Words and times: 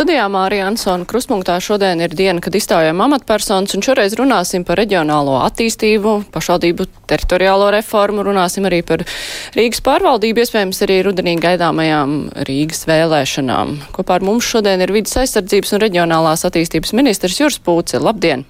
Studijā 0.00 0.30
Mārija 0.32 0.64
Ansona 0.64 1.04
Kruspunktā 1.04 1.58
šodien 1.60 2.00
ir 2.00 2.14
diena, 2.16 2.40
kad 2.40 2.54
izstājām 2.56 3.02
amatpersonas, 3.04 3.74
un 3.76 3.82
šoreiz 3.84 4.14
runāsim 4.16 4.62
par 4.64 4.80
reģionālo 4.80 5.34
attīstību, 5.44 6.14
pašvaldību 6.32 6.86
teritoriālo 7.10 7.66
reformu, 7.74 8.24
runāsim 8.24 8.64
arī 8.64 8.78
par 8.88 9.04
Rīgas 9.52 9.84
pārvaldību, 9.84 10.40
iespējams 10.40 10.80
arī 10.88 10.96
rudenī 11.04 11.36
gaidāmajām 11.44 12.16
Rīgas 12.48 12.88
vēlēšanām. 12.88 13.76
Kopā 13.92 14.16
ar 14.16 14.24
mums 14.24 14.48
šodien 14.48 14.80
ir 14.80 14.96
vidas 14.96 15.20
aizsardzības 15.20 15.76
un 15.76 15.84
reģionālās 15.84 16.48
attīstības 16.48 16.96
ministrs 16.96 17.36
Juris 17.44 17.60
Pūce. 17.60 18.00
Labdien! 18.00 18.48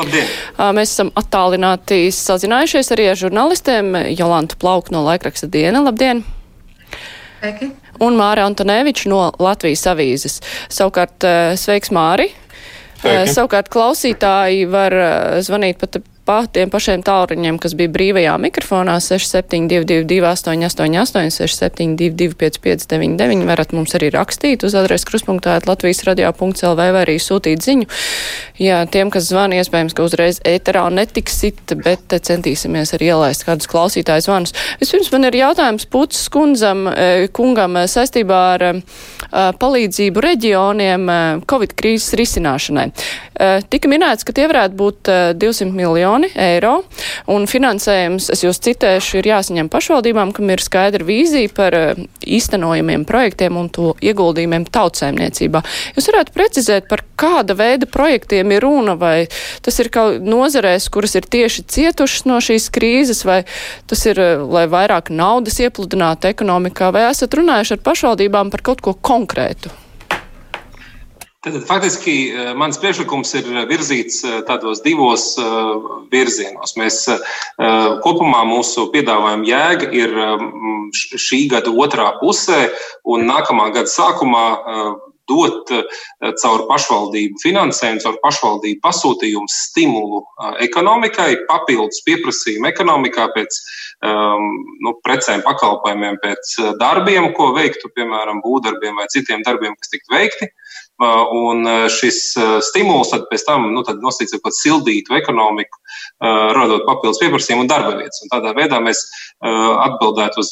Labdien! 0.00 0.32
Mēs 0.80 0.96
esam 0.96 1.12
attālināti 1.12 2.06
sazinājušies 2.08 2.94
arī 2.96 3.12
ar 3.12 3.20
žurnālistiem 3.26 3.98
Jolantu 4.16 4.56
Plauku 4.56 4.96
no 4.96 5.04
laikraksta 5.12 5.52
Diena. 5.52 5.84
Labdien! 5.84 6.24
Sveiki! 7.40 7.70
un 8.04 8.16
Māra 8.16 8.44
Antoneviča 8.48 9.08
no 9.08 9.22
Latvijas 9.40 9.86
avīzes. 9.88 10.38
Savukārt, 10.72 11.24
sveiks 11.60 11.92
Māri! 11.92 12.30
Sveiki. 13.00 13.32
Savukārt 13.32 13.70
klausītāji 13.72 14.66
var 14.68 14.92
zvanīt 15.40 15.80
pat 15.80 16.02
pa 16.30 16.44
tiem 16.46 16.70
pašiem 16.70 17.02
tālruņiem, 17.02 17.56
kas 17.58 17.72
bija 17.74 17.90
brīvajā 17.90 18.36
mikrofonā 18.38 18.94
6722, 19.02 20.20
888, 20.22 21.32
672, 21.34 22.36
559, 22.38 23.42
varat 23.48 23.74
mums 23.74 23.96
arī 23.98 24.12
rakstīt 24.14 24.62
uz 24.66 24.76
adresi 24.78 25.08
kruspunktā 25.08 25.56
Latvijas 25.66 26.04
radio.lv 26.06 26.76
vai 26.78 27.02
arī 27.02 27.16
sūtīt 27.18 27.66
ziņu. 27.66 27.88
Jā, 28.62 28.84
tiem, 28.92 29.10
kas 29.10 29.26
zvana, 29.32 29.58
iespējams, 29.58 29.96
ka 29.96 30.06
uzreiz 30.06 30.38
ēterā 30.46 30.84
netiksit, 30.94 31.74
bet 31.82 32.14
centīsimies 32.14 32.94
arī 32.94 33.10
ielaist 33.10 33.46
kādus 33.48 33.66
klausītājus 33.72 34.28
zvanus. 34.28 34.54
Vispirms 34.78 35.10
man 35.16 35.26
ir 35.26 35.40
jautājums 35.40 35.88
Pucis 35.90 36.30
kundzam, 36.30 36.86
kungam 37.34 37.80
saistībā 37.90 38.40
ar 38.54 38.66
palīdzību 39.58 40.24
reģioniem 40.28 41.10
Covid 41.50 41.74
krīzes 41.74 42.14
risināšanai. 42.20 42.90
Tika 43.72 43.90
minēts, 43.90 44.26
ka 44.28 44.36
tie 44.36 44.46
varētu 44.50 44.76
būt 44.76 45.10
200 45.40 45.72
miljoni 45.72 46.19
miljoni 46.20 46.30
eiro, 46.36 46.82
un 47.30 47.46
finansējums, 47.46 48.30
es 48.32 48.44
jūs 48.44 48.60
citēšu, 48.62 49.18
ir 49.20 49.28
jāsaņem 49.30 49.68
pašvaldībām, 49.70 50.32
kam 50.32 50.50
ir 50.50 50.60
skaidra 50.60 51.04
vīzija 51.04 51.50
par 51.54 51.74
uh, 51.74 52.00
īstenojumiem 52.22 53.04
projektiem 53.04 53.56
un 53.56 53.68
to 53.68 53.94
ieguldījumiem 54.00 54.66
tautsēmniecībā. 54.70 55.62
Jūs 55.96 56.10
varētu 56.10 56.34
precizēt, 56.34 56.88
par 56.88 57.04
kāda 57.16 57.56
veida 57.56 57.86
projektiem 57.86 58.52
ir 58.52 58.64
runa, 58.64 58.96
vai 58.96 59.28
tas 59.62 59.78
ir 59.80 59.90
kaut 59.90 60.20
nozarēs, 60.22 60.90
kuras 60.90 61.16
ir 61.16 61.28
tieši 61.28 61.66
cietušas 61.68 62.26
no 62.28 62.40
šīs 62.40 62.70
krīzes, 62.72 63.24
vai 63.24 63.42
tas 63.86 64.04
ir, 64.06 64.20
uh, 64.20 64.46
lai 64.50 64.66
vairāk 64.70 65.12
naudas 65.12 65.60
iepludinātu 65.60 66.30
ekonomikā, 66.30 66.92
vai 66.94 67.08
esat 67.10 67.34
runājuši 67.38 67.78
ar 67.78 67.86
pašvaldībām 67.86 68.50
par 68.52 68.66
kaut 68.70 68.84
ko 68.84 68.94
konkrētu? 68.94 69.72
Tad, 71.40 71.54
faktiski 71.64 72.14
eh, 72.28 72.48
mans 72.52 72.76
priekšlikums 72.76 73.30
ir 73.38 73.46
virzīts 73.68 74.18
eh, 74.28 74.40
tādos 74.44 74.82
divos 74.84 75.30
eh, 75.40 75.86
virzienos. 76.12 76.74
Mēs 76.76 76.98
kopumā 78.04 78.42
mūsu 78.48 78.90
piedāvājuma 78.92 79.48
jēga 79.48 79.88
ir 79.96 80.12
šī 80.92 81.46
gada 81.52 81.72
otrā 81.72 82.10
pusē 82.20 82.66
un 83.08 83.24
nākamā 83.28 83.70
gada 83.72 83.88
sākumā 83.88 84.44
dot 85.30 85.70
caur 86.42 86.64
pašvaldību 86.66 87.38
finansējumu, 87.42 88.02
caur 88.02 88.16
pašvaldību 88.24 88.80
pasūtījumu 88.82 89.52
stimulu 89.54 90.24
ekonomikai, 90.66 91.44
papildus 91.48 92.02
pieprasījumu 92.08 92.66
ekonomikā 92.72 93.28
pēc 93.36 93.60
um, 94.10 94.48
nu, 94.82 94.96
precēm, 95.06 95.44
pakalpojumiem, 95.46 96.18
pēc 96.24 96.56
darbiem, 96.82 97.30
ko 97.36 97.52
veiktu, 97.54 97.92
piemēram, 97.94 98.42
būvdarbiem 98.42 98.98
vai 98.98 99.06
citiem 99.14 99.46
darbiem, 99.46 99.78
kas 99.78 99.94
tiktu 99.94 100.16
veikti. 100.16 100.50
Uh, 100.50 100.70
un 101.00 101.62
uh, 101.66 101.84
šis 101.92 102.18
uh, 102.38 102.56
stimuls 102.64 103.12
tad 103.12 103.26
pēc 103.30 103.44
tam 103.46 103.68
nu, 103.74 103.84
nosacīts 103.84 104.40
par 104.44 104.54
sildītu 104.56 105.16
ekonomiku, 105.18 105.78
radot 106.20 106.84
papildus 106.84 107.20
pieprasījumu 107.22 107.64
un 107.64 107.70
darba 107.70 107.94
vietas. 107.96 108.20
Un 108.24 108.30
tādā 108.32 108.52
veidā 108.56 108.76
mēs 108.84 109.00
atbildētu 109.40 110.42
uz 110.42 110.50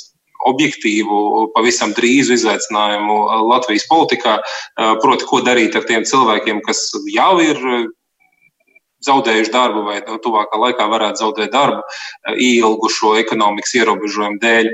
objektīvu, 0.49 1.19
pavisam 1.53 1.93
drīzu 1.97 2.39
izaicinājumu 2.39 3.19
Latvijas 3.51 3.85
politikā, 3.91 4.39
proti, 5.03 5.27
ko 5.29 5.43
darīt 5.45 5.77
ar 5.77 5.85
tiem 5.89 6.07
cilvēkiem, 6.09 6.63
kas 6.65 6.87
jau 7.13 7.33
ir 7.45 7.61
zaudējuši 9.07 9.55
darbu 9.55 9.85
vai 9.87 10.01
nu, 10.07 10.19
tuvākā 10.23 10.59
laikā 10.65 10.89
varētu 10.91 11.23
zaudēt 11.23 11.53
darbu 11.55 11.83
ilgušo 12.35 13.15
ekonomikas 13.23 13.77
ierobežojumu 13.79 14.41
dēļ. 14.43 14.71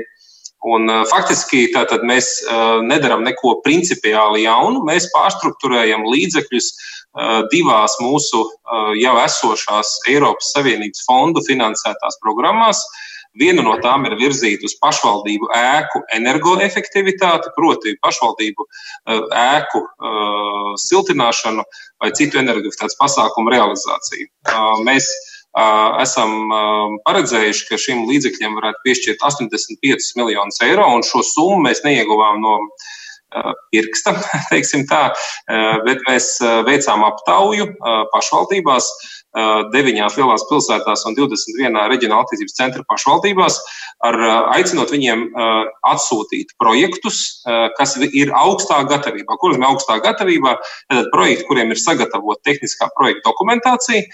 Un, 0.65 0.89
faktiski 1.11 1.67
tātad 1.73 2.01
mēs 2.09 2.39
nedaram 2.87 3.21
neko 3.25 3.59
principiāli 3.65 4.47
jaunu, 4.47 4.81
mēs 4.87 5.11
pārstruktūrējam 5.13 6.07
līdzekļus 6.09 6.69
divās 7.51 7.95
mūsu 8.01 8.41
jau 8.99 9.17
esošās 9.21 9.91
Eiropas 10.09 10.49
Savienības 10.55 11.05
fondu 11.05 11.43
finansētās 11.45 12.17
programmās. 12.23 12.81
Viena 13.35 13.61
no 13.65 13.75
tām 13.83 14.07
ir 14.07 14.15
virzīta 14.15 14.63
uz 14.63 14.77
pašvaldību 14.79 15.49
ēku 15.53 16.01
energoefektivitāti, 16.15 17.51
proti, 17.57 17.97
pašvaldību 18.03 18.67
ēku 19.43 19.81
siltināšanu 20.79 21.65
vai 22.01 22.11
citu 22.15 22.39
energoefektivitātes 22.39 22.97
pasākumu 23.01 23.51
realizāciju. 23.51 24.31
Mēs 24.87 25.11
esam 26.03 26.51
paredzējuši, 27.05 27.67
ka 27.69 27.79
šim 27.79 28.03
līdzekļiem 28.09 28.59
varētu 28.59 28.83
piešķirt 28.83 29.23
85 29.23 30.11
miljonus 30.19 30.61
eiro, 30.65 30.89
un 30.97 31.05
šo 31.07 31.23
summu 31.23 31.63
mēs 31.69 31.83
neieguvām 31.85 32.41
no 32.43 32.59
pirksta, 33.71 34.15
teiksim 34.51 34.85
tā, 34.89 35.09
bet 35.87 36.03
mēs 36.07 36.37
veicām 36.67 37.03
aptauju 37.07 37.71
pašvaldībās, 38.13 38.89
deviņās 39.73 40.15
lielās 40.15 40.45
pilsētās 40.47 41.03
un 41.09 41.17
21 41.17 41.75
reģionāla 41.91 42.23
attīstības 42.23 42.55
centra 42.55 42.85
pašvaldībās, 42.87 43.57
ar 44.07 44.17
aicinot 44.55 44.93
viņiem 44.95 45.25
atsūtīt 45.91 46.53
projektus, 46.61 47.41
kas 47.75 47.97
ir 48.05 48.31
augstā 48.35 48.79
gatavībā. 48.87 49.35
Kuriem 49.41 49.65
ir 49.65 49.73
augstā 49.73 49.99
gatavībā? 50.03 50.55
Tad 50.93 51.11
projekti, 51.11 51.47
kuriem 51.49 51.75
ir 51.75 51.81
sagatavota 51.81 52.47
tehniskā 52.47 52.87
projekta 52.95 53.27
dokumentācija, 53.27 54.07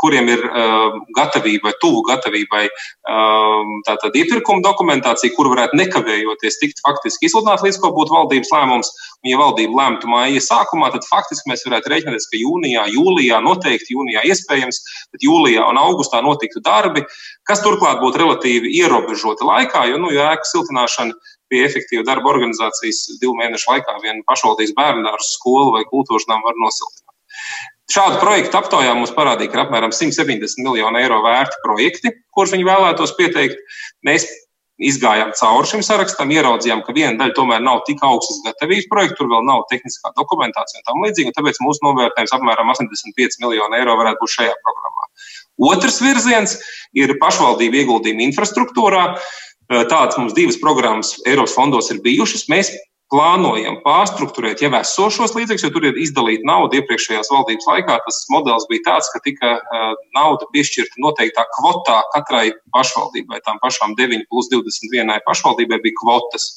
kuriem 0.00 0.30
ir 0.32 0.42
uh, 0.46 0.96
gatavība, 1.16 1.72
tuvu 1.82 2.02
gatavībai 2.08 2.64
uh, 2.68 3.74
tātad 3.88 4.16
iepirkuma 4.18 4.64
dokumentācija, 4.64 5.34
kur 5.36 5.50
varētu 5.52 5.78
nekavējoties 5.80 6.60
tikt 6.62 6.82
faktiski 6.86 7.28
izsludināta 7.28 7.66
līdz 7.66 7.80
ko 7.82 7.92
būtu 7.96 8.16
valdības 8.16 8.52
lēmums. 8.54 8.92
Un, 9.22 9.30
ja 9.30 9.40
valdība 9.40 9.80
lemtu 9.80 10.10
māja 10.10 10.42
sākumā, 10.44 10.90
tad 10.94 11.06
faktiski 11.08 11.50
mēs 11.50 11.64
varētu 11.66 11.92
rēķināties, 11.92 12.28
ka 12.32 12.40
jūnijā, 12.40 12.88
jūlijā, 12.94 13.40
noteikti 13.44 13.96
jūnijā 13.96 14.26
iespējams, 14.32 14.82
tad 15.14 15.24
jūlijā 15.26 15.64
un 15.70 15.80
augustā 15.80 16.20
notiktu 16.24 16.62
darbi, 16.64 17.04
kas 17.48 17.62
turklāt 17.64 18.02
būtu 18.02 18.22
relatīvi 18.22 18.74
ierobežoti 18.82 19.46
laikā, 19.46 19.86
jo, 19.90 20.02
nu, 20.02 20.12
ja 20.14 20.32
ēku 20.34 20.50
siltināšana 20.52 21.16
pie 21.50 21.62
efektīva 21.66 22.04
darba 22.06 22.32
organizācijas 22.34 23.04
divu 23.20 23.36
mēnešu 23.38 23.70
laikā 23.72 23.98
viena 24.02 24.24
pašvaldības 24.28 24.74
bērnu 24.78 25.06
dārza, 25.06 25.32
skolu 25.36 25.74
vai 25.76 25.84
kultūras 25.90 26.26
nama 26.30 26.50
var 26.50 26.58
nosiltināt. 26.62 27.05
Šādu 27.92 28.18
projektu 28.18 28.58
aptaujā 28.58 28.96
mums 28.98 29.12
parādīja, 29.14 29.52
ka 29.52 29.62
apmēram 29.62 29.92
170 29.94 30.58
miljonu 30.66 30.98
eiro 30.98 31.20
vērti 31.22 31.60
projekti, 31.62 32.10
kurus 32.34 32.54
viņi 32.56 32.66
vēlētos 32.66 33.14
pieteikt. 33.18 33.62
Mēs 34.06 34.26
izgājām 34.76 35.30
cauri 35.38 35.70
šim 35.70 35.84
sarakstam, 35.86 36.32
ieraudzījām, 36.34 36.82
ka 36.84 36.92
viena 36.96 37.14
daļa 37.20 37.36
tomēr 37.38 37.62
nav 37.64 37.84
tik 37.86 38.02
augstas 38.04 38.42
gatavības 38.44 38.88
projekta, 38.90 39.16
tur 39.20 39.30
vēl 39.30 39.46
nav 39.46 39.64
tehniskā 39.70 40.12
dokumentācija 40.18 40.82
un 40.82 40.86
tam 40.88 41.06
līdzīgi. 41.06 41.32
Tāpēc 41.36 41.62
mūsu 41.64 41.86
novērtējums 41.86 42.34
apmēram 42.36 42.74
85 42.74 43.40
miljonu 43.44 43.78
eiro 43.78 43.96
varētu 44.02 44.20
būt 44.24 44.34
šajā 44.34 44.56
programmā. 44.66 45.08
Otrs 45.70 46.02
virziens 46.04 46.58
ir 46.98 47.14
pašvaldību 47.22 47.80
ieguldījumi 47.84 48.28
infrastruktūrā. 48.32 49.06
Tādas 49.66 50.18
mums 50.20 50.34
divas 50.36 50.58
programmas 50.62 51.16
Eiropas 51.26 51.56
fondos 51.56 51.88
ir 51.90 52.02
bijušas. 52.04 52.44
Mēs 52.52 52.74
plānojam 53.12 53.78
pārstruktūrēt 53.84 54.64
jau 54.64 54.72
esošos 54.80 55.36
līdzekļus, 55.36 55.64
jo 55.66 55.72
tur 55.74 55.86
ir 55.88 55.98
izdalīta 56.02 56.48
nauda 56.48 56.80
iepriekšējās 56.80 57.30
valdības 57.30 57.68
laikā. 57.70 57.98
Tas 58.06 58.20
modelis 58.34 58.66
bija 58.70 58.86
tāds, 58.90 59.10
ka 59.14 59.22
tika 59.24 59.54
nauda 60.16 60.48
piešķirta 60.54 61.02
noteiktā 61.04 61.46
kvotā 61.54 62.00
katrai 62.14 62.50
pašvaldībai. 62.74 63.42
Tām 63.46 63.62
pašām 63.62 63.94
9 63.98 64.26
plus 64.30 64.50
21 64.52 65.22
pašvaldībai 65.28 65.82
bija 65.84 66.00
kvotas. 66.02 66.50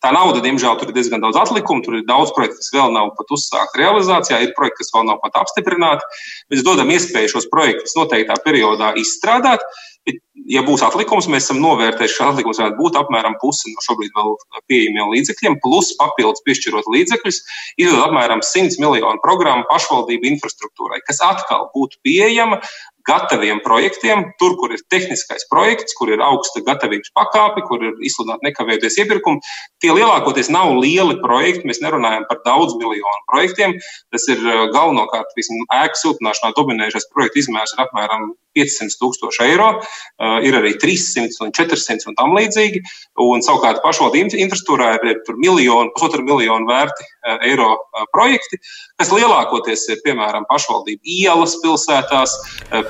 Tā 0.00 0.14
nauda, 0.16 0.40
diemžēl, 0.40 0.78
tur 0.80 0.88
ir 0.88 0.96
diezgan 0.96 1.20
daudz 1.20 1.36
atlikumu, 1.36 1.82
tur 1.84 1.98
ir 1.98 2.06
daudz 2.08 2.30
projektu, 2.32 2.56
kas 2.62 2.72
vēl 2.72 2.94
nav 2.94 3.10
pat 3.18 3.34
uzsākti 3.36 3.82
realizācijā, 3.82 4.38
ir 4.40 4.54
projekti, 4.56 4.80
kas 4.80 4.94
vēl 4.94 5.04
nav 5.10 5.18
pat 5.20 5.36
apstiprināti. 5.42 6.06
Mēs 6.52 6.64
dodam 6.64 6.88
iespēju 6.94 7.34
šos 7.34 7.50
projektus 7.52 7.92
noteiktā 7.98 8.38
periodā 8.46 8.94
izstrādāt, 8.96 9.66
bet 10.08 10.22
ja 10.50 10.62
būs 10.66 10.82
atlikums, 10.86 11.28
mēs 11.30 11.46
esam 11.46 11.60
novērtējuši, 11.62 12.16
ka 12.18 12.28
atlikums 12.32 12.60
varētu 12.60 12.78
būt 12.80 12.98
apmēram 13.00 13.36
pusi 13.42 13.72
no 13.72 13.84
šobrīd 13.84 14.14
vēl 14.16 14.34
pieejamiem 14.70 15.12
līdzekļiem, 15.14 15.58
plus 15.64 15.92
papildus 16.00 16.44
piešķirot 16.46 16.90
līdzekļus, 16.94 17.40
izdod 17.80 18.04
apmēram 18.08 18.42
100 18.44 18.80
miljonu 18.82 19.22
programmu 19.24 19.68
pašvaldību 19.70 20.32
infrastruktūrai, 20.34 21.02
kas 21.06 21.22
atkal 21.26 21.68
būtu 21.74 22.00
pieejama 22.06 22.60
gataviem 23.06 23.60
projektiem, 23.64 24.24
tur, 24.40 24.56
kur 24.60 24.72
ir 24.74 24.82
tehniskais 24.92 25.46
projekts, 25.50 25.94
kur 25.98 26.10
ir 26.12 26.22
augsta 26.24 26.62
gatavības 26.66 27.12
pakāpe, 27.16 27.64
kur 27.68 27.82
ir 27.84 27.96
izsludināta 28.04 28.46
nekavējoties 28.48 28.98
iepirkumi. 29.04 29.40
Tie 29.82 29.92
lielākoties 29.96 30.50
nav 30.52 30.74
lieli 30.78 31.16
projekti, 31.22 31.68
mēs 31.68 31.82
nerunājam 31.84 32.26
par 32.28 32.42
daudz 32.46 32.76
miljonu 32.80 33.24
projektiem. 33.30 33.76
Tas 34.12 34.26
ir 34.32 34.42
uh, 34.44 34.66
galvenokārt 34.74 35.32
ēku 35.36 36.02
siltināšanā 36.02 36.52
dominējušais 36.58 37.10
projekta 37.14 37.42
izmērs 37.44 37.74
ir 37.76 37.84
apmēram 37.86 38.32
500 38.58 38.98
tūkstoši 38.98 39.44
eiro, 39.46 39.68
uh, 39.78 40.38
ir 40.46 40.58
arī 40.58 40.74
300 40.82 41.44
un 41.46 41.54
400 41.56 42.10
un 42.10 42.18
tam 42.18 42.34
līdzīgi. 42.36 42.82
Un 43.22 43.44
savukārt 43.46 43.82
pašvaldību 43.84 44.40
infrastruktūrā 44.44 44.92
ir, 44.98 45.14
ir 45.14 45.40
miljonu, 45.40 45.92
pusotru 45.94 46.26
miljonu 46.26 46.68
vērti 46.68 47.06
uh, 47.06 47.38
eiro 47.46 47.72
projekti, 48.14 48.58
kas 49.00 49.12
lielākoties 49.14 49.86
ir 49.94 50.02
piemēram 50.04 50.46
pašvaldību 50.50 51.14
ielas 51.20 51.56
pilsētās, 51.62 52.36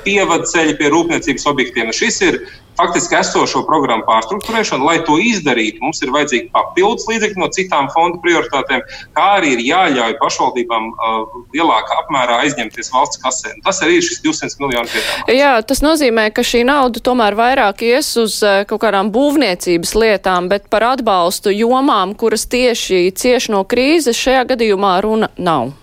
pievadceļi 0.05 0.77
pie 0.79 0.91
rūpniecības 0.93 1.47
objektiem. 1.51 1.93
Šis 1.95 2.21
ir 2.27 2.41
faktiski 2.81 3.15
esošo 3.19 3.63
programmu 3.67 4.05
pārstruktūrēšana. 4.07 4.85
Lai 4.85 4.97
to 5.05 5.17
izdarītu, 5.21 5.81
mums 5.83 6.01
ir 6.01 6.11
vajadzīgi 6.13 6.49
papildus 6.53 7.07
līdzekļi 7.09 7.41
no 7.41 7.49
citām 7.53 7.89
fondu 7.93 8.21
prioritātēm, 8.23 8.83
kā 9.17 9.27
arī 9.37 9.55
ir 9.55 9.63
jāļauj 9.67 10.15
pašvaldībām 10.21 10.87
uh, 10.91 11.35
lielākā 11.55 11.99
apmērā 12.03 12.39
aizņemties 12.45 12.91
valsts 12.93 13.21
kasē. 13.21 13.55
Tas 13.65 13.81
arī 13.85 13.99
ir 13.99 14.07
šis 14.07 14.23
200 14.25 14.63
miljonu 14.63 14.93
piedāvājums. 14.93 15.35
Jā, 15.37 15.53
tas 15.67 15.83
nozīmē, 15.85 16.29
ka 16.35 16.45
šī 16.47 16.63
nauda 16.69 17.03
tomēr 17.03 17.37
vairāk 17.39 17.85
ies 17.87 18.13
uz 18.21 18.39
uh, 18.45 18.63
kaut 18.69 18.83
kādām 18.85 19.11
būvniecības 19.13 19.93
lietām, 19.97 20.49
bet 20.51 20.69
par 20.71 20.87
atbalstu 20.93 21.53
jomām, 21.53 22.15
kuras 22.17 22.47
tieši 22.51 23.09
cieš 23.17 23.51
no 23.53 23.65
krīzes, 23.67 24.17
šajā 24.17 24.47
gadījumā 24.55 24.97
runa 25.05 25.31
nav. 25.37 25.75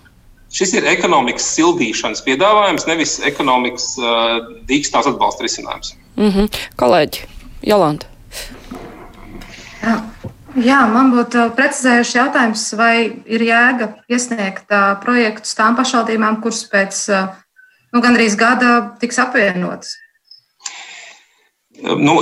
Šis 0.48 0.72
ir 0.78 0.86
ekonomikas 0.88 1.44
sildīšanas 1.56 2.22
piedāvājums, 2.24 2.86
nevis 2.88 3.18
ekonomikas 3.28 3.90
uh, 4.00 4.38
dīkstās 4.68 5.08
atbalsta 5.10 5.44
risinājums. 5.44 5.92
Mm 6.16 6.30
-hmm. 6.32 6.62
Kolēģi, 6.80 7.26
Jolanta. 7.68 8.06
Jā. 9.82 9.98
Jā, 10.58 10.78
man 10.90 11.12
būtu 11.12 11.50
precizējuši 11.54 12.16
jautājums, 12.18 12.62
vai 12.74 13.22
ir 13.26 13.42
jēga 13.44 13.92
iesniegt 14.10 14.72
uh, 14.72 14.96
projektus 15.02 15.54
tām 15.54 15.76
pašvaldībām, 15.76 16.40
kuras 16.42 16.64
pēc 16.72 17.02
uh, 17.12 17.28
nu, 17.92 18.00
gandrīz 18.00 18.34
gada 18.36 18.96
tiks 19.00 19.18
apvienotas. 19.22 19.94
Nu, 21.78 22.14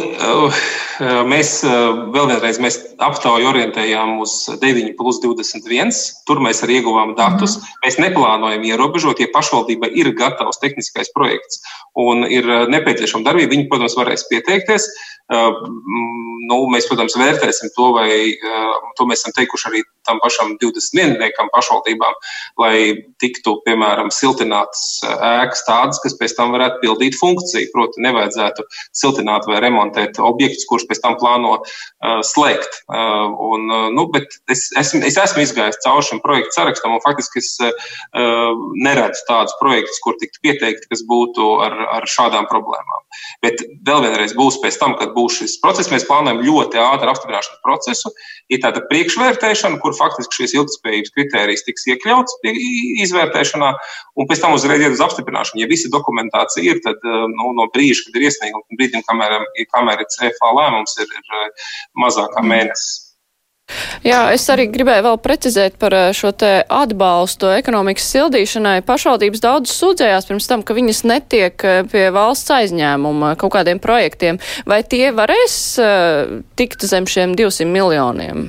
mēs 1.31 1.51
vēl 1.65 2.27
vienreiz 2.29 2.59
mēs 2.61 2.77
aptauju 3.01 3.49
orientējām 3.49 4.19
uz 4.21 4.35
9 4.61 4.93
plus 4.99 5.21
21. 5.23 5.93
Tur 6.29 6.43
mēs 6.45 6.61
arī 6.67 6.81
ieguvām 6.83 7.15
datus. 7.17 7.57
Mm. 7.57 7.79
Mēs 7.87 7.99
neplānojam 8.03 8.67
ierobežot, 8.69 9.23
ja 9.25 9.31
pašvaldība 9.33 9.89
ir 9.97 10.13
gatavs 10.19 10.61
tehniskais 10.61 11.13
projekts 11.17 11.63
un 11.97 12.27
ir 12.29 12.45
nepieciešama 12.69 13.25
darbība, 13.25 13.55
viņi, 13.55 13.69
protams, 13.71 13.97
varēs 13.97 14.27
pieteikties. 14.29 14.91
Nu, 16.51 16.63
mēs, 16.73 16.89
protams, 16.91 17.17
vērtēsim 17.19 17.73
to, 17.77 17.91
vai 17.97 18.11
to 18.99 19.07
mēs 19.09 19.23
esam 19.23 19.35
teikuši 19.37 19.69
arī 19.71 19.83
tam 20.07 20.21
pašam 20.23 20.55
21 20.63 21.51
pašvaldībām, 21.53 22.15
lai 22.63 22.77
tiktu, 23.23 23.57
piemēram, 23.67 24.13
siltinātas 24.15 25.03
ēkas 25.07 25.65
tādas, 25.67 26.01
kas 26.03 26.17
pēc 26.19 26.37
tam 26.39 26.55
varētu 26.55 26.83
pildīt 26.85 27.19
funkciju. 27.19 27.71
Proti, 27.75 28.03
nevajadzētu 28.05 28.65
siltināt 28.97 29.49
vai 29.51 29.61
remontēt 29.65 30.21
objektus, 30.23 30.67
kurus 30.69 30.87
pēc 30.89 31.03
tam 31.03 31.17
plāno 31.21 31.57
uh, 31.59 32.21
slēgt. 32.27 32.83
Uh, 32.87 33.33
un, 33.51 33.67
nu, 33.97 34.07
es, 34.53 34.69
esmu, 34.79 35.03
es 35.09 35.19
esmu 35.21 35.45
izgājis 35.45 35.81
cauri 35.85 36.07
šim 36.07 36.23
projektu 36.25 36.57
sarakstam, 36.59 36.97
un 36.97 37.05
faktiski 37.05 37.43
es 37.43 37.53
uh, 37.65 38.55
neredzu 38.87 39.27
tādus 39.29 39.57
projektus, 39.61 40.01
kur 40.05 40.19
tiktu 40.21 40.43
pieteikti, 40.47 40.91
kas 40.93 41.05
būtu 41.09 41.51
ar, 41.67 41.77
ar 41.99 42.09
šādām 42.11 42.49
problēmām. 42.51 43.05
Bet 43.45 43.63
vēl 43.87 44.05
vienreiz 44.07 44.35
būs 44.37 44.61
pēc 44.63 44.79
tam, 44.81 44.97
kad 45.01 45.15
būs 45.17 45.41
šis 45.41 45.59
process. 45.63 45.91
Mēs 45.93 46.07
plānojam 46.09 46.26
ļoti 46.35 46.81
ātru 46.83 47.13
apstiprināšanas 47.13 47.63
procesu. 47.65 48.13
Ir 48.53 48.61
tāda 48.65 48.83
priekšvērtēšana, 48.91 49.81
kur 49.83 49.95
faktiski 49.99 50.43
šīs 50.43 50.57
ilgspējības 50.59 51.15
kritērijas 51.15 51.65
tiks 51.67 51.87
iekļauts 51.93 52.39
izvērtēšanā, 53.07 53.73
un 54.17 54.31
pēc 54.31 54.43
tam 54.43 54.57
uzreiz 54.59 54.85
iet 54.85 54.97
uz 54.97 55.03
apstiprināšanu. 55.07 55.63
Ja 55.63 55.71
visa 55.71 55.91
dokumentācija 55.93 56.77
ir, 56.77 56.83
tad 56.85 57.03
eh, 57.07 57.25
nu, 57.33 57.53
no 57.57 57.69
brīža, 57.75 58.09
kad 58.09 58.21
ir 58.21 58.29
iesniegums, 58.31 58.69
brīdim, 58.79 59.07
kamēr, 59.09 59.39
kamēr 59.75 60.05
ir 60.05 60.13
CFA 60.19 60.55
lēmums, 60.61 60.99
ir, 61.03 61.11
ir 61.11 61.43
eh, 61.43 61.67
mazākā 62.05 62.45
mēnesis. 62.47 63.06
Jā, 64.07 64.21
es 64.31 64.45
arī 64.53 64.69
gribēju 64.71 65.03
vēl 65.09 65.17
precizēt 65.23 65.79
par 65.83 65.95
eh, 65.97 66.11
šo 66.15 66.31
te 66.39 66.51
atbalstu 66.63 67.51
ekonomikas 67.57 68.07
sildīšanai. 68.15 68.77
Pašvaldības 68.87 69.43
daudz 69.43 69.73
sūdzējās 69.75 70.29
pirms 70.29 70.47
tam, 70.51 70.63
ka 70.63 70.77
viņas 70.77 71.03
netiek 71.11 71.67
eh, 71.67 71.81
pie 71.91 72.07
valsts 72.15 72.53
aizņēmuma 72.55 73.35
kaut 73.41 73.57
kādiem 73.57 73.83
projektiem. 73.83 74.39
Vai 74.69 74.83
tie 74.87 75.11
varēs 75.15 75.57
uh, 75.83 76.39
tikt 76.59 76.87
zem 76.87 77.09
šiem 77.11 77.35
200 77.39 77.67
miljoniem? 77.71 78.47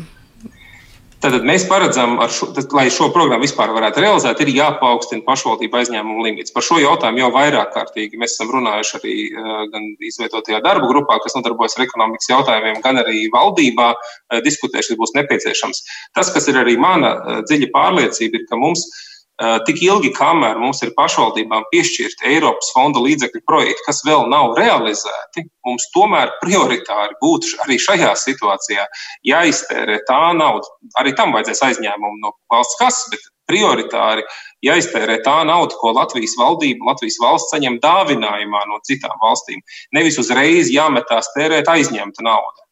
Tātad 1.18 1.48
mēs 1.50 1.64
paredzam, 1.66 2.12
šo, 2.30 2.52
tad, 2.54 2.70
lai 2.78 2.92
šo 2.94 3.08
programmu 3.14 3.48
vispār 3.48 3.72
varētu 3.74 4.04
realizēt, 4.04 4.42
ir 4.44 4.52
jāpaukstina 4.54 5.26
pašvaldību 5.26 5.80
aizņēmumu 5.80 6.26
limits. 6.28 6.54
Par 6.54 6.66
šo 6.66 6.78
jautājumu 6.78 7.24
jau 7.24 7.32
vairāk 7.34 7.72
kārtīgi 7.74 8.20
mēs 8.22 8.36
esam 8.36 8.52
runājuši 8.54 8.94
arī 9.00 9.16
eh, 9.26 9.56
gan 9.74 9.88
izveidotajā 10.12 10.62
darba 10.66 10.86
grupā, 10.92 11.18
kas 11.24 11.34
nodarbojas 11.34 11.80
ar 11.80 11.88
ekonomikas 11.88 12.30
jautājumiem, 12.30 12.78
gan 12.86 13.02
arī 13.02 13.26
valdībā 13.34 13.90
eh, 13.96 14.44
diskutējuši, 14.46 14.94
kas 14.94 15.02
būs 15.02 15.16
nepieciešams. 15.18 15.84
Tas, 16.14 16.30
kas 16.36 16.52
ir 16.54 16.62
arī 16.62 16.78
mana 16.82 17.16
eh, 17.18 17.42
dziļa 17.50 17.74
pārliecība, 17.74 18.38
ir, 18.44 18.46
ka 18.52 18.62
mums 18.62 18.86
ir 18.86 19.07
tik 19.38 19.82
ilgi, 19.86 20.10
kamēr 20.18 20.58
mums 20.58 20.82
ir 20.82 20.94
pašvaldībām 20.98 21.68
piešķirti 21.72 22.26
Eiropas 22.32 22.72
fonda 22.74 23.02
līdzekļu 23.04 23.44
projekti, 23.46 23.86
kas 23.86 24.02
vēl 24.08 24.26
nav 24.32 24.56
realizēti, 24.58 25.46
mums 25.68 25.86
tomēr 25.94 26.34
prioritāri 26.42 27.18
būtu 27.22 27.60
arī 27.66 27.78
šajā 27.82 28.16
situācijā 28.18 28.88
jāiztērē 29.30 30.02
tā 30.10 30.22
nauda. 30.38 30.66
Arī 31.02 31.14
tam 31.18 31.36
vajadzēs 31.38 31.64
aizņēmumu 31.70 32.22
no 32.24 32.34
valsts 32.54 32.80
kases, 32.82 33.10
bet 33.14 33.30
prioritāri 33.48 34.26
jāiztērē 34.66 35.22
tā 35.24 35.38
nauda, 35.48 35.78
ko 35.80 35.94
Latvijas 35.96 36.34
valdība, 36.40 36.90
Latvijas 36.90 37.20
valsts 37.22 37.54
saņem 37.54 37.78
dāvinājumā 37.84 38.66
no 38.72 38.82
citām 38.90 39.16
valstīm. 39.22 39.62
Nevis 39.96 40.18
uzreiz 40.20 40.74
jāmetās 40.74 41.30
tērēt 41.38 41.70
aizņemta 41.78 42.26
nauda 42.26 42.67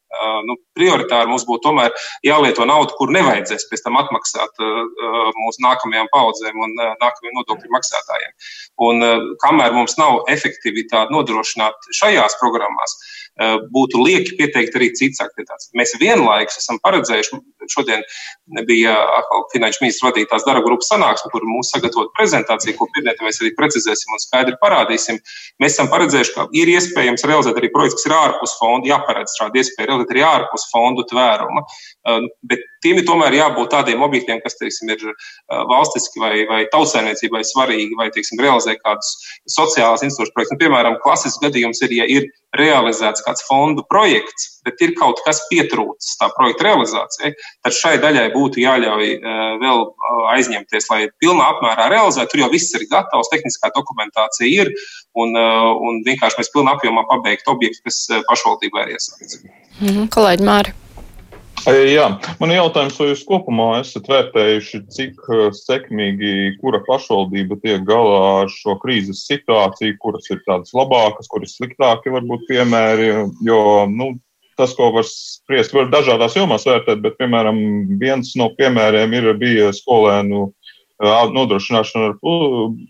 nu, 0.46 0.56
prioritāri 0.76 1.30
mums 1.30 1.44
būtu 1.48 1.64
tomēr 1.68 1.94
jālieto 2.26 2.66
naudu, 2.68 2.94
kur 2.98 3.12
nevajadzēs 3.14 3.66
pēc 3.70 3.84
tam 3.84 3.98
atmaksāt 4.00 4.62
mūsu 5.36 5.64
nākamajām 5.64 6.10
paudzēm 6.12 6.62
un 6.62 6.74
nākamajiem 6.76 7.36
nodokļu 7.40 7.72
maksātājiem. 7.74 8.32
Un 8.86 9.06
kamēr 9.42 9.74
mums 9.76 9.96
nav 10.00 10.22
efektivitāte 10.32 11.14
nodrošināt 11.14 11.90
šajās 12.00 12.38
programmās, 12.40 12.96
būtu 13.74 14.00
lieki 14.00 14.36
pieteikt 14.38 14.76
arī 14.78 14.92
citas 14.96 15.20
aktivitātes. 15.26 15.68
Mēs 15.76 15.96
vienlaikus 16.00 16.60
esam 16.62 16.78
paredzējuši, 16.84 17.40
šodien 17.72 18.04
bija 18.68 18.94
finanšu 19.52 19.82
ministra 19.82 20.10
vadītās 20.10 20.46
darba 20.46 20.64
grupas 20.64 20.88
sanāksme, 20.92 21.32
kur 21.34 21.44
mums 21.44 21.72
sagatavot 21.74 22.14
prezentāciju, 22.16 22.76
ko 22.78 22.88
pirmdienā 22.94 23.26
mēs 23.26 23.42
arī 23.42 23.52
precizēsim 23.58 24.14
un 24.14 24.22
skaidri 24.22 24.56
parādīsim. 24.62 25.20
Mēs 25.60 25.76
esam 25.76 25.90
paredzējuši, 25.92 26.34
ka 26.36 26.46
ir 26.56 26.72
iespējams 26.76 27.26
realizēt 27.28 27.60
arī 27.60 27.72
projekts, 27.74 27.98
kas 27.98 28.08
ir 28.08 28.16
ārpus 28.16 28.56
fonda, 28.60 28.88
jāparedz 28.94 29.36
šāda 29.40 29.60
iespēja 29.60 29.90
realizēt 29.96 30.14
arī 30.14 30.24
ārpus 30.26 30.68
fondu 30.72 31.04
tvēruma. 31.10 31.64
Bet 32.42 32.75
tiem 32.86 33.02
ir 33.02 33.06
tomēr 33.08 33.34
jābūt 33.40 33.72
tādiem 33.74 34.06
objektiem, 34.06 34.40
kas 34.44 34.58
teiksim, 34.60 34.94
ir 34.94 35.02
valstiski 35.72 36.22
vai, 36.22 36.34
vai 36.48 36.62
tautsēmniecībai 36.72 37.42
svarīgi, 37.46 37.98
vai 37.98 38.08
teiksim, 38.14 38.40
realizē 38.42 38.76
kādus 38.78 39.12
sociālās 39.50 40.04
institūcijas 40.06 40.34
projektus. 40.34 40.56
Nu, 40.56 40.62
piemēram, 40.62 41.00
klasisks 41.02 41.42
gadījums 41.42 41.82
ir, 41.86 41.96
ja 41.98 42.06
ir 42.10 42.28
realizēts 42.56 43.24
kāds 43.26 43.44
fondu 43.46 43.84
projekts, 43.90 44.48
bet 44.66 44.80
ir 44.84 44.94
kaut 44.98 45.20
kas 45.26 45.42
pietrūcis 45.50 46.16
tā 46.20 46.30
projekta 46.36 46.68
realizācijai, 46.68 47.32
tad 47.66 47.76
šai 47.76 47.96
daļai 48.02 48.30
būtu 48.34 48.62
jāļauj 48.62 49.12
vēl 49.62 49.84
aizņemties, 50.36 50.88
lai 50.92 51.02
pilnā 51.22 51.50
apmērā 51.56 51.90
realizētu. 51.92 52.32
Tur 52.32 52.46
jau 52.46 52.50
viss 52.54 52.74
ir 52.78 52.86
gatavs, 52.90 53.30
tehniskā 53.34 53.72
dokumentācija 53.76 54.48
ir, 54.48 54.72
un, 55.18 55.36
un 55.36 56.02
vienkārši 56.06 56.40
mēs 56.40 56.52
pilnā 56.54 56.78
apjomā 56.78 57.06
pabeigtu 57.10 57.54
objektu, 57.54 57.84
kas 57.86 58.02
pašvaldībā 58.30 58.86
ir 58.86 58.96
iesākts. 58.96 59.42
Mm 59.80 59.86
-hmm. 59.86 60.10
Kolēģi 60.16 60.50
Māri. 60.50 60.76
Jā, 61.66 62.04
man 62.38 62.52
ir 62.52 62.60
jautājums, 62.60 62.94
vai 63.00 63.08
jūs 63.08 63.24
kopumā 63.26 63.80
esat 63.80 64.06
vērtējuši, 64.06 64.78
cik 64.94 65.24
sekmīgi 65.58 66.52
kura 66.60 66.78
pašvaldība 66.86 67.58
tiek 67.64 67.82
galā 67.88 68.20
ar 68.44 68.52
šo 68.52 68.76
krīzes 68.82 69.24
situāciju, 69.26 69.96
kuras 69.98 70.30
ir 70.30 70.44
tādas 70.46 70.70
labākas, 70.76 71.26
kuras 71.32 71.56
sliktāki 71.58 72.14
varbūt 72.14 72.46
piemēri, 72.52 73.08
jo, 73.48 73.58
nu, 73.90 74.12
tas, 74.56 74.76
ko 74.78 74.92
var 74.94 75.08
spriest, 75.10 75.74
var 75.74 75.90
dažādās 75.90 76.38
jomās 76.38 76.68
vērtēt, 76.70 77.02
bet, 77.02 77.18
piemēram, 77.18 77.58
viens 77.98 78.36
no 78.38 78.52
piemēriem 78.54 79.18
ir 79.18 79.32
bija 79.40 79.74
skolēnu 79.74 80.46
nodrošināšana 81.02 82.12
ar 82.12 82.18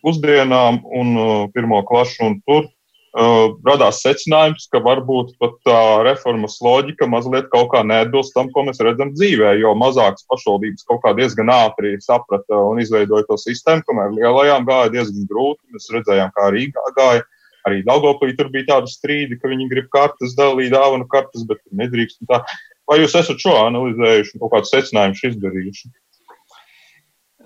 pusdienām 0.04 0.82
un 0.84 1.16
pirmo 1.56 1.80
klašu, 1.88 2.28
un 2.28 2.40
tur 2.44 2.68
radās 3.16 4.02
secinājums, 4.04 4.66
ka 4.68 4.80
varbūt 4.84 5.36
pat 5.40 5.54
tā 5.64 5.80
reformas 6.04 6.58
loģika 6.60 7.08
mazliet 7.08 7.48
kaut 7.52 7.70
kā 7.72 7.80
neatbilst 7.86 8.34
tam, 8.36 8.50
ko 8.52 8.66
mēs 8.66 8.82
redzam 8.84 9.14
dzīvē, 9.14 9.54
jo 9.60 9.72
mazākas 9.78 10.26
pašvaldības 10.28 10.84
kaut 10.84 11.00
kā 11.04 11.14
diezgan 11.16 11.48
ātri 11.48 11.94
saprata 12.04 12.60
un 12.68 12.82
izveidoja 12.82 13.24
to 13.30 13.38
sistēmu, 13.40 13.86
kamēr 13.88 14.12
lielajām 14.18 14.68
gāja 14.68 14.92
diezgan 14.98 15.24
grūti. 15.30 15.64
Mēs 15.72 15.88
redzējām, 15.96 16.32
kā 16.36 16.50
Rīgā 16.52 16.86
gāja. 16.98 17.24
Arī 17.66 17.80
Daugopī 17.86 18.30
tur 18.38 18.52
bija 18.52 18.76
tāda 18.76 18.90
strīdi, 18.90 19.40
ka 19.40 19.48
viņi 19.50 19.70
grib 19.72 19.88
kartes 19.90 20.36
dalīt, 20.38 20.70
dāvanu 20.76 21.08
kartes, 21.10 21.42
bet 21.48 21.58
nedrīkst. 21.74 22.20
Vai 22.86 23.00
jūs 23.00 23.16
esat 23.18 23.40
šo 23.42 23.56
analizējuši 23.64 24.36
un 24.36 24.44
kaut 24.44 24.52
kādus 24.52 24.74
secinājumus 24.76 25.24
izdarījuši? 25.32 25.90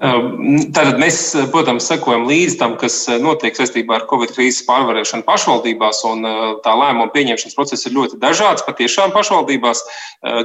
Tātad 0.00 0.97
mēs, 0.97 1.16
protams, 1.52 1.85
sekojam 1.90 2.23
līdzi 2.25 2.54
tam, 2.57 2.73
kas 2.80 2.95
notiek 3.21 3.59
saistībā 3.59 3.99
ar 3.99 4.07
Covid 4.09 4.30
krīzes 4.33 4.64
pārvarēšanu 4.64 5.26
pašvaldībās, 5.26 6.00
un 6.09 6.25
tā 6.64 6.73
lēmuma 6.73 7.11
pieņemšanas 7.12 7.59
process 7.59 7.85
ir 7.85 7.92
ļoti 7.99 8.16
dažāds. 8.23 8.64
Patiešām 8.64 9.12
pašvaldībās 9.12 9.85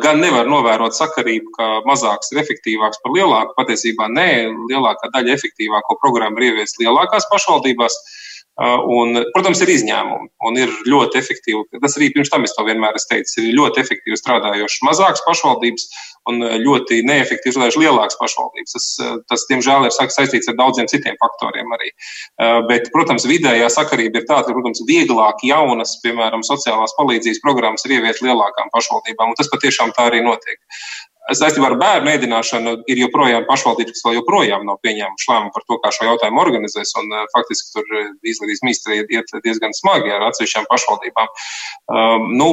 gan 0.04 0.20
nevar 0.20 0.52
novērot 0.52 0.98
sakarību, 1.00 1.56
ka 1.56 1.70
mazāks 1.88 2.36
ir 2.36 2.44
efektīvāks 2.44 3.00
par 3.00 3.16
lielāku. 3.16 3.56
Patiesībā 3.56 4.10
nē, 4.12 4.30
lielākā 4.74 5.14
daļa 5.16 5.38
efektīvāko 5.40 6.02
programmu 6.04 6.44
ir 6.44 6.52
ieviest 6.52 6.84
lielākās 6.84 7.32
pašvaldībās. 7.32 7.96
Un, 8.56 9.18
protams, 9.36 9.60
ir 9.66 9.70
izņēmumi 9.74 10.30
un 10.48 10.58
ir 10.62 10.70
ļoti 10.88 11.20
efektīvi. 11.20 11.82
Tas 11.84 11.98
arī 12.00 12.08
pirms 12.16 12.30
tam 12.32 12.46
es 12.48 12.54
to 12.56 12.64
vienmēr 12.64 12.96
esmu 12.96 13.10
teicis. 13.12 13.36
Ir 13.42 13.58
ļoti 13.58 13.82
efektīvi 13.82 14.16
strādājošas 14.16 14.86
mazākas 14.88 15.24
pašvaldības 15.26 15.88
un 16.32 16.40
ļoti 16.64 17.02
neefektīvi 17.04 17.52
strādājušas 17.52 17.82
lielākas 17.84 18.20
pašvaldības. 18.22 18.78
Tas, 18.78 18.88
tas, 19.28 19.44
diemžēl, 19.50 19.90
ir 19.90 19.96
saistīts 20.16 20.48
ar 20.48 20.56
daudziem 20.62 20.88
citiem 20.88 21.20
faktoriem 21.20 21.76
arī. 21.76 21.92
Bet, 22.70 22.88
protams, 22.96 23.28
vidējā 23.28 23.68
sakarība 23.76 24.22
ir 24.22 24.30
tāda, 24.30 24.48
ka, 24.48 24.56
protams, 24.56 24.86
vieglāk 24.88 25.44
jaunas, 25.44 25.98
piemēram, 26.06 26.46
sociālās 26.48 26.96
palīdzības 26.96 27.44
programmas 27.44 27.84
ir 27.84 27.98
ieviest 27.98 28.24
lielākām 28.24 28.72
pašvaldībām, 28.72 29.36
un 29.36 29.40
tas 29.42 29.52
patiešām 29.52 29.92
tā 30.00 30.08
arī 30.14 30.24
notiek. 30.24 30.64
Saistībā 31.26 31.72
ar 31.72 31.76
bērnu 31.82 32.12
ēdināšanu 32.12 32.76
ir 32.92 33.00
joprojām 33.02 33.48
pašvaldības, 33.50 34.04
vēl 34.06 34.20
joprojām 34.20 34.66
nav 34.68 34.78
pieņēmuši 34.86 35.30
lēmumu 35.32 35.54
par 35.56 35.64
to, 35.66 35.78
kā 35.82 35.90
šo 35.96 36.06
jautājumu 36.12 36.42
organizēs. 36.44 36.92
Un, 37.02 37.16
faktiski 37.34 37.72
tur 37.74 37.96
izglītības 38.22 38.62
ministrija 38.66 39.08
iet 39.10 39.34
diezgan 39.46 39.74
smagi 39.74 40.14
ar 40.14 40.28
atsevišķām 40.28 40.68
pašvaldībām. 40.70 41.32
Um, 41.90 42.28
nu, 42.38 42.50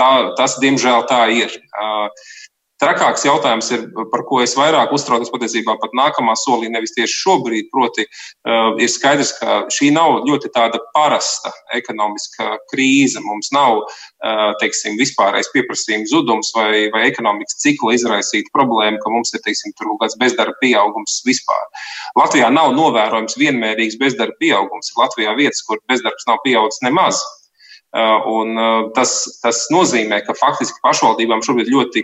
tā, 0.00 0.10
tas, 0.40 0.58
diemžēl, 0.64 1.06
tā 1.10 1.22
ir. 1.34 1.54
Uh, 1.70 2.10
Trakāks 2.82 3.22
jautājums 3.22 3.68
ir, 3.70 3.84
par 4.10 4.24
ko 4.26 4.40
es 4.42 4.56
vairāk 4.58 4.90
uztraucos 4.96 5.30
patiesībā 5.30 5.76
pat 5.78 5.92
nākamā 5.94 6.34
solī, 6.40 6.66
nevis 6.72 6.94
tieši 6.96 7.20
šobrīd. 7.20 7.68
Proti, 7.70 8.02
uh, 8.02 8.74
ir 8.82 8.90
skaidrs, 8.90 9.30
ka 9.38 9.60
šī 9.72 9.92
nav 9.94 10.24
ļoti 10.26 10.50
tāda 10.54 10.80
parasta 10.96 11.52
ekonomiska 11.78 12.56
krīze. 12.72 13.22
Mums 13.22 13.52
nav, 13.54 13.84
uh, 13.84 14.48
teiksim, 14.62 14.98
vispārējais 14.98 15.52
pieprasījuma 15.54 16.10
zudums 16.10 16.50
vai, 16.56 16.88
vai 16.94 17.04
ekonomikas 17.12 17.60
cikla 17.62 17.94
izraisīta 17.94 18.50
problēma, 18.56 18.98
ka 19.04 19.14
mums 19.14 19.30
ir, 19.38 19.44
teiksim, 19.46 19.76
tur 19.78 19.92
kaut 19.92 20.02
kāds 20.02 20.18
bezdarba 20.18 20.58
pieaugums 20.64 21.20
vispār. 21.28 21.86
Latvijā 22.18 22.50
nav 22.50 22.74
novērojams 22.74 23.38
vienmērīgs 23.38 24.00
bezdarba 24.02 24.34
pieaugums. 24.42 24.90
Latvijā 24.98 25.38
vietas, 25.38 25.62
kur 25.62 25.78
bezdarbs 25.86 26.26
nav 26.26 26.42
pieaudzis 26.42 26.82
nemaz. 26.82 27.22
Uh, 27.22 27.44
un 28.26 28.56
tas, 28.90 29.12
tas 29.38 29.60
nozīmē, 29.70 30.16
ka 30.26 30.34
faktiski 30.34 30.80
pašvaldībām 30.82 31.44
šobrīd 31.46 31.68
ļoti 31.70 32.02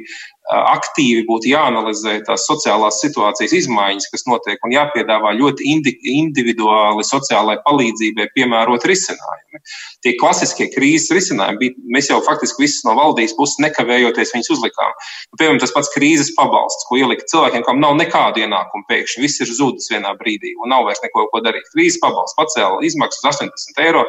aktīvi 0.51 1.23
būtu 1.29 1.51
jāanalizē 1.53 2.17
tās 2.27 2.45
sociālās 2.49 2.99
situācijas 3.05 3.55
izmaiņas, 3.61 4.09
kas 4.11 4.27
notiek, 4.27 4.59
un 4.67 4.75
jāpiedāvā 4.75 5.33
ļoti 5.39 5.67
indi 5.71 5.95
individuāli 6.11 7.05
sociālai 7.07 7.57
palīdzībai 7.67 8.27
piemērot 8.35 8.87
risinājumi. 8.91 9.63
Tie 10.03 10.15
klasiskie 10.19 10.67
krīzes 10.73 11.13
risinājumi 11.15 11.61
bija, 11.61 11.77
mēs 11.95 12.11
jau 12.11 12.19
faktiski 12.27 12.65
visus 12.65 12.83
no 12.87 12.97
valdības 12.99 13.37
puses 13.39 13.61
nekavējoties 13.63 14.35
viņus 14.35 14.53
uzlikām. 14.57 14.91
Nu, 15.31 15.39
piemēram, 15.39 15.61
tas 15.63 15.75
pats 15.77 15.93
krīzes 15.95 16.33
pabalsts, 16.35 16.87
ko 16.89 16.99
ielika 16.99 17.27
cilvēkiem, 17.31 17.65
kam 17.67 17.83
nav 17.83 17.95
nekādu 18.01 18.43
ienākumu 18.43 18.87
pēkšņi, 18.91 19.23
viss 19.23 19.45
ir 19.45 19.53
zudis 19.55 19.91
vienā 19.93 20.15
brīdī 20.19 20.55
un 20.59 20.73
nav 20.75 20.87
vairs 20.89 21.03
neko 21.05 21.29
ko 21.31 21.43
darīt. 21.45 21.69
Krīzes 21.75 22.01
pabalsts 22.03 22.39
pacēla 22.39 22.83
izmaksas 22.89 23.27
80 23.37 23.85
eiro, 23.87 24.07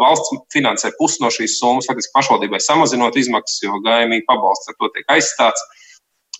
valsts 0.00 0.32
finansē 0.54 0.92
pusi 1.00 1.20
no 1.24 1.32
šīs 1.32 1.58
summas, 1.60 1.88
faktiski 1.90 2.14
pašvaldībai 2.16 2.62
samazinot 2.62 3.18
izmaksas, 3.20 3.60
jo 3.66 3.80
gaimīgi 3.84 4.24
pabalsts 4.28 4.70
ar 4.70 4.78
to 4.78 4.92
tiek 4.94 5.16
aizstāvēts 5.16 5.41
aizstāts. 5.42 5.64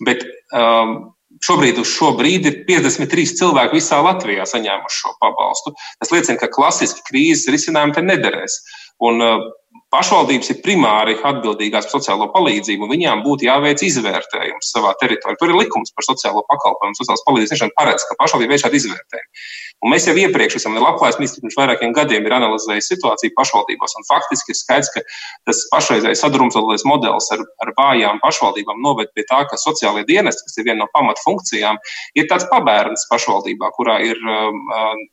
Bet 0.03 0.23
um, 0.55 1.13
šobrīd 1.43 1.81
uz 1.81 1.91
šo 1.91 2.13
brīdi 2.17 2.49
ir 2.49 2.61
53 2.67 3.35
cilvēki 3.39 3.79
visā 3.79 3.99
Latvijā 4.03 4.45
saņēmuši 4.49 5.01
šo 5.01 5.13
pabalstu. 5.21 5.75
Tas 6.01 6.13
liecina, 6.13 6.39
ka 6.41 6.51
klasiski 6.53 7.05
krīzes 7.09 7.51
risinājumi 7.53 7.97
te 7.97 8.05
nederēs. 8.05 8.59
Un, 9.03 9.21
uh, 9.21 9.45
Pašvaldības 9.93 10.49
ir 10.49 10.61
primāri 10.65 11.13
atbildīgās 11.21 11.85
par 11.85 11.93
sociālo 11.99 12.25
palīdzību, 12.33 12.87
un 12.87 12.93
viņām 12.95 13.19
būtu 13.25 13.45
jāveic 13.45 13.83
izvērtējums 13.85 14.71
savā 14.73 14.95
teritorijā. 14.97 15.37
Tur 15.37 15.53
ir 15.53 15.59
likums 15.59 15.93
par 15.93 16.07
sociālo 16.07 16.41
pakalpojumu, 16.49 16.97
sociālās 16.97 17.21
palīdzības 17.27 17.51
sniegšanu 17.51 17.75
paredz, 17.77 18.05
ka 18.09 18.17
pašvaldība 18.17 18.55
veic 18.55 18.63
šādu 18.63 18.79
izvērtējumu. 18.79 19.43
Un 19.83 19.91
mēs 19.91 20.07
jau 20.07 20.15
iepriekš 20.17 20.57
esam 20.57 20.79
Latvijas 20.79 21.19
ministrs 21.19 21.43
pirms 21.43 21.57
vairākiem 21.59 21.93
gadiem 21.93 22.25
ir 22.25 22.35
analizējis 22.39 22.89
situāciju 22.93 23.35
pašvaldībās, 23.37 23.93
un 23.99 24.07
faktiski 24.07 24.55
ir 24.55 24.57
skaidrs, 24.57 24.89
ka 24.95 25.03
tas 25.49 25.61
pašreizējais 25.75 26.23
sadrumstalotais 26.23 26.87
modelis 26.89 27.29
ar, 27.35 27.43
ar 27.61 27.73
vājām 27.77 28.21
pašvaldībām 28.23 28.79
noved 28.81 29.11
pie 29.13 29.27
tā, 29.29 29.43
ka 29.49 29.59
sociālajie 29.59 30.07
dienesti, 30.09 30.47
kas 30.47 30.57
ir 30.57 30.69
viena 30.69 30.85
no 30.85 30.89
pamatfunkcijām, 30.95 31.81
ir 32.17 32.29
tāds 32.31 32.47
pabērns 32.49 33.05
pašvaldībā, 33.11 33.73
kurā 33.77 33.99
ir 34.07 34.23
um, 34.23 34.63
um 34.79 35.03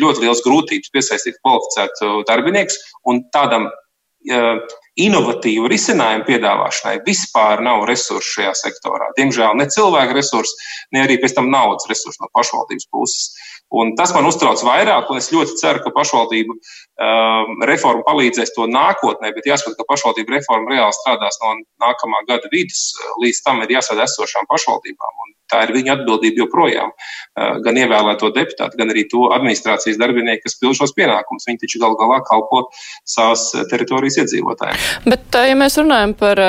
ļoti 0.00 0.24
liels 0.24 0.40
grūtības 0.40 0.92
piesaistīt 0.94 1.36
kvalificētu 1.42 2.22
darbinieku, 2.24 2.78
un 3.12 3.20
tādam 3.34 3.68
inovatīvu 4.24 5.68
risinājumu 5.70 6.24
piedāvāšanai 6.28 7.00
vispār 7.06 7.62
nav 7.66 7.84
resursu 7.88 8.38
šajā 8.38 8.52
sektorā. 8.60 9.10
Diemžēl 9.18 9.56
ne 9.58 9.66
cilvēku 9.70 10.14
resursi, 10.16 10.54
ne 10.94 11.02
arī 11.04 11.18
pēc 11.22 11.34
tam 11.36 11.50
naudas 11.52 11.88
resursi 11.90 12.22
no 12.22 12.30
pašvaldības 12.36 12.88
puses. 12.94 13.34
Un 13.74 13.94
tas 13.98 14.12
man 14.14 14.28
uztrauc 14.28 14.60
vairāk, 14.62 15.08
un 15.10 15.18
es 15.18 15.32
ļoti 15.34 15.56
ceru, 15.58 15.80
ka 15.82 15.90
pašvaldību 15.96 16.54
um, 16.54 17.64
reforma 17.66 18.04
palīdzēs 18.06 18.54
to 18.54 18.68
nākotnē, 18.70 19.32
bet 19.34 19.48
jāsaka, 19.50 19.74
ka 19.80 19.88
pašvaldību 19.88 20.36
reforma 20.36 20.70
reāli 20.70 20.94
strādās 21.00 21.40
no 21.42 21.56
nākamā 21.82 22.22
gada 22.28 22.50
vidus. 22.52 22.92
Līdz 23.24 23.42
tam 23.46 23.64
ir 23.64 23.74
jāsaka 23.74 24.06
esošām 24.06 24.46
pašvaldībām. 24.52 25.24
Un 25.26 25.33
tā 25.50 25.64
ir 25.66 25.74
viņa 25.76 25.98
atbildība 25.98 26.44
joprojām. 26.44 26.92
Uh, 27.34 27.58
gan 27.64 27.78
ievēlēto 27.78 28.30
deputātu, 28.34 28.78
gan 28.80 28.92
arī 28.92 29.04
to 29.10 29.28
administrācijas 29.34 29.98
darbinieku, 30.00 30.44
kas 30.46 30.56
pild 30.60 30.78
šos 30.78 30.94
pienākumus. 30.96 31.46
Viņi 31.48 31.62
taču 31.64 31.80
gal 31.82 31.96
galā 32.00 32.20
kalpo 32.26 32.64
savas 33.08 33.48
teritorijas 33.70 34.20
iedzīvotājiem. 34.22 34.84
Bet, 35.08 35.26
uh, 35.34 35.48
ja 35.50 35.58
mēs 35.58 35.78
runājam 35.80 36.14
par 36.18 36.40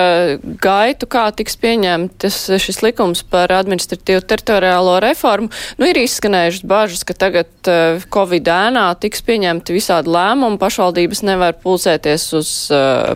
gaitu, 0.62 1.10
kā 1.12 1.28
tiks 1.36 1.58
pieņemts 1.62 2.40
šis 2.62 2.82
likums 2.86 3.24
par 3.28 3.52
administratīvu 3.56 4.24
teritoriālo 4.30 5.00
reformu, 5.04 5.52
nu 5.82 5.90
ir 5.90 6.00
izskanējušas 6.04 6.66
bažas, 6.70 7.04
ka 7.08 7.18
tagad 7.25 7.70
Covid 8.14 8.50
ēnā 8.52 8.86
tiks 9.02 9.24
pieņemti 9.25 9.75
visādi 9.75 10.12
lēmumi, 10.14 10.60
pašvaldības 10.62 11.24
nevar 11.25 11.58
pulsēties 11.62 12.28
uz 12.38 12.52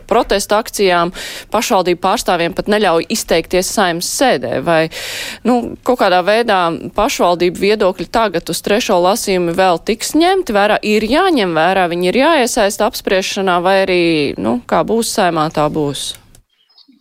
protesta 0.10 0.60
akcijām, 0.64 1.14
pašvaldību 1.54 2.02
pārstāvjiem 2.04 2.56
pat 2.58 2.72
neļauj 2.72 3.08
izteikties 3.14 3.72
saimnes 3.76 4.10
sēdē. 4.20 4.60
Vai, 4.66 4.82
nu, 5.48 5.69
kaut 5.88 6.00
kādā 6.02 6.22
veidā 6.26 6.60
pašvaldību 6.96 7.64
viedokļi 7.64 8.08
tagad 8.14 8.50
uz 8.52 8.64
trešo 8.66 9.00
lasījumu 9.04 9.56
vēl 9.58 9.82
tiks 9.86 10.16
ņemti 10.20 10.56
vērā, 10.56 10.80
ir 10.84 11.06
jāņem 11.08 11.54
vērā, 11.58 11.90
viņi 11.92 12.12
ir 12.12 12.24
jāiesaista 12.24 12.90
apspriešanā, 12.90 13.60
vai 13.66 13.78
arī, 13.84 14.02
nu, 14.42 14.60
kā 14.70 14.84
būs 14.88 15.14
saimā, 15.20 15.50
tā 15.54 15.68
būs. 15.74 16.12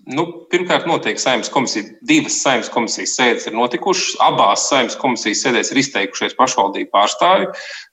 Nu, 0.08 0.22
pirmkārt, 0.48 0.86
notiek 0.88 1.18
saimnes 1.20 1.50
komisija. 1.52 1.84
Divas 2.08 2.38
saimnes 2.40 2.70
komisijas 2.72 3.12
sēdes 3.18 3.44
ir 3.50 3.52
notikušas. 3.52 4.14
Abās 4.24 4.64
saimnes 4.70 4.96
komisijas 4.96 5.42
sēdēs 5.44 5.68
ir 5.74 5.80
izteikušies 5.82 6.36
pašvaldību 6.38 6.88
pārstāvi. 6.94 7.50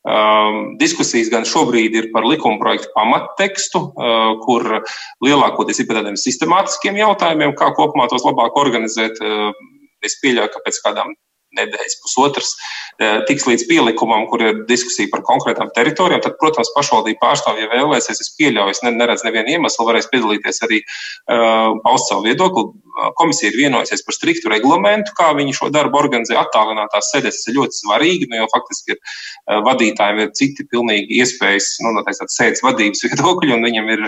Um, 0.07 0.61
diskusijas 0.79 1.27
gan 1.33 1.43
šobrīd 1.49 1.97
ir 1.99 2.07
par 2.15 2.23
likuma 2.23 2.61
projektu 2.61 2.93
pamattekstu, 2.95 3.81
uh, 3.89 4.31
kur 4.45 4.77
lielākoties 5.27 5.83
ir 5.83 5.89
par 5.89 5.99
tādiem 5.99 6.15
sistemātiskiem 6.21 7.01
jautājumiem, 7.03 7.51
kā 7.59 7.73
kopumā 7.75 8.07
tos 8.07 8.23
labāk 8.23 8.55
organizēt. 8.63 9.19
Uh, 9.19 9.51
Es 10.05 10.19
pieļauju, 10.21 10.51
ka 10.53 10.61
pēc 10.65 10.81
kādām 10.85 11.13
nedēļas, 11.57 11.97
pusotras, 12.03 12.53
eh, 12.99 13.21
tiks 13.29 13.47
līdz 13.49 13.67
pielikumam, 13.69 14.27
kur 14.29 14.43
ir 14.43 14.63
diskusija 14.69 15.11
par 15.11 15.23
konkrētām 15.27 15.71
teritorijām, 15.75 16.21
tad, 16.23 16.37
protams, 16.41 16.71
pašvaldība 16.75 17.21
pārstāvja 17.23 17.69
vēlēsies. 17.71 18.21
Es 18.23 18.33
pieļauju, 18.39 18.75
es 18.75 18.83
neredzu 18.85 19.27
nevienu 19.27 19.55
iemeslu, 19.55 19.87
varēs 19.87 20.09
piedalīties 20.11 20.61
arī 20.67 20.81
uh, 20.81 21.75
paust 21.83 22.11
savu 22.11 22.25
viedokli. 22.27 22.71
Komisija 23.19 23.51
ir 23.51 23.57
vienojusies 23.59 24.05
par 24.07 24.15
striktu 24.15 24.47
reglamentu, 24.47 25.11
kā 25.17 25.33
viņi 25.35 25.57
šo 25.57 25.67
darbu 25.73 25.99
organizē 25.99 26.37
attālinātās 26.39 27.09
sēdēs. 27.11 27.41
Tas 27.41 27.49
ir 27.51 27.57
ļoti 27.57 27.79
svarīgi, 27.81 28.29
nu, 28.31 28.37
jo 28.39 28.47
faktiski 28.53 28.95
ir 28.95 28.99
uh, 29.01 29.59
vadītājiem 29.65 30.21
ir 30.23 30.31
citi 30.37 30.63
pilnīgi 30.71 31.19
iespējas, 31.19 31.73
nu, 31.83 31.91
noteikti 31.97 32.23
tāds 32.23 32.37
sēdes 32.39 32.63
vadības 32.63 33.03
viedokļi, 33.09 33.53
un 33.57 33.67
viņam 33.67 33.91
ir 33.95 34.05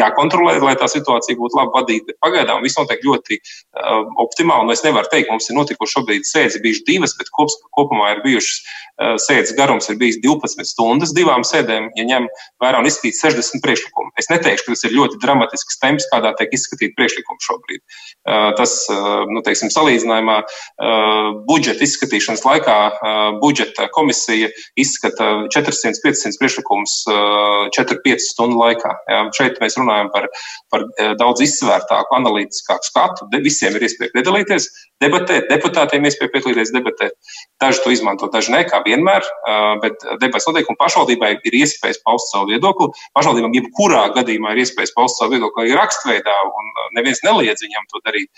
jākontrolē, 0.00 0.56
lai 0.64 0.76
tā 0.80 0.88
situācija 0.88 1.38
būtu 1.40 1.60
labi 1.60 1.76
vadīta. 1.76 2.16
Pagaidām 2.24 2.64
viss 2.64 2.78
notiek 2.80 3.04
ļoti 3.04 3.40
uh, 3.40 4.08
optimāli, 4.24 4.68
un 4.68 4.74
es 4.74 4.84
nevaru 4.86 5.10
teikt, 5.12 5.30
mums 5.32 5.50
ir 5.50 5.58
notikuši 5.58 5.96
šobrīd 5.98 6.28
sēdes 6.28 6.60
bijuši 6.64 6.86
divas, 6.90 7.16
bet 7.18 7.32
kops, 7.36 7.56
kopumā 7.76 8.16
ir 8.16 8.24
bijušas 8.26 8.60
sēdes 9.00 9.54
garums 9.56 9.88
ir 9.88 9.96
bijis 10.00 10.18
12 10.20 10.66
stundas 10.68 11.14
divām 11.16 11.44
sēdēm, 11.46 11.88
ja 11.96 12.04
ņem 12.04 12.26
vērā 12.60 12.80
un 12.82 12.88
izskatīt 12.88 13.16
60 13.16 13.62
priekšlikumu. 13.64 14.12
Es 14.20 14.28
neteikšu, 14.28 14.66
ka 14.66 14.74
tas 14.74 14.84
ir 14.84 14.96
ļoti 14.96 15.20
dramatisks 15.22 15.80
temps, 15.80 16.06
kādā 16.12 16.34
tiek 16.38 16.52
izskatīt 16.56 16.92
priekšlikumu 16.98 17.40
šobrīd. 17.46 17.80
Tas, 18.58 18.74
nu, 19.32 19.42
teiksim, 19.46 19.72
salīdzinājumā 19.72 20.36
budžeta 21.48 21.86
izskatīšanas 21.86 22.44
laikā 22.44 22.76
budžeta 23.40 23.88
komisija 23.96 24.50
izskata 24.80 25.30
400-500 25.56 26.36
priekšlikumus 26.42 27.00
4-5 27.78 28.26
stundu 28.26 28.60
laikā. 28.60 28.92
Ja, 29.08 29.22
šeit 29.36 29.60
mēs 29.64 29.78
runājam 29.80 30.12
par, 30.12 30.28
par 30.72 30.86
daudz 31.20 31.44
izsvērtāku, 31.46 32.18
analītiskāku 32.20 32.90
skatu. 32.90 33.30
Visiem 33.40 33.78
ir 33.78 33.88
iespēja 33.88 34.12
piedalīties 34.18 34.68
debatēt, 35.00 35.48
deputātiem 35.50 36.06
iespēja 36.08 36.32
piedalīties 36.34 36.72
debatēt. 36.74 37.16
Daži 37.60 37.82
to 37.84 37.92
izmanto, 37.94 38.28
daži 38.32 38.54
ne, 38.54 38.62
kā 38.68 38.80
vienmēr, 38.84 39.26
bet 39.82 40.04
debats 40.22 40.48
notiek 40.48 40.68
un 40.70 40.78
pašvaldībai 40.80 41.32
ir 41.48 41.56
iespējas 41.62 42.00
paust 42.06 42.32
savu 42.32 42.50
viedokli. 42.52 42.90
Pašvaldībām 43.16 43.56
jebkurā 43.56 44.06
gadījumā 44.16 44.54
ir 44.54 44.62
iespējas 44.64 44.94
paust 44.96 45.20
savu 45.20 45.36
viedokli 45.36 45.66
arī 45.66 45.76
rakstveidā, 45.78 46.36
un 46.60 46.72
neviens 46.98 47.22
neliedz 47.26 47.64
viņam 47.66 47.88
to 47.92 48.02
darīt. 48.06 48.30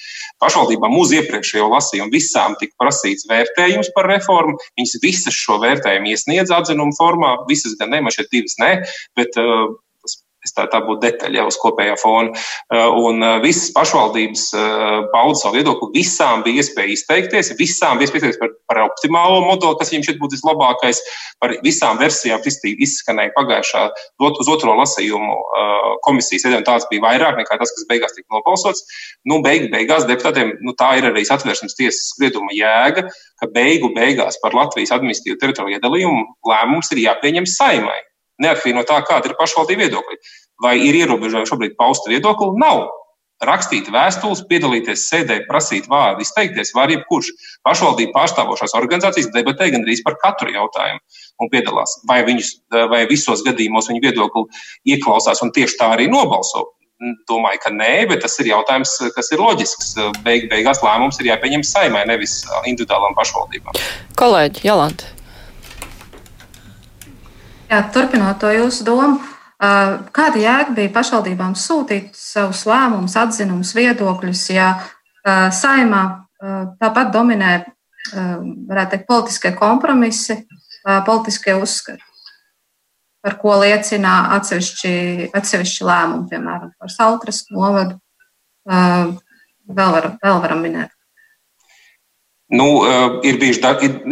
Pašvaldībām 0.43 0.99
uz 0.99 1.15
iepriekšējo 1.19 1.71
lasījumu 1.75 2.15
visām 2.15 2.59
tika 2.61 2.77
prasīts 2.83 3.29
vērtējums 3.31 3.93
par 3.97 4.11
reformu. 4.11 4.59
Viņas 4.79 4.99
visas 5.05 5.39
šo 5.39 5.61
vērtējumu 5.63 6.13
iesniedz 6.15 6.55
atzinumu 6.55 6.95
formā, 6.99 7.37
visas 7.51 7.79
gan 7.81 7.95
ne, 7.95 8.03
man 8.05 8.15
šeit 8.15 8.31
divas 8.35 8.59
ne, 8.63 8.75
bet 9.19 9.39
Tā, 10.43 10.65
tā 10.67 10.81
būtu 10.83 11.05
detaļa 11.05 11.39
jau 11.39 11.45
uz 11.53 11.57
kopējā 11.63 11.95
fona. 12.01 12.33
Uh, 12.67 12.97
un 13.07 13.23
uh, 13.23 13.37
visas 13.45 13.69
pašvaldības 13.77 14.49
uh, 14.59 15.05
pauda 15.13 15.39
savu 15.39 15.61
viedokli. 15.61 15.93
Visām 15.95 16.43
bija 16.43 16.65
iespēja 16.65 16.97
izteikties, 16.97 17.53
visām 17.61 18.01
bija 18.01 18.09
iespēja 18.09 18.33
izteikties 18.33 18.41
par, 18.41 18.51
par 18.67 18.81
optimālo 18.89 19.39
modeli, 19.47 19.79
kas 19.79 19.93
viņiem 19.93 20.09
šeit 20.09 20.19
būtu 20.19 20.41
vislabākais. 20.41 21.01
Par 21.39 21.55
visām 21.63 22.03
versijām 22.03 22.43
izskanēja 22.43 23.35
pagājušā 23.39 23.87
uz 24.27 24.51
otro 24.51 24.75
lasījumu 24.81 25.39
komisijas 26.03 26.47
sēdēm. 26.47 26.67
Tās 26.67 26.87
bija 26.91 27.07
vairāk 27.07 27.39
nekā 27.39 27.59
tas, 27.63 27.73
kas 27.77 27.87
beigās 27.91 28.15
tika 28.17 28.35
nobalsots. 28.35 28.83
Nu, 29.29 29.39
beig, 29.47 29.69
beigās 29.73 30.07
deputātiem 30.11 30.57
nu, 30.63 30.75
tā 30.79 30.97
ir 30.99 31.11
arī 31.11 31.23
atvēršanas 31.23 31.79
tiesas 31.79 32.15
sprieduma 32.17 32.55
jēga, 32.55 33.07
ka 33.39 33.51
beigu 33.55 33.93
beigās 33.95 34.43
par 34.43 34.59
Latvijas 34.59 34.95
administratīvu 34.99 35.39
teritoriju 35.43 35.79
iedalījumu 35.79 36.25
lēmums 36.51 36.91
ir 36.95 37.07
jāpieņem 37.07 37.47
saimai 37.51 38.01
neatkarīgi 38.43 38.79
no 38.79 38.87
tā, 38.89 39.03
kāda 39.07 39.31
ir 39.31 39.37
pašvaldība 39.39 39.87
viedokļi. 39.87 40.19
Vai 40.63 40.77
ir 40.81 40.99
ierobežojumi 41.03 41.49
šobrīd 41.51 41.79
pausta 41.79 42.13
viedokli? 42.13 42.53
Nav. 42.63 42.87
Rakstīt 43.43 43.89
vēstules, 43.91 44.45
piedalīties 44.47 45.03
sēdē, 45.11 45.41
prasīt 45.49 45.89
vārdu, 45.91 46.23
izteikties 46.23 46.71
var 46.77 46.93
jebkurš. 46.95 47.33
Pašvaldību 47.67 48.15
pārstāvošās 48.15 48.77
organizācijas 48.79 49.33
debatē 49.35 49.67
gandrīz 49.75 50.05
par 50.07 50.15
katru 50.23 50.53
jautājumu 50.55 51.03
un 51.43 51.51
piedalās. 51.51 51.97
Vai, 52.07 52.21
viņus, 52.29 52.53
vai 52.93 53.03
visos 53.11 53.43
gadījumos 53.43 53.91
viņu 53.91 54.05
viedokli 54.05 54.45
ieklausās 54.95 55.43
un 55.43 55.51
tieši 55.57 55.81
tā 55.81 55.91
arī 55.97 56.07
nobalso? 56.13 56.69
Domāju, 57.27 57.59
ka 57.65 57.73
nē, 57.75 57.91
bet 58.13 58.23
tas 58.23 58.39
ir 58.39 58.53
jautājums, 58.53 58.93
kas 59.17 59.33
ir 59.35 59.43
loģisks. 59.43 59.97
Beig, 60.23 60.47
beigās 60.53 60.85
lēmums 60.87 61.19
ir 61.19 61.33
jāpieņem 61.33 61.67
saimai, 61.67 62.05
nevis 62.07 62.45
individuālām 62.63 63.19
pašvaldībām. 63.19 63.83
Kolēģi, 64.23 64.63
Jalanta. 64.69 65.11
Jā, 67.73 67.79
turpinot 67.89 68.37
to 68.37 68.51
jūsu 68.53 68.85
domu, 68.85 69.15
kāda 70.13 70.37
jēga 70.37 70.75
bija 70.77 70.91
pašvaldībām 70.93 71.55
sūtīt 71.57 72.11
savus 72.19 72.67
lēmumus, 72.69 73.15
atzinumus, 73.17 73.71
viedokļus, 73.73 74.43
ja 74.53 74.67
saimā 75.57 76.03
tāpat 76.83 77.15
dominē, 77.15 77.55
varētu 78.13 78.93
teikt, 78.93 79.07
politiskie 79.09 79.55
kompromisi, 79.57 80.37
politiskie 81.07 81.57
uzskati, 81.57 82.05
par 83.25 83.39
ko 83.41 83.57
liecina 83.63 84.19
atsevišķi, 84.37 84.95
atsevišķi 85.33 85.89
lēmumi, 85.89 86.29
piemēram, 86.29 86.75
par 86.77 86.93
Saltras 86.93 87.47
novadu. 87.55 87.97
Vēl, 88.69 89.17
var, 89.97 90.13
vēl 90.21 90.45
varam 90.45 90.61
minēt. 90.61 90.92
Nu, 92.53 92.67
uh, 92.85 93.15
ir 93.25 93.39
bijuši, 93.41 93.63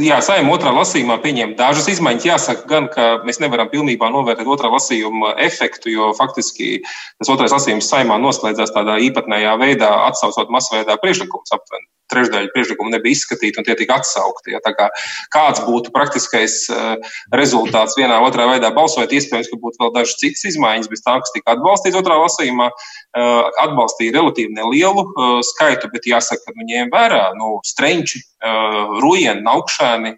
jā, 0.00 0.16
saimē 0.24 0.54
otrā 0.54 0.72
lasījumā 0.72 1.18
pieņemt 1.20 1.58
dažas 1.58 1.90
izmaiņas. 1.92 2.28
Jāsaka, 2.30 2.64
gan, 2.70 2.88
ka 2.88 3.08
mēs 3.28 3.36
nevaram 3.42 3.68
pilnībā 3.68 4.08
novērtēt 4.14 4.48
otrā 4.48 4.70
lasījuma 4.72 5.34
efektu, 5.44 5.92
jo 5.92 6.08
faktiski 6.16 6.78
tas 6.86 7.32
otrais 7.36 7.52
lasījums 7.52 7.92
saimā 7.92 8.16
noslēdzās 8.22 8.72
tādā 8.72 8.96
īpatnējā 9.10 9.56
veidā, 9.60 9.92
atsaucot 10.08 10.52
masveidā 10.56 10.96
priekšlikumus 11.02 11.52
aptuveni 11.52 11.90
trešdaļa 12.10 12.52
priekšlikumu 12.54 12.92
nebija 12.94 13.16
izskatīta 13.16 13.60
un 13.60 13.68
tie 13.68 13.76
tika 13.78 13.98
atsaukti. 14.00 14.54
Ja, 14.54 14.60
kā, 14.64 14.88
kāds 15.34 15.62
būtu 15.66 15.92
praktiskais 15.94 16.62
uh, 16.72 17.12
rezultāts 17.36 17.98
vienā 17.98 18.20
otrā 18.26 18.48
veidā 18.50 18.72
balsojot, 18.74 19.14
iespējams, 19.16 19.50
ka 19.52 19.60
būtu 19.62 19.82
vēl 19.82 19.94
dažas 19.98 20.18
citas 20.22 20.46
izmaiņas, 20.52 20.90
bez 20.92 21.04
tā, 21.06 21.18
kas 21.22 21.34
tika 21.36 21.56
atbalstīts 21.56 22.00
otrā 22.00 22.18
lasījumā. 22.22 22.70
Uh, 22.70 23.46
atbalstīja 23.64 24.16
relatīvi 24.18 24.54
nelielu 24.56 25.06
uh, 25.06 25.38
skaitu, 25.52 25.90
bet 25.94 26.08
jāsaka, 26.10 26.46
ka 26.46 26.58
viņiem 26.58 26.92
vērā 26.92 27.30
nu, 27.38 27.58
strenči, 27.66 28.22
rujieni, 28.40 29.44
augšēni 29.44 30.14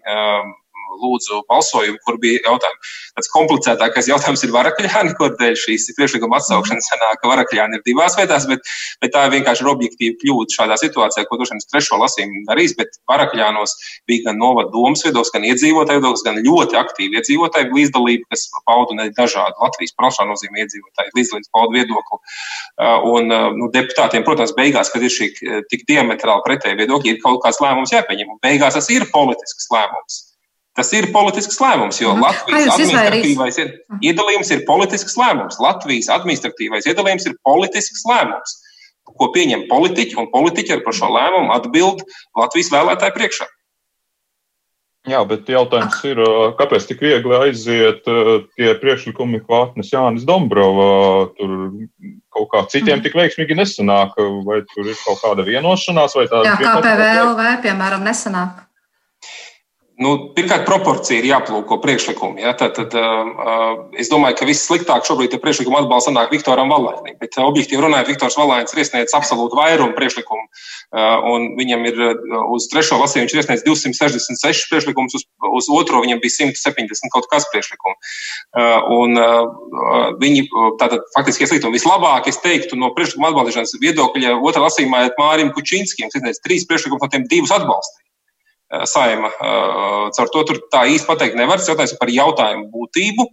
lūdzu 1.03 1.43
balsojumu, 1.51 1.99
kur 2.05 2.19
bija 2.23 2.41
jautājumi. 2.47 2.91
Tas 3.13 3.29
komplicētākais 3.33 4.09
jautājums 4.09 4.43
ir 4.45 4.53
varakļāni, 4.55 5.13
kur 5.19 5.35
dēļ 5.39 5.57
šīs 5.63 5.89
priekšlikuma 5.97 6.39
atsaukšanas 6.39 6.89
sanāk, 6.89 7.19
ka 7.21 7.31
varakļāni 7.31 7.79
ir 7.79 7.85
divās 7.85 8.17
vietās, 8.17 8.47
bet, 8.49 8.63
bet 9.03 9.13
tā 9.13 9.27
ir 9.27 9.35
vienkārši 9.35 9.67
objektīva 9.69 10.17
kļūda 10.23 10.57
šādā 10.57 10.79
situācijā, 10.81 11.27
ko 11.29 11.39
droši 11.39 11.55
vien 11.55 11.63
trešo 11.69 11.99
lasījumu 12.01 12.45
darīs, 12.49 12.75
bet 12.79 12.97
varakļānos 13.11 13.75
bija 14.09 14.29
gan 14.29 14.41
novada 14.41 14.73
domas 14.73 15.05
viedoklis, 15.05 15.33
gan 15.35 15.47
iedzīvotāju 15.51 16.01
viedoklis, 16.01 16.25
gan 16.25 16.41
ļoti 16.47 16.79
aktīvi 16.81 17.19
iedzīvotāju 17.21 17.77
līdzdalība, 17.77 18.27
kas 18.33 18.47
pauda 18.67 18.97
ne 18.97 19.09
dažādu 19.13 19.61
Latvijas 19.61 19.95
plašā 19.99 20.27
nozīmē 20.29 20.65
iedzīvotāju 20.65 21.15
līdzdalības 21.19 21.53
paudu 21.53 21.77
viedokli. 21.77 22.19
Uh, 22.73 23.07
un 23.13 23.31
uh, 23.31 23.49
nu, 23.57 23.69
deputātiem, 23.73 24.25
protams, 24.27 24.55
beigās, 24.57 24.91
kad 24.93 25.05
ir 25.05 25.13
šī 25.13 25.29
uh, 25.31 25.61
tik 25.71 25.85
diametrāli 25.89 26.45
pretēji 26.47 26.79
viedokļi, 26.81 27.15
ir 27.15 27.23
kaut 27.23 27.43
kāds 27.45 27.61
lēmums 27.63 27.93
jāpieņem. 27.93 28.35
Un 28.35 28.43
beigās 28.43 28.77
tas 28.79 28.89
ir 28.93 29.07
politisks 29.13 29.69
lēmums. 29.73 30.21
Tas 30.73 30.89
ir 30.97 31.11
politisks 31.13 31.59
lēmums, 31.61 31.99
jo 32.01 32.15
mm. 32.15 32.23
Latvijas 32.25 32.71
administratīvais 32.73 33.59
iedalījums 34.01 34.49
ir 34.55 34.63
politisks 34.65 35.17
lēmums. 35.19 35.59
Latvijas 35.61 36.09
administratīvais 36.15 36.87
iedalījums 36.89 37.27
ir 37.29 37.35
politisks 37.45 38.01
lēmums, 38.09 38.55
ko 39.13 39.29
pieņem 39.35 39.67
politiķi, 39.69 40.17
un 40.17 40.31
politiķi 40.33 40.79
ar 40.79 40.81
par 40.85 40.97
šo 40.97 41.11
lēmumu 41.13 41.53
atbild 41.53 42.01
Latvijas 42.39 42.73
vēlētāju 42.73 43.17
priekšā. 43.19 43.49
Jā, 45.03 45.19
bet 45.27 45.49
jautājums 45.51 45.97
ir, 46.07 46.19
kāpēc 46.55 46.85
tik 46.87 47.01
viegli 47.03 47.35
aiziet 47.35 48.05
tie 48.55 48.69
priekšlikumi, 48.79 49.41
ko 49.43 49.65
atnes 49.65 49.91
Jānis 49.91 50.23
Dombrova? 50.25 51.27
Tur 51.35 51.57
kaut 52.31 52.47
kā 52.53 52.63
citiem 52.71 52.95
mm. 52.97 53.03
tik 53.03 53.17
veiksmīgi 53.19 53.57
nesanāk, 53.59 54.15
vai 54.47 54.61
tur 54.71 54.87
ir 54.87 54.97
kaut 55.03 55.19
kāda 55.21 55.45
vienošanās, 55.45 56.15
vai 56.15 56.29
tāda? 56.31 56.53
Jā, 56.53 56.55
kā 56.55 56.77
PVLV, 56.87 57.49
piemēram, 57.67 58.07
nesanāk. 58.07 58.62
Nu, 60.01 60.13
pirmkārt, 60.33 60.63
proporcija 60.65 61.19
ir 61.19 61.27
jāplūko 61.29 61.75
priekšlikumi. 61.83 62.41
Ja? 62.41 62.55
Tad, 62.57 62.73
tad, 62.73 62.95
uh, 62.97 63.83
es 64.01 64.09
domāju, 64.09 64.39
ka 64.39 64.47
vissliktāk 64.49 65.05
šobrīd 65.05 65.35
ir 65.35 65.41
priekšlikuma 65.43 65.83
atbalsts 65.83 66.09
sanāk 66.09 66.31
Viktoram 66.33 66.71
Valainim. 66.73 67.13
Bet, 67.19 67.37
uh, 67.37 67.45
objektīvi 67.45 67.83
runājot, 67.83 68.09
Viktors 68.09 68.37
Valains 68.39 68.73
ir 68.73 68.81
iesniedzis 68.81 69.13
absolūtu 69.13 69.59
vairumu 69.59 69.93
priekšlikumu. 69.93 70.47
Uh, 70.97 71.45
viņam 71.59 71.85
ir 71.91 72.01
uh, 72.07 72.39
uz 72.55 72.65
trešo 72.71 72.97
lasījumu 73.03 73.27
viņš 73.27 73.35
ir 73.35 73.41
iesniedzis 73.43 73.67
266 73.69 74.71
priekšlikumus, 74.71 75.13
uz, 75.19 75.27
uz 75.61 75.69
otro 75.77 76.01
viņam 76.01 76.23
bija 76.23 76.39
170 76.41 77.13
kaut 77.13 77.29
kas 77.29 77.45
priekšlikumu. 77.53 77.93
Uh, 78.57 78.79
un, 78.97 79.13
uh, 79.21 80.09
viņi 80.23 80.47
tātad 80.81 81.05
faktiski 81.13 81.45
iesaistītu 81.45 81.69
vislabāk, 81.73 82.31
es 82.33 82.41
teiktu, 82.41 82.79
no 82.81 82.89
priekšlikuma 82.97 83.29
atbalstīšanas 83.29 83.77
viedokļa 83.85 84.39
otrā 84.41 84.65
lasījumā 84.65 85.05
ir 85.05 85.13
Mārim 85.21 85.53
Kučinskim, 85.53 86.09
kas 86.09 86.17
iesniedz 86.17 86.41
trīs 86.41 86.65
priekšlikumus, 86.65 87.05
no 87.05 87.13
tiem 87.13 87.29
divus 87.29 87.53
atbalstīja. 87.53 88.01
Eh, 88.73 88.85
saima. 88.85 89.29
Eh, 89.29 90.05
caur 90.17 90.29
to 90.33 90.43
tur 90.49 90.59
tā 90.73 90.85
īsti 90.89 91.05
pateikt 91.05 91.37
nevar. 91.37 91.59
Tas 91.61 91.69
jautājums 91.69 91.97
par 91.99 92.09
jautājumu 92.09 92.69
būtību. 92.73 93.25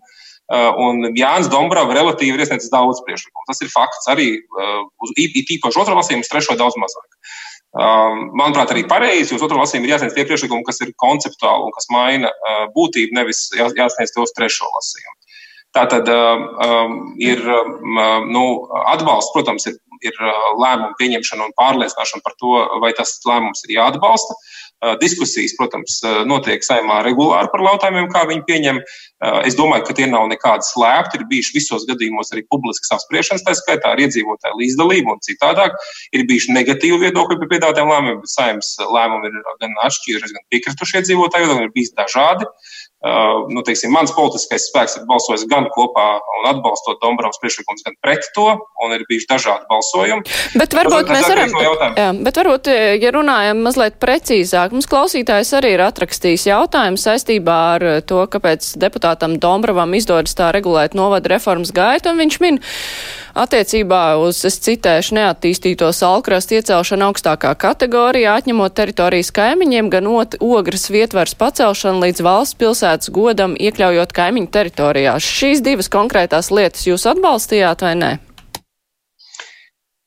Eh, 0.51 0.73
un 0.85 1.15
Jānis 1.17 1.49
Dombrovs 1.49 1.95
relatīvi 1.97 2.37
ir 2.37 2.43
iesniedzis 2.45 2.73
daudz 2.73 3.01
priekšlikumu. 3.07 3.47
Tas 3.49 3.63
ir 3.63 3.71
fakts 3.73 4.11
arī 4.11 4.29
uz 5.01 5.15
īpaši 5.17 5.81
otru 5.81 5.97
lasījumu, 5.97 6.27
uz 6.27 6.33
trešo 6.33 6.59
daudz 6.59 6.77
mazāk. 6.77 7.09
Manuprāt, 8.35 8.73
arī 8.75 8.83
pareizi, 8.83 9.31
jo 9.31 9.39
uz 9.39 9.45
otru 9.47 9.61
lasījumu 9.63 9.87
ir 9.87 9.95
jāsniedz 9.95 10.17
tie 10.17 10.25
priekšlikumi, 10.27 10.67
kas 10.67 10.81
ir 10.83 10.91
konceptuāli 10.99 11.69
un 11.69 11.75
kas 11.77 11.87
maina 11.95 12.33
būtību, 12.75 13.15
nevis 13.15 13.47
jāsniedz 13.55 14.11
tos 14.11 14.35
trešo 14.35 14.67
lasījumu. 14.67 15.15
Tā 15.71 15.87
tad 15.87 16.11
um, 16.11 17.15
ir 17.23 17.39
um, 17.47 18.01
nu, 18.27 18.43
atbalsts, 18.91 19.31
protams, 19.31 19.69
ir, 19.71 19.79
ir 20.03 20.19
lēmumu 20.59 20.99
pieņemšana 20.99 21.47
un 21.47 21.55
pārliecināšana 21.55 22.27
par 22.27 22.35
to, 22.43 22.57
vai 22.83 22.91
tas 22.99 23.15
lēmums 23.23 23.63
ir 23.69 23.77
jāatbalsta. 23.77 24.35
Diskusijas, 25.01 25.53
protams, 25.59 25.99
notiek 26.25 26.65
saimā 26.65 27.03
regulāri 27.05 27.51
par 27.53 27.65
jautājumiem, 27.67 28.09
kā 28.13 28.25
viņi 28.31 28.45
pieņem. 28.49 28.81
Es 29.45 29.57
domāju, 29.59 29.85
ka 29.89 29.97
tie 29.99 30.07
nav 30.09 30.25
nekādi 30.31 30.65
slēpti. 30.65 31.21
Ir 31.21 31.27
bijuši 31.29 31.57
visos 31.59 31.85
gadījumos 31.91 32.33
arī 32.33 32.47
publiskas 32.49 32.95
apspriešanas, 32.97 33.45
tā 33.45 33.57
skaitā 33.59 33.93
ar 33.93 34.01
iedzīvotāju 34.01 34.57
līdzdalību 34.63 35.13
un 35.13 35.21
citādāk. 35.27 35.77
Ir 36.17 36.25
bijuši 36.31 36.57
negatīvi 36.57 37.03
viedokļi 37.05 37.41
par 37.43 37.53
piedāvātiem 37.53 37.93
lēmumiem, 37.93 38.23
bet 38.25 38.33
saimnes 38.33 38.73
lēmumi 38.81 39.29
ir 39.29 39.41
gan 39.61 39.77
atšķīrušies, 39.85 40.37
gan 40.39 40.49
piekrituši 40.55 41.01
iedzīvotāji, 41.03 41.53
gan 41.53 41.65
ir 41.67 41.75
bijis 41.77 41.93
dažādi. 42.01 42.49
Uh, 42.49 42.80
nu, 43.49 43.63
teiksim, 43.65 43.93
mans 43.95 44.13
politiskais 44.13 44.67
spēks 44.69 44.99
ir 44.99 45.07
balsojis 45.09 45.47
gan 45.49 45.71
kopā 45.73 46.07
un 46.21 46.49
atbalstot 46.51 47.01
Dombrovas 47.01 47.41
priekšlikumus, 47.41 47.85
gan 47.87 47.97
pret 48.05 48.29
to, 48.37 48.47
un 48.85 48.93
ir 48.93 49.07
bijuši 49.09 49.29
dažādi 49.31 49.65
balsojumi. 49.71 50.27
Bet 50.61 50.77
varbūt 50.77 51.09
tas, 51.09 51.15
mēs 51.15 51.31
varam, 51.33 51.55
jā, 51.97 52.11
bet 52.27 52.41
varbūt, 52.43 52.69
ja 53.01 53.15
runājam 53.17 53.65
mazliet 53.65 53.97
precīzāk, 54.03 54.77
mums 54.77 54.91
klausītājs 54.91 55.55
arī 55.57 55.73
ir 55.79 55.85
atrakstījis 55.87 56.51
jautājumu 56.51 57.01
saistībā 57.01 57.57
ar 57.79 57.87
to, 58.05 58.21
kāpēc 58.35 58.75
deputātam 58.83 59.39
Dombrovam 59.41 59.97
izdodas 59.97 60.37
tā 60.37 60.53
regulēt 60.57 60.99
novada 60.99 61.33
reformas 61.33 61.73
gaitu, 61.73 62.13
un 62.13 62.21
viņš 62.21 62.41
min, 62.45 62.61
Attiecībā 63.31 64.19
uz, 64.19 64.41
es 64.49 64.57
citēšu, 64.65 65.15
neattīstīto 65.15 65.87
salkrastu 65.95 66.57
iecelšanu 66.59 67.07
augstākā 67.11 67.53
kategorijā, 67.63 68.35
atņemot 68.41 68.75
teritorijas 68.75 69.31
kaimiņiem, 69.37 69.91
gan 69.93 70.09
ogras 70.11 70.89
vietvars 70.91 71.37
pacelšanu 71.39 72.03
līdz 72.07 72.25
valsts 72.27 72.59
pilsētas 72.91 73.11
godam, 73.15 73.55
iekļaujot 73.55 74.13
kaimiņu 74.13 74.51
teritorijās. 74.51 75.23
Šīs 75.23 75.63
divas 75.63 75.89
konkrētās 75.89 76.51
lietas 76.51 76.87
jūs 76.87 77.07
atbalstījāt 77.07 77.83
vai 77.83 77.95
nē? 77.95 78.19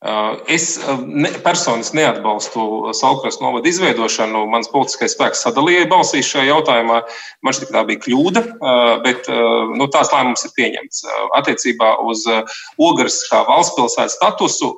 Uh, 0.03 0.35
es 0.51 0.81
uh, 0.83 0.99
ne, 0.99 1.29
personiski 1.45 1.95
neatbalstu 1.95 2.91
Salkras 2.91 3.39
novada 3.39 3.69
izveidošanu. 3.69 4.41
Mans 4.51 4.67
politiskais 4.67 5.15
spēks 5.15 5.45
sadalīja 5.45 5.87
balsīs 5.87 6.27
šajā 6.27 6.49
jautājumā. 6.49 6.97
Man 7.39 7.55
šķiet, 7.55 7.71
tā 7.71 7.85
bija 7.87 8.01
kļūda, 8.03 8.43
uh, 8.43 8.99
bet 9.05 9.31
nu, 9.31 9.87
tās 9.87 10.11
lēmums 10.11 10.43
ir 10.43 10.51
pieņemts. 10.57 11.05
Attiecībā 11.39 11.93
uz 12.03 12.27
Ogres 12.75 13.21
kā 13.31 13.45
valsts 13.47 13.77
pilsētas 13.79 14.19
statusu. 14.19 14.73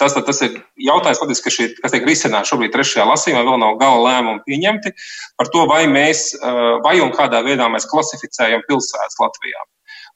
Tas, 0.00 0.14
tas 0.14 0.40
ir 0.44 0.56
jautājums, 0.80 1.20
patiesi, 1.20 1.42
ka 1.44 1.52
šī, 1.52 1.66
kas 1.82 1.92
tiek 1.94 2.06
risināts 2.08 2.50
šobrīd 2.52 2.72
trešajā 2.74 3.04
lasījumā, 3.06 3.44
vēl 3.46 3.60
nav 3.60 3.76
gala 3.80 4.00
lēmumi 4.06 4.42
pieņemti 4.46 4.94
par 5.38 5.50
to, 5.52 5.66
vai 5.70 5.84
mēs, 5.90 6.30
vai 6.86 6.96
un 7.04 7.12
kādā 7.14 7.42
veidā 7.44 7.68
mēs 7.72 7.88
klasificējam 7.90 8.64
pilsētas 8.68 9.20
Latvijā. 9.20 9.66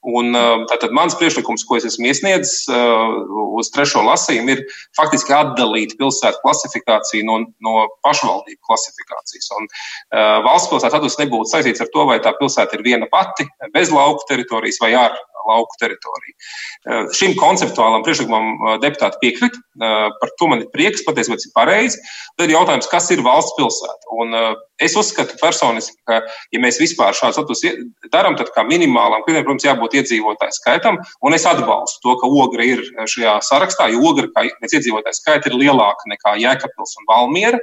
Un, 0.07 0.31
uh, 0.37 0.63
tātad 0.71 0.93
mans 0.95 1.15
priekšlikums, 1.19 1.65
ko 1.67 1.79
es 1.79 1.87
esmu 1.89 2.07
iesniedzis 2.07 2.67
uh, 2.71 3.17
uz 3.59 3.71
trešo 3.75 4.03
lasījumu, 4.07 4.55
ir 4.55 4.63
faktiski 4.95 5.35
atdalīt 5.35 5.97
pilsētu 5.99 6.39
klasifikāciju 6.45 7.27
no, 7.27 7.39
no 7.63 7.87
pašvaldību 8.07 8.61
klasifikācijas. 8.69 9.49
Un, 9.59 9.67
uh, 9.67 10.37
valsts 10.47 10.71
pilsētas 10.71 10.99
atdus 11.01 11.19
nebūtu 11.19 11.51
saistīts 11.51 11.83
ar 11.83 11.91
to, 11.91 12.07
vai 12.07 12.21
tā 12.23 12.31
pilsēta 12.39 12.79
ir 12.79 12.85
viena 12.87 13.09
pati, 13.11 13.49
bez 13.75 13.91
lauku 13.91 14.23
teritorijas 14.31 14.79
vai 14.83 14.93
ar 14.95 15.17
lauku 15.47 15.79
teritoriju. 15.81 16.35
Eh, 16.37 17.09
šim 17.17 17.35
konceptuālam 17.39 18.03
priekšlikumam 18.05 18.47
eh, 18.53 18.77
deputāti 18.83 19.21
piekrit. 19.23 19.57
Eh, 19.57 20.07
par 20.21 20.33
to 20.39 20.49
man 20.51 20.63
ir 20.63 20.71
prieks, 20.73 21.05
patiesībā 21.07 21.39
tas 21.39 21.47
ir 21.47 21.53
pareizi. 21.55 22.01
Tad 22.37 22.47
ir 22.47 22.57
jautājums, 22.57 22.89
kas 22.91 23.09
ir 23.15 23.23
valsts 23.25 23.55
pilsēta. 23.57 24.11
Un 24.17 24.35
es 24.83 24.95
uzskatu 24.99 25.37
personiski, 25.41 25.97
ka, 26.07 26.21
ja 26.53 26.61
mēs 26.61 26.79
vispār 26.81 27.15
šādu 27.17 27.39
statusu 27.39 27.73
darām, 28.13 28.37
tad 28.39 28.51
kā 28.55 28.65
minimālam 28.67 29.23
kritērijam, 29.25 29.47
protams, 29.47 29.67
jābūt 29.67 29.96
iedzīvotāju 29.99 30.55
skaitam. 30.57 30.99
Un 31.25 31.37
es 31.37 31.47
atbalstu 31.49 32.03
to, 32.03 32.15
ka 32.21 32.29
ogra 32.43 32.65
ir 32.65 32.83
šajā 33.05 33.37
sarakstā, 33.45 33.89
jo 33.93 34.03
ogra 34.11 34.29
pēc 34.35 34.77
iedzīvotāju 34.79 35.19
skaita 35.19 35.51
ir 35.51 35.59
lielāka 35.63 36.11
nekā 36.13 36.37
Jēkabpils 36.43 36.97
un 37.01 37.09
Valmiera. 37.09 37.61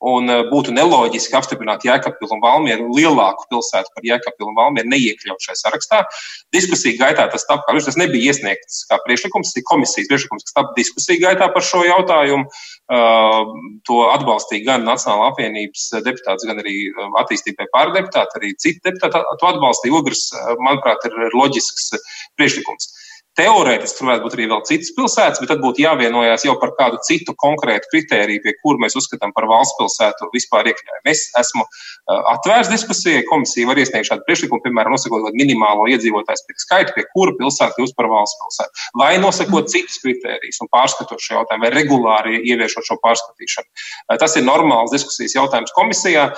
Un 0.00 0.32
eh, 0.32 0.42
būtu 0.48 0.72
neloģiski 0.72 1.36
apstiprināt 1.36 1.84
Jēkabpilu 1.84 2.32
un 2.32 2.40
Valmieru 2.40 2.86
lielāku 2.96 3.44
pilsētu 3.52 3.92
par 3.92 4.06
Jēkabpilu 4.08 4.48
un 4.48 4.56
Valmieru 4.56 4.88
neiekļaut 4.94 5.44
šajā 5.44 5.58
sarakstā. 5.60 5.98
Diskusija 6.56 6.96
gaitā 7.02 7.26
tas 7.32 7.44
tap, 7.48 7.66
kā 7.66 7.74
viņš 7.76 7.90
tas 7.90 7.98
nebija 8.00 8.32
iesniegts 8.32 8.86
kā 8.88 8.96
priekšlikums, 9.04 9.52
tas 9.52 9.60
ir 9.60 9.66
komisijas 9.68 10.08
priekšlikums, 10.08 10.46
kas 10.48 10.56
tap 10.56 10.72
diskusija 10.78 11.20
gaitā 11.26 11.50
par 11.52 11.66
šo 11.66 11.82
jautājumu. 11.84 12.48
Uh, 12.90 13.52
to 13.86 14.00
atbalstīja 14.10 14.64
gan 14.66 14.82
Nacionāla 14.88 15.28
apvienības 15.30 15.84
deputāts, 16.02 16.42
gan 16.48 16.58
arī 16.58 16.88
eh, 16.88 17.12
attīstībai 17.20 17.68
pārdeputāti, 17.70 18.40
arī 18.40 18.54
citi 18.58 18.82
deputāti 18.88 19.20
to 19.20 19.50
atbalstīja. 19.52 19.94
Ogres, 20.00 20.24
manuprāt, 20.64 21.04
ir 21.06 21.36
loģisks 21.36 21.92
priekšlikums. 22.40 22.88
Teorētiski 23.40 24.04
varētu 24.04 24.26
būt 24.26 24.34
arī 24.36 24.46
vēl 24.50 24.62
citas 24.68 24.90
pilsētas, 24.92 25.40
bet 25.40 25.48
tad 25.48 25.62
būtu 25.62 25.80
jāvienojās 25.80 26.44
jau 26.44 26.58
par 26.60 26.74
kādu 26.76 26.98
citu 27.06 27.32
konkrētu 27.40 27.88
kritēriju, 27.94 28.42
pie 28.44 28.52
kura 28.60 28.82
mēs 28.84 28.98
uzskatām 29.00 29.32
par 29.32 29.46
valsts 29.48 29.78
pilsētu 29.78 30.28
vispār 30.34 30.68
iekļaujumu. 30.68 31.06
Es 31.08 31.22
esmu 31.40 31.64
atvērts 32.34 32.68
diskusijai, 32.68 33.22
komisija 33.30 33.68
var 33.70 33.80
iesniegt 33.80 34.10
šādu 34.10 34.26
priekšlikumu, 34.26 34.60
piemēram, 34.66 34.92
nosakot 34.92 35.30
minimālo 35.32 35.86
iedzīvotāju 35.94 36.58
skaitu, 36.60 36.92
pie 36.96 37.06
kura 37.14 37.32
pilsēta 37.38 37.78
kļūst 37.78 37.96
par 37.96 38.10
valsts 38.12 38.36
pilsētu, 38.42 38.84
vai 39.00 39.12
nosakot 39.22 39.70
citus 39.72 39.96
kritērijus 40.04 40.60
un 40.60 40.70
pārskatot 40.74 41.22
šo 41.22 41.38
jautājumu, 41.38 41.64
vai 41.64 41.72
regulāri 41.72 42.42
ieviešot 42.50 42.90
šo 42.90 42.98
pārskatīšanu. 43.00 43.68
Tas 44.20 44.36
ir 44.36 44.44
normāls 44.44 44.92
diskusijas 44.92 45.38
jautājums 45.38 45.72
komisijā, 45.76 46.28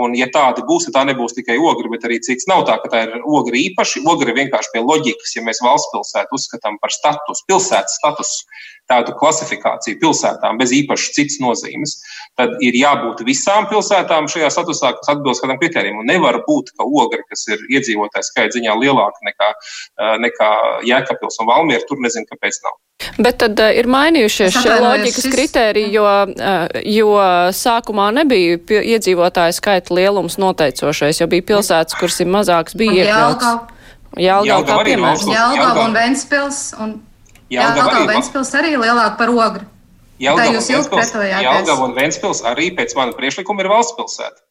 un 0.00 0.16
ja 0.16 0.30
tādi 0.32 0.64
būs, 0.64 0.88
tad 0.88 0.96
tā 0.96 1.04
nebūs 1.10 1.36
tikai 1.36 1.58
ogra, 1.60 1.90
bet 1.92 2.08
arī 2.08 2.20
cits. 2.24 2.48
Nav 2.48 2.64
tā, 2.70 2.78
ka 2.80 2.92
tā 2.94 3.04
ir 3.08 3.18
ogra 3.26 3.60
īpaši, 3.60 4.06
ogra 4.08 4.32
vienkārši 4.40 4.72
pie 4.72 4.84
loģikas, 4.86 5.36
ja 5.36 5.44
mēs 5.44 5.60
valsts 5.66 5.90
pilsētu 5.92 6.29
pilsētu 6.30 6.38
uzskatām 6.38 6.78
par 6.80 6.90
status, 6.90 7.44
pilsētas 7.48 7.98
statusu, 7.98 8.46
tādu 8.90 9.14
klasifikāciju 9.14 10.00
pilsētām 10.00 10.58
bez 10.58 10.72
īpašas 10.72 11.14
citas 11.14 11.38
nozīmes, 11.40 12.00
tad 12.36 12.56
ir 12.60 12.74
jābūt 12.74 13.24
visām 13.24 13.68
pilsētām 13.70 14.28
šajā 14.28 14.50
statusā, 14.50 14.94
kas 14.98 15.12
atbilst 15.14 15.42
kādam 15.42 15.60
kritērijam. 15.60 16.00
Un 16.00 16.10
nevar 16.10 16.42
būt, 16.46 16.72
ka 16.76 16.84
ogra, 16.84 17.22
kas 17.28 17.46
ir 17.48 17.62
iedzīvotājs 17.70 18.32
skaits 18.32 18.56
ziņā 18.56 18.74
lielāka 18.74 19.22
nekā, 19.22 19.50
eh, 19.50 20.16
nekā 20.26 20.50
Jēkabils 20.86 21.40
un 21.40 21.46
Valmiera, 21.46 21.86
tur 21.86 21.98
nezinu, 22.02 22.26
kāpēc 22.30 22.62
nav. 22.64 22.78
Bet 23.16 23.38
tad 23.40 23.56
uh, 23.56 23.70
ir 23.72 23.88
mainījušies 23.88 24.58
šie 24.60 24.74
loģikas 24.76 25.24
šis... 25.24 25.32
kritēriji, 25.32 25.92
jo, 25.94 26.04
uh, 26.04 26.66
jo 26.84 27.14
sākumā 27.56 28.10
nebija 28.12 28.58
iedzīvotāju 28.58 29.56
skaita 29.56 29.96
lielums 29.96 30.36
noteicošais, 30.40 31.22
jo 31.22 31.28
bija 31.30 31.46
pilsētas, 31.54 31.96
kuras 31.96 32.20
ir 32.20 32.28
mazākas, 32.28 32.76
bija 32.76 33.06
iekļauts. 33.06 33.78
Jālgava 34.18 34.66
kā 34.66 34.78
piemērs. 34.88 35.26
Jālgava 35.30 35.84
un 35.86 35.94
Ventspils. 35.94 36.60
Un 36.82 36.96
Jālgava 37.50 38.00
un 38.02 38.10
Ventspils 38.10 38.52
arī 38.58 38.74
lielāk 38.74 39.16
par 39.20 39.30
ogru. 39.30 39.66
Jālgava 40.20 40.50
un 40.50 40.58
Ventspils, 40.58 41.12
Jālgava 41.30 41.86
un 41.86 41.94
Ventspils 41.96 42.42
arī 42.50 42.70
pēc 42.76 42.96
mana 42.98 43.14
priešlikuma 43.16 43.64
ir 43.64 43.70
valsts 43.72 43.96
pilsēta. 43.98 44.42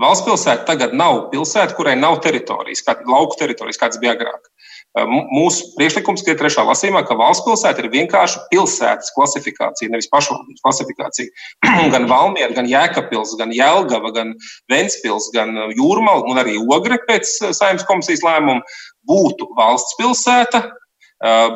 Valsts 0.00 0.24
pilsēta 0.26 0.64
tagad 0.70 0.94
nav 0.96 1.28
pilsēta, 1.34 1.76
kurai 1.76 1.94
nav 1.98 2.20
teritorijas, 2.24 2.80
kā 2.86 2.96
lauku 3.06 3.36
teritorijas, 3.38 3.78
kāds 3.80 4.00
bija 4.02 4.14
agrāk. 4.16 4.48
Mūsu 4.92 5.70
priekšlikums, 5.78 6.20
ir 6.28 6.36
trešā 6.36 6.66
lasījumā, 6.68 7.00
ka 7.08 7.16
valsts 7.16 7.46
pilsēta 7.46 7.80
ir 7.80 7.88
vienkārši 7.94 8.42
pilsētas 8.50 9.14
klasifikācija, 9.16 9.88
nevis 9.88 10.10
pašvaldības 10.12 10.60
klasifikācija. 10.60 11.32
gan 11.94 12.04
Valmiera, 12.10 12.52
gan 12.52 12.68
Jēkabils, 12.68 13.32
gan 13.40 13.54
Jelgava, 13.56 14.12
gan 14.12 14.34
Ventspils, 14.68 15.30
gan 15.32 15.56
Jūrmala 15.72 16.28
un 16.28 16.42
arī 16.44 16.58
Ogre 16.60 17.00
pēc 17.08 17.24
saimnes 17.56 17.88
komisijas 17.88 18.20
lēmuma 18.26 18.60
būtu 19.08 19.48
valsts 19.56 19.96
pilsēta, 19.96 20.66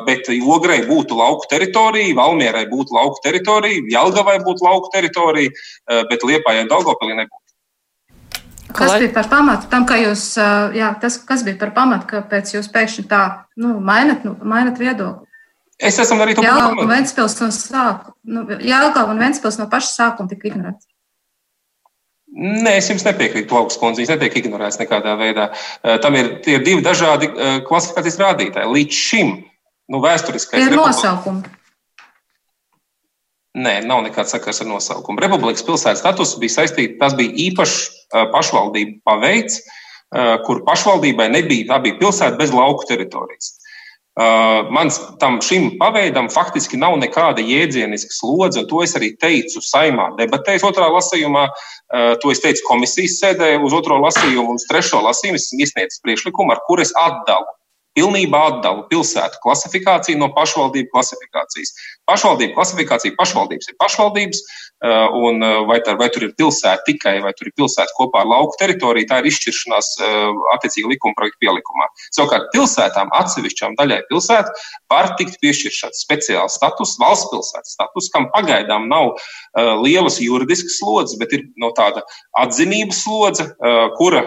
bet 0.07 0.31
Ogrei 0.41 0.81
būtu 0.89 1.21
lauku 1.21 1.45
teritorija, 1.51 2.15
Valmierai 2.17 2.65
būtu 2.71 2.97
lauku 2.97 3.21
teritorija, 3.21 3.85
Jelgavai 3.93 4.39
būtu 4.41 4.65
lauku 4.65 4.89
teritorija, 4.93 5.53
bet 6.09 6.25
Liepājai 6.25 6.65
Daugopilī 6.71 7.19
nebūtu. 7.21 7.46
Kas 8.73 8.91
Lai... 8.91 8.99
bija 9.03 9.13
par 9.15 9.29
pamatu 9.31 9.69
tam, 9.71 9.85
ka 9.87 9.95
jūs, 9.99 10.33
jā, 10.75 10.89
tas, 11.01 11.19
kas 11.23 11.45
bija 11.47 11.55
par 11.61 11.71
pamatu, 11.75 12.09
kāpēc 12.09 12.51
jūs 12.57 12.67
pēkšņi 12.73 13.07
tā 13.07 13.23
nu, 13.59 13.77
mainat, 13.83 14.25
nu, 14.27 14.35
mainat 14.43 14.79
viedokli? 14.81 15.27
Es 15.77 15.99
esmu 16.01 16.17
arī 16.23 16.33
to 16.35 16.41
Jālgava 16.41 16.81
un 16.81 16.89
Ventspils 16.89 17.37
no 17.39 17.47
sākuma. 17.53 18.15
Nu, 18.25 18.43
Jālgava 18.65 19.13
un 19.13 19.21
Ventspils 19.21 19.59
no 19.61 19.67
paša 19.71 19.91
sākuma 19.93 20.31
tika 20.31 20.49
ignorēts. 20.49 20.87
Nē, 22.37 22.73
es 22.77 22.89
jums 22.89 23.05
nepiekrītu, 23.05 23.47
Plaukas 23.49 23.77
kundze. 23.81 24.01
Viņš 24.01 24.11
netiek 24.13 24.39
ignorēts 24.41 24.79
nekādā 24.81 25.13
veidā. 25.17 25.47
Tam 26.03 26.17
ir, 26.17 26.33
ir 26.49 26.65
divi 26.65 26.83
dažādi 26.85 27.29
klasifikācijas 27.65 28.19
rādītāji. 28.21 28.73
Līdz 28.73 28.99
šim, 29.05 29.31
nu, 29.93 30.01
vēsturiskais. 30.03 30.65
Ir 30.65 30.75
nosaukumi. 30.77 31.56
Nē, 33.57 33.79
nav 33.89 34.03
nekāds 34.05 34.35
sakars 34.35 34.61
ar 34.61 34.69
nosaukumu. 34.69 35.21
Republikas 35.23 35.65
pilsētas 35.65 36.03
status 36.03 36.35
bija 36.37 36.59
saistīts, 36.59 36.99
tas 37.01 37.15
bija 37.17 37.33
īpašs 37.47 37.77
pašvaldību 38.33 38.99
paveids, 39.07 39.63
kur 40.45 40.61
pašvaldībai 40.67 41.31
nebija, 41.33 41.71
tā 41.71 41.79
bija 41.81 41.97
pilsēta 41.97 42.37
bez 42.37 42.53
lauku 42.53 42.85
teritorijas. 42.89 43.55
Mans 44.73 44.95
tam 45.21 45.39
šim 45.45 45.71
paveidam 45.77 46.29
faktiski 46.33 46.77
nav 46.77 46.95
nekāda 47.01 47.43
jēdzieniska 47.45 48.15
slodze, 48.15 48.63
un 48.63 48.69
to 48.69 48.81
es 48.85 48.95
arī 48.97 49.11
teicu 49.21 49.61
saimā 49.61 50.07
debatēs 50.17 50.65
otrā 50.65 50.87
lasījumā, 50.93 51.47
to 52.21 52.33
es 52.33 52.41
teicu 52.41 52.65
komisijas 52.69 53.19
sēdē 53.21 53.51
uz 53.61 53.75
otro 53.77 53.99
lasījumu 54.05 54.53
un 54.53 54.61
uz 54.61 54.65
trešo 54.69 55.01
lasījumu. 55.05 55.37
Es 55.37 55.53
iesniedzu 55.53 56.01
priekšlikumu, 56.05 56.53
ar 56.53 56.63
kur 56.69 56.81
es 56.81 56.93
atdalu 56.97 57.56
pilnībā 57.97 58.43
atdalu 58.51 58.85
pilsētu 58.91 59.41
klasifikāciju 59.43 60.21
no 60.21 60.29
pašvaldību 60.37 60.91
klasifikācijas. 60.93 61.73
Pašvaldību 62.09 62.55
klasifikācija 62.57 63.17
pašvaldības 63.17 63.71
ir 63.71 63.79
pašvaldības, 63.81 64.43
un 64.85 65.41
uh, 65.41 65.65
vai, 65.65 65.79
tā, 65.81 65.95
vai 65.97 66.09
tur 66.13 66.27
ir 66.27 66.33
pilsēta 66.37 66.85
tikai, 66.85 67.15
vai 67.23 67.31
tur 67.37 67.49
ir 67.49 67.55
pilsēta 67.57 67.95
kopā 67.97 68.21
ar 68.21 68.29
lauku 68.29 68.57
teritoriju, 68.61 69.07
tā 69.09 69.21
ir 69.21 69.29
izšķiršanās 69.31 69.89
uh, 70.05 70.41
attiecīgi 70.53 70.91
likuma 70.91 71.17
projekta 71.17 71.41
pielikumā. 71.41 71.87
Savukārt 72.13 72.51
pilsētām, 72.53 73.09
atsevišķām 73.17 73.77
daļai 73.79 74.03
pilsētu, 74.11 74.53
var 74.93 75.09
tikt 75.17 75.39
piešķirts 75.41 76.03
speciāls 76.03 76.59
status, 76.59 76.93
valsts 77.01 77.31
pilsētas 77.33 77.73
status, 77.73 78.11
kam 78.13 78.29
pagaidām 78.35 78.87
nav 78.91 79.17
lielas 79.81 80.19
juridiskas 80.21 80.77
slodzes, 80.79 81.17
bet 81.19 81.33
ir 81.33 81.47
no 81.59 81.71
tāda 81.75 82.03
atzinības 82.39 83.01
slodze, 83.03 83.47
kura 83.97 84.21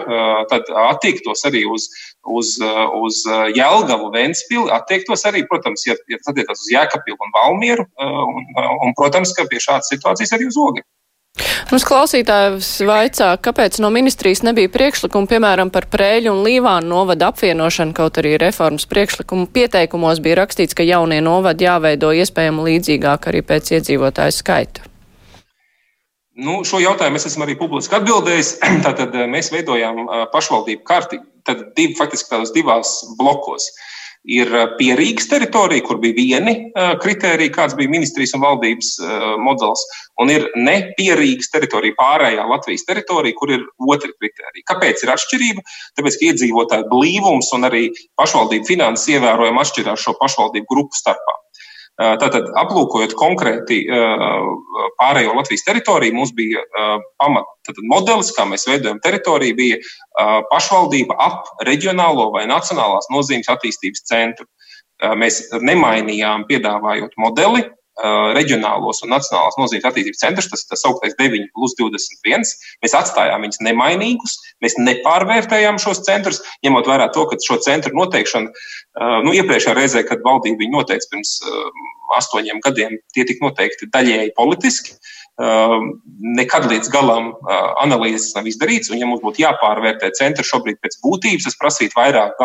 tad 0.51 0.67
attiektos 0.91 1.45
arī 1.47 1.63
uz 1.69 1.87
uz, 2.29 2.55
uz 3.01 3.21
Jēlgavu, 3.55 4.11
Vēnspili, 4.13 4.69
attiektos 4.73 5.25
arī, 5.29 5.43
protams, 5.49 5.85
ja, 5.87 5.95
ja 6.11 6.19
attiektos 6.21 6.63
uz 6.63 6.69
Jēkabilu 6.71 7.17
un 7.17 7.33
Valmieru, 7.35 7.85
un, 7.97 8.47
un, 8.85 8.93
protams, 8.97 9.33
ka 9.37 9.47
pie 9.49 9.61
šādas 9.63 9.89
situācijas 9.91 10.35
arī 10.37 10.40
uz 10.49 10.57
Ogri. 10.61 10.85
Mums 11.71 11.85
klausītājs 11.87 12.69
vaicā, 12.83 13.29
kāpēc 13.39 13.77
no 13.79 13.87
ministrijas 13.95 14.41
nebija 14.43 14.67
priekšlikuma, 14.73 15.29
piemēram, 15.31 15.69
par 15.71 15.87
prēļu 15.93 16.33
un 16.33 16.41
līvānu 16.43 16.91
novadu 16.91 17.29
apvienošanu, 17.29 17.95
kaut 17.95 18.19
arī 18.19 18.33
reformas 18.41 18.83
priekšlikumu 18.91 19.47
pieteikumos 19.55 20.19
bija 20.19 20.41
rakstīts, 20.41 20.75
ka 20.75 20.83
jaunie 20.83 21.21
novadi 21.23 21.69
jāveido 21.69 22.11
iespējami 22.19 22.65
līdzīgāk 22.67 23.29
arī 23.31 23.43
pēc 23.47 23.71
iedzīvotāju 23.77 24.35
skaita. 24.35 24.89
Nu, 26.41 26.61
šo 26.67 26.81
jautājumu 26.83 27.19
es 27.19 27.29
esmu 27.31 27.47
arī 27.47 27.55
publiski 27.59 27.95
atbildējis. 27.95 28.51
Tātad 28.85 29.15
mēs 29.31 29.53
veidojām 29.55 30.03
pašvaldību 30.35 30.83
karti, 30.87 31.21
tad 31.47 31.63
divi, 31.79 31.95
faktiski 31.95 32.33
tādos 32.33 32.51
divās 32.55 32.99
blokos. 33.19 33.71
Uh, 33.71 34.00
ir 34.29 34.51
eh, 34.53 34.67
pierīgas 34.77 35.27
teritorija, 35.31 35.83
kur 35.85 35.99
bija 36.01 36.17
vieni 36.17 36.53
eh, 36.69 36.93
kriteriji, 37.01 37.53
kāds 37.55 37.75
bija 37.77 37.91
ministrijas 37.91 38.35
un 38.37 38.43
valdības 38.45 38.91
eh, 39.01 39.27
modelis, 39.41 39.83
un 40.21 40.33
ir 40.33 40.47
nepierīgas 40.55 41.51
teritorija, 41.53 41.97
pārējā 41.99 42.45
Latvijas 42.49 42.85
teritorija, 42.87 43.37
kur 43.37 43.53
ir 43.55 43.65
otri 43.87 44.13
kriteriji. 44.13 44.65
Kāpēc 44.69 45.05
ir 45.05 45.13
atšķirība? 45.15 45.65
Tāpēc, 45.97 46.17
ka 46.19 46.29
iedzīvotāju 46.31 46.89
blīvums 46.91 47.51
un 47.57 47.69
arī 47.69 47.87
pašvaldību 48.19 48.69
finanses 48.69 49.09
ievērojami 49.15 49.63
atšķirās 49.65 50.05
šo 50.05 50.17
pašvaldību 50.21 50.69
grupu 50.69 51.01
starpā. 51.01 51.40
Tātad, 52.01 52.47
aplūkojot 52.57 53.13
konkrēti 53.19 53.83
pārējo 54.97 55.35
Latvijas 55.37 55.65
teritoriju, 55.67 56.15
mums 56.17 56.31
bija 56.33 56.63
pamat 57.21 57.73
modelis, 57.91 58.31
kā 58.33 58.45
mēs 58.49 58.65
veidojam 58.69 59.01
teritoriju, 59.03 59.57
bija 59.57 59.77
pašvaldība 60.49 61.17
ap 61.21 61.51
reģionālo 61.67 62.31
vai 62.33 62.47
nacionālās 62.49 63.11
nozīmes 63.13 63.51
attīstības 63.53 64.05
centru. 64.09 64.47
Mēs 65.17 65.43
nemainījām, 65.61 66.47
piedāvājot 66.49 67.13
modeli, 67.21 67.65
reģionālos 68.35 69.03
un 69.05 69.13
nacionālās 69.13 69.57
nozīmes 69.59 69.87
attīstības 69.87 70.23
centrus, 70.23 70.49
tas 70.51 70.63
ir 70.63 70.71
tas 70.73 70.85
augtais 70.89 71.15
9 71.19 71.47
plus 71.55 71.75
21. 71.79 72.51
Mēs 72.83 72.97
atstājām 72.97 73.45
viņus 73.45 73.61
nemainīgus, 73.67 74.37
mēs 74.63 74.77
nepārvērtējām 74.81 75.79
šos 75.81 76.03
centrus, 76.07 76.41
ņemot 76.65 76.89
vērā 76.89 77.09
to, 77.15 77.27
ka 77.29 77.39
šo 77.45 77.59
centru 77.63 77.93
noteikšana, 77.97 78.53
nu, 79.25 79.35
iepriekšējā 79.37 79.77
reizē, 79.77 80.05
kad 80.07 80.23
valdība 80.25 80.63
viņu 80.63 80.77
noteica 80.79 81.11
pirms 81.13 81.37
astoņiem 82.17 82.61
gadiem, 82.63 82.97
tie 83.15 83.25
tika 83.27 83.45
noteikti 83.45 83.89
daļēji 83.93 84.33
politiski. 84.37 84.95
Ehm, 84.95 85.20
nekad 86.37 86.67
līdz 86.69 86.89
galam 86.93 87.31
eh, 87.31 87.61
analīzes 87.83 88.35
nav 88.35 88.47
izdarīts. 88.49 88.91
Un, 88.91 88.99
ja 89.01 89.07
mums 89.09 89.23
būtu 89.23 89.41
jāpārvērtē 89.43 90.11
centri 90.17 90.45
šobrīd 90.45 90.79
pēc 90.83 90.97
būtības, 91.03 91.47
tas 91.47 91.57
prasītu 91.61 91.97
vairāk 91.97 92.39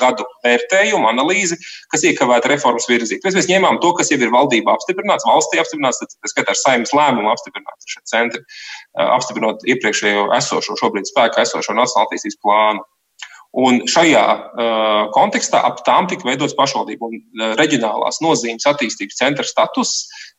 gadu 0.00 0.26
vērtējumu, 0.44 1.08
analīzi, 1.10 1.58
kas 1.92 2.04
iekavētu 2.10 2.50
reformas 2.52 2.88
virzīt. 2.90 3.24
Mēs, 3.24 3.38
mēs 3.38 3.50
ņēmām 3.50 3.80
to, 3.82 3.92
kas 3.98 4.12
jau 4.12 4.20
ir 4.20 4.34
valdībā 4.34 4.74
apstiprināts, 4.74 5.26
valstī 5.28 5.62
apstiprināts, 5.62 6.02
tad 6.02 6.32
skatā 6.32 6.54
ar 6.54 6.60
saimnes 6.60 6.94
lēmumu 6.96 7.32
apstiprināts 7.32 7.94
šie 7.94 8.02
centri, 8.10 8.42
eh, 8.44 9.06
apstiprinot 9.06 9.64
iepriekšējo 9.68 10.28
esošo, 10.40 10.76
šobrīd 10.80 11.08
spēkā 11.10 11.46
esošo 11.46 11.76
nacionālā 11.76 12.08
attīstības 12.10 12.42
plānu. 12.44 12.84
Un 13.54 13.84
šajā 13.86 14.22
uh, 14.34 15.04
kontekstā 15.14 15.60
ap 15.62 15.78
tām 15.86 16.08
tika 16.10 16.26
veidots 16.26 16.56
pašvaldību 16.58 17.06
un 17.06 17.18
uh, 17.20 17.52
reģionālās 17.58 18.18
nozīmes 18.24 18.66
attīstības 18.66 19.20
centra 19.20 19.44
status 19.46 19.92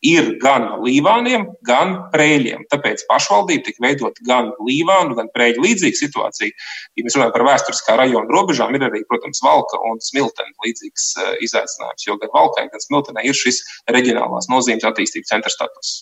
ir 0.04 0.34
gan 0.41 0.82
līvāniem, 0.84 1.45
gan 1.63 1.93
prēļiem. 2.12 2.65
Tāpēc 2.73 3.06
pašvaldība 3.08 3.69
tika 3.69 3.86
veidot 3.86 4.19
gan 4.28 4.49
līvānu, 4.60 5.15
gan 5.15 5.30
prēļu 5.32 5.63
līdzīga 5.63 5.99
situācija. 6.01 6.65
Ja 6.99 7.06
mēs 7.06 7.15
runājam 7.15 7.32
par 7.38 7.45
vēsturiskā 7.47 7.95
rajona 8.01 8.36
robežām, 8.36 8.75
ir 8.75 8.84
arī, 8.89 9.06
protams, 9.08 9.39
Valka 9.45 9.80
un 9.88 10.04
Smiltena 10.04 10.67
līdzīgs 10.67 11.08
uh, 11.21 11.32
izaicinājums, 11.47 12.10
jo 12.10 12.17
gan 12.19 12.34
Valkai, 12.36 12.67
gan 12.73 12.84
Smiltenai 12.84 13.23
ir 13.30 13.39
šis 13.39 13.62
reģionālās 13.95 14.51
nozīmes 14.51 14.84
attīstības 14.91 15.32
centra 15.32 15.56
status. 15.56 15.95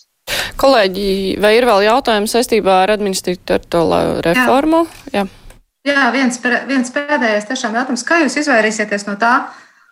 Kolēģi, 0.58 1.38
vai 1.38 1.54
ir 1.60 1.68
vēl 1.68 1.86
jautājumi 1.86 2.30
saistībā 2.32 2.82
ar 2.88 2.96
administratīvo 2.96 4.20
reformu? 4.26 4.84
Jā. 5.14 5.22
Jā. 5.22 5.43
Jā, 5.84 6.08
viens, 6.14 6.38
viens 6.68 6.88
pēdējais 6.94 7.44
tiešām 7.50 7.76
jautājums. 7.76 8.06
Kā 8.08 8.22
jūs 8.22 8.38
izvairīsieties 8.40 9.04
no 9.04 9.18
tā, 9.20 9.34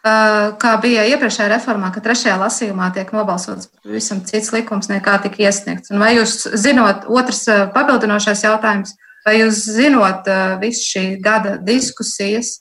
kā 0.03 0.71
bija 0.83 1.05
iepriekšējā 1.13 1.51
reformā, 1.53 1.91
ka 1.93 2.01
trešajā 2.03 2.39
lasījumā 2.41 2.89
tiek 2.97 3.13
nobalsots 3.15 3.69
pavisam 3.85 4.23
cits 4.27 4.51
likums 4.55 4.89
nekā 4.89 5.19
tika 5.27 5.45
iesniegts? 5.45 5.93
Un 5.93 6.01
vai 6.03 6.15
jūs 6.17 6.47
zinot, 6.59 7.05
otrs 7.13 7.45
papildinošais 7.77 8.47
jautājums, 8.47 8.97
vai 9.27 9.37
jūs 9.43 9.67
zinot 9.77 10.33
visu 10.65 10.89
šī 10.95 11.05
gada 11.23 11.59
diskusijas, 11.61 12.57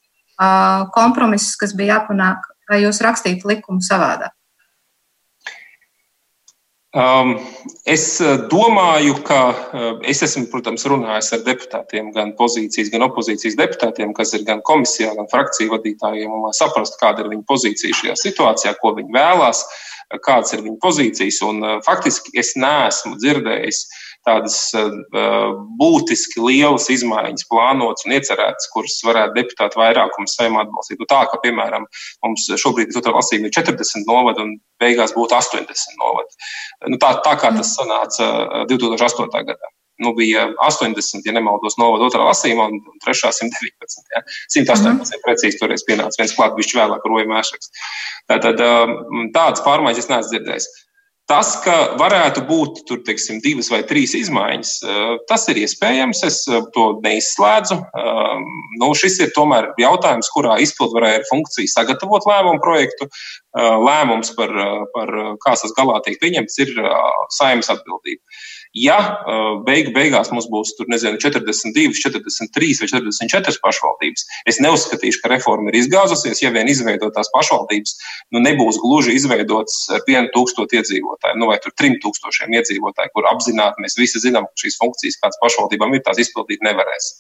kompromisus, 0.92 1.56
kas 1.56 1.74
bija 1.78 1.96
jāpanāk, 1.96 2.44
vai 2.70 2.84
jūs 2.84 3.00
rakstītu 3.06 3.48
likumu 3.48 3.80
savādāk? 3.86 4.36
Um, 6.92 7.38
es 7.88 8.20
uh, 8.20 8.34
domāju, 8.52 9.14
ka 9.24 9.38
uh, 9.56 9.92
es 10.04 10.20
esmu, 10.26 10.50
protams, 10.52 10.84
runājis 10.92 11.32
ar 11.38 11.46
deputātiem, 11.46 12.10
gan 12.12 12.34
pozīcijas, 12.36 12.90
gan 12.92 13.06
opozīcijas 13.06 13.56
deputātiem, 13.56 14.12
kas 14.18 14.34
ir 14.36 14.44
gan 14.44 14.60
komisijā, 14.68 15.14
gan 15.16 15.30
frakciju 15.32 15.72
vadītājiem, 15.72 16.34
lai 16.44 16.52
saprastu, 16.58 17.00
kāda 17.00 17.24
ir 17.24 17.32
viņa 17.32 17.48
pozīcija 17.48 17.96
šajā 17.96 18.18
situācijā, 18.20 18.76
ko 18.84 18.92
viņi 19.00 19.16
vēlās, 19.16 19.64
kādas 20.20 20.52
ir 20.52 20.66
viņa 20.68 20.80
pozīcijas. 20.84 21.40
Un, 21.48 21.64
uh, 21.64 21.80
faktiski 21.88 22.36
es 22.44 22.58
neesmu 22.60 23.16
dzirdējis 23.24 23.86
uh, 23.86 24.11
tādas 24.28 24.56
uh, 24.78 25.56
būtiski 25.80 26.44
lielas 26.44 26.88
izmaiņas 26.94 27.48
plānotas 27.50 28.06
un 28.06 28.16
iecerētas, 28.18 28.70
kuras 28.74 29.00
varētu 29.08 29.38
deputātu 29.40 29.82
vairākums 29.82 30.36
saimā 30.38 30.66
atbalstīt. 30.66 31.02
Nu, 31.02 31.10
tā, 31.10 31.24
ka, 31.32 31.42
piemēram, 31.44 31.88
mums 32.26 32.48
šobrīd 32.64 32.94
ir 32.94 33.12
lasījumi 33.18 33.54
40 33.58 34.08
novadi 34.10 34.46
un 34.46 34.56
beigās 34.82 35.16
būtu 35.18 35.38
80 35.38 36.02
novadi. 36.02 36.50
Nu, 36.94 37.02
tā, 37.02 37.16
tā 37.26 37.36
kā 37.42 37.54
tas 37.58 37.76
sanāca 37.78 38.32
2008. 38.70 39.46
gadā. 39.52 39.74
Nu, 40.02 40.16
bija 40.18 40.48
80, 40.66 41.26
ja 41.26 41.34
nemaldos, 41.36 41.76
novada 41.78 42.08
otrā 42.08 42.24
lasījumā, 42.26 42.70
un 42.74 43.02
trešā 43.04 43.30
119. 43.38 44.00
Ja. 44.16 44.24
118 44.50 44.88
mm 44.88 45.02
-hmm. 45.02 45.26
precīzi 45.26 45.60
toreiz 45.60 45.84
pienāca 45.86 46.18
viens 46.22 46.34
klāt, 46.38 46.56
bišķi 46.58 46.80
vēlāk 46.80 47.06
roja 47.06 47.28
mēšaks. 47.30 47.70
Tātad 48.32 48.64
tādas 49.36 49.62
pārmaiņas 49.68 50.02
es 50.02 50.10
neesmu 50.10 50.32
dzirdējis. 50.32 50.68
Tas, 51.32 51.54
ka 51.64 51.74
varētu 51.96 52.42
būt 52.44 52.82
tur, 52.90 53.00
teiksim, 53.08 53.38
divas 53.40 53.70
vai 53.72 53.80
trīs 53.88 54.12
izmaiņas, 54.18 54.72
eh, 54.84 55.12
tas 55.30 55.46
ir 55.48 55.62
iespējams. 55.62 56.26
Es 56.28 56.42
eh, 56.50 56.66
to 56.76 56.88
neizslēdzu. 57.06 57.78
Eh, 57.80 58.42
nu, 58.82 58.90
šis 59.00 59.16
ir 59.24 59.32
tomēr 59.38 59.70
jautājums, 59.80 60.28
kurā 60.36 60.58
izpildvarē 60.60 61.14
ir 61.16 61.28
funkcija 61.30 61.72
sagatavot 61.72 62.28
lēmumu 62.28 62.60
projektu. 62.64 63.08
Lēmums 63.52 64.30
par, 64.38 64.52
par 64.94 65.10
kā 65.44 65.52
tas 65.60 65.74
galā 65.76 65.98
tiek 66.06 66.16
pieņemts, 66.22 66.54
ir 66.64 66.70
saimnes 67.36 67.68
atbildība. 67.74 68.22
Ja 68.72 68.98
beigu 69.68 69.92
beigās 69.92 70.30
mums 70.32 70.46
būs 70.48 70.70
tur, 70.78 70.88
nezinu, 70.88 71.18
42, 71.20 71.92
43 72.00 72.78
vai 72.80 72.88
44 72.88 73.60
pašvaldības, 73.60 74.24
es 74.48 74.62
neuzskatīšu, 74.64 75.20
ka 75.20 75.32
reforma 75.34 75.74
ir 75.74 75.82
izgāzusies. 75.82 76.40
Ja 76.40 76.54
vien 76.56 76.72
izveidotās 76.72 77.28
pašvaldības 77.36 77.98
nu, 78.32 78.40
nebūs 78.40 78.80
gluži 78.80 79.18
izveidotas 79.20 79.90
ar 79.92 80.06
1000 80.08 80.78
iedzīvotāju 80.80 81.42
nu, 81.42 81.52
vai 81.52 81.60
3000 81.60 82.56
iedzīvotāju, 82.62 83.12
kur 83.12 83.28
apzināti 83.34 83.84
mēs 83.84 84.00
visi 84.00 84.24
zinām, 84.24 84.48
ka 84.48 84.64
šīs 84.64 84.80
funkcijas, 84.80 85.20
kādas 85.20 85.44
pašvaldībām 85.44 85.98
ir, 85.98 86.06
tās 86.08 86.24
izpildīt 86.24 86.64
nevarēs. 86.64 87.12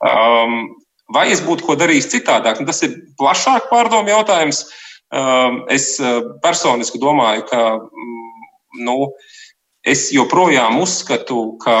Um, 0.00 0.72
vai 1.12 1.28
es 1.34 1.44
būtu 1.44 1.68
ko 1.68 1.76
darījis 1.76 2.08
citādāk? 2.16 2.62
Nu, 2.62 2.70
tas 2.72 2.80
ir 2.88 2.96
plašāk 3.20 3.68
pārdomu 3.68 4.16
jautājums. 4.16 4.64
Um, 5.12 5.60
es 5.70 5.92
personiski 6.42 6.98
domāju, 6.98 7.44
ka 7.52 7.60
mm, 7.84 8.48
nu, 8.88 8.96
Es 9.86 10.08
joprojām 10.10 10.80
uzskatu, 10.82 11.54
ka 11.62 11.76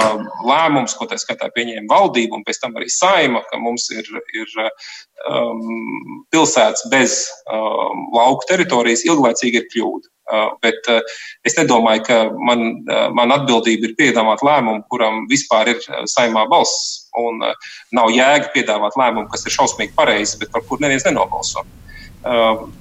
lēmums, 0.46 0.94
ko 0.94 1.08
tā 1.10 1.18
skatā 1.18 1.48
pieņēma 1.54 1.90
valdība 1.90 2.38
un 2.38 2.44
pēc 2.46 2.60
tam 2.62 2.76
arī 2.78 2.86
saima, 2.92 3.40
ka 3.50 3.58
mums 3.58 3.88
ir, 3.90 4.06
ir 4.30 4.52
um, 4.62 6.20
pilsētas 6.30 6.86
bez 6.92 7.16
um, 7.50 8.04
lauku 8.14 8.46
teritorijas, 8.46 9.02
ilglaicīgi 9.08 9.58
ir 9.58 9.66
kļūda. 9.72 10.12
Uh, 10.26 10.52
bet 10.62 10.86
uh, 10.90 11.02
es 11.46 11.58
nedomāju, 11.58 12.04
ka 12.06 12.20
man, 12.46 12.62
uh, 12.86 13.08
man 13.14 13.34
atbildība 13.34 13.90
ir 13.90 13.98
piedāvāt 13.98 14.42
lēmumu, 14.46 14.84
kuram 14.90 15.26
vispār 15.30 15.70
ir 15.74 15.82
uh, 15.90 16.04
saimā 16.10 16.46
balss. 16.50 17.08
Un 17.18 17.42
uh, 17.42 17.74
nav 17.94 18.14
jēga 18.14 18.52
piedāvāt 18.54 18.98
lēmumu, 18.98 19.26
kas 19.34 19.46
ir 19.46 19.54
šausmīgi 19.54 19.94
pareizi, 19.98 20.38
bet 20.42 20.54
par 20.54 20.62
kur 20.66 20.82
neviens 20.82 21.06
nenobalso. 21.06 21.66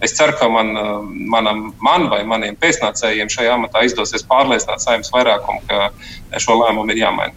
Es 0.01 0.15
ceru, 0.17 0.33
ka 0.39 0.47
man, 0.49 0.71
manam, 1.29 1.67
man 1.83 2.07
vai 2.09 2.23
maniem 2.25 2.55
pēcnācējiem 2.57 3.29
šajā 3.29 3.57
amatā 3.59 3.83
izdosies 3.85 4.25
pārliecināt 4.25 4.81
saimnes 4.81 5.11
vairākumu, 5.13 5.61
ka 5.69 6.39
šo 6.41 6.57
lēmumu 6.61 6.95
ir 6.95 7.03
jāmaina. 7.03 7.35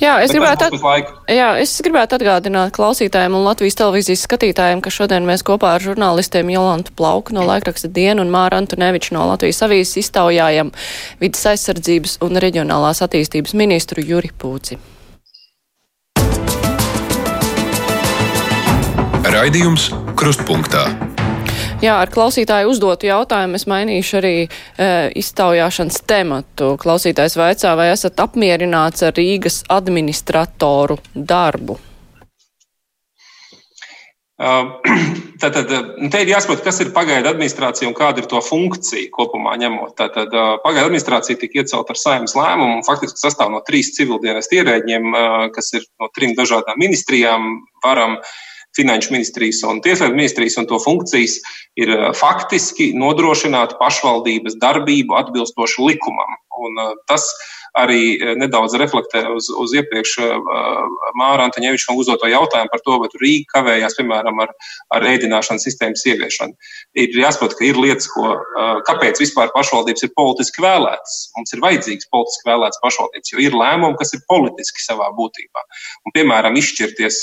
Jā, 0.00 0.14
es 0.24 0.32
gribētu, 0.32 0.70
at... 0.80 1.10
jā, 1.28 1.48
es 1.60 1.74
gribētu 1.84 2.16
atgādināt 2.16 2.72
klausītājiem 2.76 3.36
un 3.36 3.44
Latvijas 3.44 3.76
televīzijas 3.80 4.24
skatītājiem, 4.24 4.80
ka 4.80 4.92
šodien 4.94 5.26
mēs 5.28 5.44
kopā 5.46 5.74
ar 5.76 5.84
žurnālistiem 5.84 6.52
Jolantu 6.54 6.94
Plauku 6.96 7.36
no 7.36 7.44
laikraksta 7.48 7.90
Dienu 7.92 8.24
un 8.24 8.32
Māra 8.32 8.62
Antoneviču 8.62 9.16
no 9.18 9.26
Latvijas 9.28 9.60
avīzes 9.66 10.00
iztaujājam 10.06 10.72
vidas 11.20 11.44
aizsardzības 11.52 12.16
un 12.24 12.40
reģionālās 12.40 13.04
attīstības 13.04 13.52
ministru 13.58 14.06
Juri 14.06 14.32
Pūci. 14.32 14.80
Raidījums 19.30 19.90
Krustpunktā. 20.18 21.09
Jā, 21.80 21.94
ar 21.96 22.10
klausītāju 22.12 22.68
uzdotu 22.68 23.08
jautājumu 23.08 23.56
es 23.56 23.62
mainīšu 23.64 24.16
arī 24.18 24.34
e, 24.44 24.48
iztaujāšanas 25.16 26.02
tematu. 26.04 26.74
Klausītājs 26.76 27.38
vaicā, 27.40 27.70
vai 27.78 27.86
esat 27.94 28.20
apmierināts 28.20 29.06
ar 29.06 29.14
Rīgas 29.16 29.62
administratoru 29.72 30.98
darbu? 31.14 31.78
Tātad, 35.40 35.72
nu, 36.00 36.10
te 36.12 36.20
ir 36.20 36.34
jāsaprot, 36.34 36.60
kas 36.66 36.82
ir 36.84 36.92
pagaidu 36.92 37.32
administrācija 37.32 37.88
un 37.88 37.96
kāda 37.96 38.20
ir 38.20 38.28
to 38.28 38.44
funkcija 38.44 39.08
kopumā 39.16 39.56
ņemot. 39.64 39.96
Tātad, 39.96 40.36
pagaidu 40.60 40.90
administrācija 40.90 41.40
tika 41.40 41.62
iecelta 41.62 41.96
ar 41.96 42.02
saimnes 42.02 42.36
lēmumu 42.36 42.76
un 42.82 42.84
faktiski 42.84 43.24
sastāv 43.24 43.48
no 43.56 43.64
trīs 43.64 43.94
civildienas 43.96 44.52
ierēģiem, 44.52 45.16
kas 45.56 45.72
ir 45.80 45.88
no 45.96 46.12
trim 46.12 46.36
dažādām 46.36 46.76
ministrijām. 46.80 47.54
Varam 47.84 48.20
Finanšu 48.76 49.14
ministrijas 49.14 49.62
un 49.66 49.80
Tieslietu 49.82 50.14
ministrijas 50.14 50.58
un 50.60 50.68
to 50.70 50.78
funkcijas 50.82 51.38
ir 51.80 51.90
eh, 51.94 52.04
faktiski 52.16 52.92
nodrošināt 52.98 53.76
pašvaldības 53.80 54.58
darbību 54.62 55.16
atbilstoši 55.18 55.88
likumam. 55.88 56.36
Un 56.60 56.82
eh, 56.84 56.92
tas 57.10 57.26
arī 57.78 58.02
eh, 58.16 58.34
nedaudz 58.38 58.74
reflektē 58.80 59.24
uz, 59.34 59.50
uz 59.50 59.74
iepriekš 59.76 60.16
Māra 61.18 61.46
Antaņeviča 61.48 61.94
uzdoto 61.96 62.28
jautājumu 62.30 62.70
par 62.72 62.82
to, 62.84 62.96
vai 63.02 63.08
Rīga 63.20 63.54
kavējās, 63.54 63.96
piemēram, 63.98 64.40
ar, 64.44 64.52
ar 64.96 65.06
ēdināšanas 65.10 65.64
sistēmas 65.66 66.04
ieviešanu. 66.08 66.56
Ir 66.98 67.16
jāsaprot, 67.20 67.56
ka 67.58 67.66
ir 67.66 67.78
lietas, 67.80 68.08
ko, 68.10 68.34
kāpēc 68.88 69.20
vispār 69.22 69.52
pašvaldības 69.54 70.06
ir 70.06 70.12
politiski 70.16 70.64
vēlētas. 70.64 71.16
Mums 71.36 71.54
ir 71.54 71.62
vajadzīgs 71.64 72.10
politiski 72.14 72.48
vēlētas 72.48 72.82
pašvaldības, 72.84 73.32
jo 73.34 73.42
ir 73.44 73.56
lēmumi, 73.58 73.98
kas 74.00 74.14
ir 74.16 74.24
politiski 74.30 74.84
savā 74.84 75.10
būtībā. 75.18 75.64
Un, 76.06 76.14
piemēram, 76.16 76.58
izšķirties, 76.60 77.20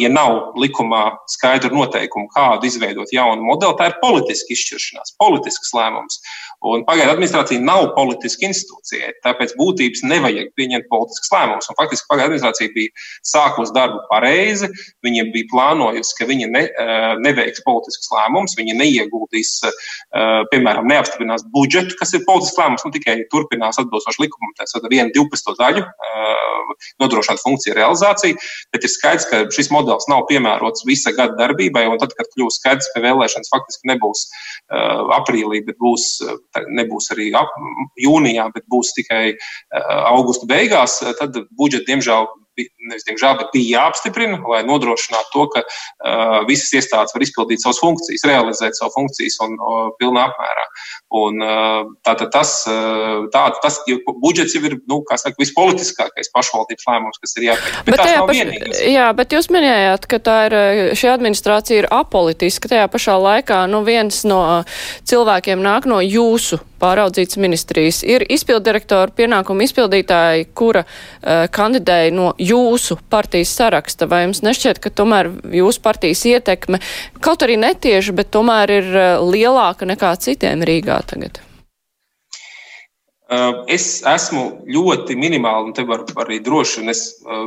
ja 0.00 0.12
nav 0.12 0.54
likumā 0.60 1.04
skaidru 1.30 1.74
noteikumu, 1.74 2.30
kādu 2.34 2.68
izveidot 2.68 3.12
jaunu 3.14 3.44
modeli, 3.44 3.78
tā 3.80 3.90
ir 3.90 3.98
politiska 4.02 4.54
izšķiršanās, 4.54 5.16
politisks 5.20 5.74
lēmums. 5.76 6.20
Un 6.64 6.84
pagaidu 6.88 7.12
administrācija 7.12 7.60
nav 7.60 7.90
politiska 7.96 8.46
institūcija, 8.48 9.10
tāpēc 9.24 9.52
būtības 9.58 10.00
nevajag 10.08 10.48
pieņemt 10.56 10.86
politisks 10.88 11.28
lēmums. 11.32 11.68
Un 11.68 11.76
faktiski 11.76 12.08
pagaidu 12.08 12.32
administrācija 12.32 12.72
bija 12.72 12.92
sākusi 13.28 13.74
darbu 13.76 14.00
pareizi, 14.08 14.70
viņa 15.04 15.26
bija 15.34 15.50
plānojusi, 15.52 16.14
ka 16.16 16.28
viņa 16.30 16.48
ne, 16.54 16.62
eh, 16.64 17.04
neveiks 17.26 17.64
politisks 17.66 18.08
lēmums, 18.14 18.56
viņa 18.56 18.78
neieguldīs, 18.80 19.50
eh, 19.68 20.44
piemēram, 20.54 20.88
neapstiprinās 20.88 21.44
budžetu, 21.52 21.98
kas 22.00 22.14
ir 22.14 22.24
politisks 22.24 22.56
lēmums, 22.56 22.86
nu 22.86 22.92
tikai 22.96 23.18
turpinās 23.28 23.80
atbilstoši 23.82 24.24
likumam, 24.24 24.56
tā 24.56 24.64
ir 24.64 24.88
viena 24.88 25.10
12. 25.12 25.58
daļu 25.60 25.84
eh, 25.84 26.72
nodrošināt 27.02 27.44
funkciju 27.44 27.76
realizāciju. 27.76 28.40
Bet 28.72 28.88
ir 28.88 28.88
skaidrs, 28.88 29.28
ka 29.28 29.44
šis 29.52 29.68
modelis 29.68 30.08
nav 30.08 30.24
piemērots 30.32 30.88
visa 30.88 31.12
gada 31.12 31.36
darbībai, 31.36 31.84
un 31.92 32.00
tad, 32.00 32.16
kad 32.16 32.26
kļūs 32.32 32.58
skaidrs, 32.62 32.88
ka 32.94 33.04
vēlēšanas 33.04 33.52
faktiski 33.52 33.92
nebūs 33.92 34.26
aprīlī, 35.14 35.60
bet 35.66 35.76
būs 35.78 36.24
nebūs 36.78 37.10
arī 37.14 37.30
ap, 37.38 37.52
jūnijā, 38.00 38.48
bet 38.54 38.66
būs 38.70 38.94
tikai 38.96 39.34
augusta 40.10 40.48
beigās, 40.50 41.00
tad 41.20 41.38
budžets, 41.58 41.86
diemžēl, 41.88 42.28
nevis 42.56 43.06
diemžēl, 43.08 43.36
bet 43.40 43.52
bija 43.54 43.80
jāapstiprina, 43.80 44.38
lai 44.50 44.62
nodrošinātu 44.66 45.32
to, 45.32 45.44
ka 45.54 45.62
uh, 45.64 46.40
visas 46.48 46.72
iestādes 46.78 47.14
var 47.14 47.24
izpildīt 47.24 47.62
savas 47.62 47.80
funkcijas, 47.82 48.26
realizēt 48.28 48.78
savu 48.78 48.92
funkcijas 48.94 49.38
un 49.46 49.56
uh, 49.58 49.88
pilnā 50.00 50.26
apmērā. 50.30 50.66
Un, 51.20 51.40
uh, 51.44 51.92
tātad 52.06 52.32
tas, 52.34 52.54
uh, 52.70 53.26
tā, 53.34 53.46
tas 53.62 53.80
budžets 54.22 54.56
jau 54.56 54.64
ir, 54.68 54.78
nu, 54.90 55.00
kā 55.08 55.18
saka, 55.20 55.38
vispolitiskākais 55.42 56.32
pašvaldības 56.34 56.88
lēmums, 56.90 57.22
kas 57.22 57.36
ir 57.38 57.48
jāpieņem. 57.50 57.80
Bet, 57.88 57.96
bet 57.96 58.04
paš... 58.04 58.36
vienīgas. 58.38 58.84
Jā, 58.94 59.08
bet 59.16 59.36
jūs 59.36 59.50
minējāt, 59.54 60.08
ka 60.10 60.20
tā 60.22 60.38
ir, 60.48 60.58
šī 60.98 61.10
administrācija 61.14 61.84
ir 61.84 61.90
apolitiska. 61.94 62.70
Tajā 62.70 62.86
pašā 62.92 63.18
laikā, 63.20 63.64
nu, 63.70 63.82
viens 63.86 64.22
no 64.28 64.40
cilvēkiem 65.08 65.62
nāk 65.64 65.88
no 65.90 66.00
jūsu 66.04 66.60
pāraudzītas 66.84 67.40
ministrijas. 67.40 68.02
Ir 68.06 68.26
izpildirektora 68.32 69.12
pienākuma 69.16 69.64
izpildītāji, 69.66 70.50
kura 70.56 70.84
uh, 70.84 71.46
kandidēja 71.54 72.12
no 72.14 72.32
jūsu 72.40 72.98
partijas 73.12 73.54
saraksta. 73.58 74.08
Vai 74.10 74.24
jums 74.26 74.44
nešķiet, 74.44 74.82
ka 74.84 74.92
tomēr 75.02 75.32
jūsu 75.62 75.84
partijas 75.84 76.24
ietekme 76.30 76.82
kaut 77.24 77.46
arī 77.46 77.58
netieši, 77.60 78.16
bet 78.16 78.32
tomēr 78.34 78.78
ir 78.80 78.92
uh, 78.92 79.08
lielāka 79.24 79.88
nekā 79.88 80.14
citiem 80.24 80.64
Rīgā 80.66 81.00
tagad? 81.10 81.43
Es 83.72 84.02
esmu 84.04 84.42
ļoti 84.68 85.14
minimāli, 85.16 85.70
un 85.70 85.72
te 85.72 85.80
var 85.88 86.02
arī 86.20 86.42
droši 86.44 86.82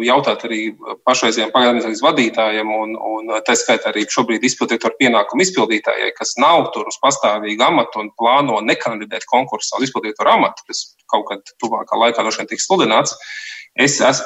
jautāt 0.08 0.46
arī 0.48 0.72
pašreizējiem 1.06 1.52
pagaidu 1.54 1.92
vadītājiem, 2.02 2.72
un, 2.74 2.96
un 2.98 3.30
tā 3.46 3.54
skaitā 3.54 3.92
arī 3.92 4.08
šobrīd 4.10 4.42
izpildītāju 4.50 4.98
pienākumu 4.98 5.46
izpildītājai, 5.46 6.10
kas 6.18 6.34
nav 6.42 6.72
tur 6.74 6.90
uz 6.90 6.98
pastāvīgu 7.04 7.62
amatu 7.62 8.02
un 8.02 8.10
plāno 8.18 8.58
nekandidēt 8.66 9.30
konkursā 9.30 9.78
uz 9.78 9.86
izpildītāju 9.86 10.34
amatu, 10.34 10.66
kas 10.66 10.98
kaut 11.14 11.30
kad 11.30 11.56
tuvākā 11.62 12.02
laikā 12.02 12.26
droši 12.26 12.42
vien 12.42 12.50
tiks 12.56 12.66
sludināts. 12.66 13.14
Es, 13.78 14.02
es, 14.02 14.24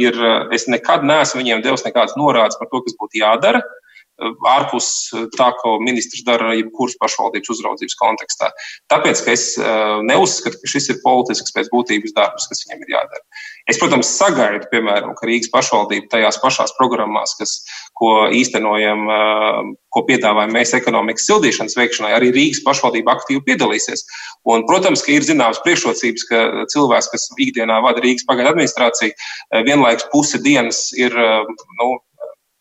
ir, 0.00 0.16
es 0.56 0.64
nekad 0.72 1.04
neesmu 1.04 1.42
viņiem 1.42 1.60
devis 1.66 1.84
nekādas 1.84 2.16
norādes 2.16 2.56
par 2.56 2.72
to, 2.72 2.80
kas 2.86 2.96
būtu 2.96 3.20
jādara. 3.20 3.60
Uh, 3.60 3.85
ārpus 4.16 4.88
tā, 5.36 5.50
ko 5.60 5.76
ministrs 5.82 6.24
dara 6.24 6.54
jebkuras 6.56 6.96
pašvaldības 7.00 7.50
uzraudzības 7.52 7.96
kontekstā. 8.00 8.48
Tāpēc, 8.92 9.22
es 9.32 9.44
eh, 9.60 9.98
neuzskatu, 10.08 10.60
ka 10.62 10.70
šis 10.72 10.88
ir 10.92 11.00
politisks 11.04 11.52
pēc 11.56 11.68
būtības 11.72 12.14
darbs, 12.16 12.48
kas 12.48 12.64
viņam 12.64 12.84
ir 12.84 12.94
jādara. 12.96 13.24
Es, 13.68 13.80
protams, 13.80 14.14
sagaidu, 14.16 14.68
piemēram, 14.72 15.12
ka 15.18 15.28
Rīgas 15.28 15.52
pašvaldība 15.52 16.08
tajās 16.14 16.40
pašās 16.40 16.72
programmās, 16.78 17.36
kas, 17.40 17.58
ko 17.98 18.28
īstenojam, 18.32 19.04
eh, 19.12 19.60
ko 19.92 20.04
piedāvājam 20.08 20.56
mēs 20.56 20.72
ekonomikas 20.76 21.28
sildīšanas 21.28 21.76
veikšanai, 21.76 22.14
arī 22.16 22.32
Rīgas 22.32 22.64
pašvaldība 22.64 23.18
aktīvi 23.18 23.44
piedalīsies. 23.50 24.06
Un, 24.48 24.64
protams, 24.68 25.04
ka 25.04 25.12
ir 25.12 25.28
zināmas 25.28 25.60
priekšrocības, 25.66 26.26
ka 26.30 26.42
cilvēks, 26.72 27.12
kas 27.12 27.28
ikdienā 27.36 27.82
vada 27.84 28.00
Rīgas 28.00 28.24
pagaidu 28.28 28.54
administrāciju, 28.54 29.12
eh, 29.12 29.62
vienlaikus 29.68 30.08
pusi 30.12 30.40
dienas 30.40 30.88
ir 30.96 31.12
nu, 31.12 31.96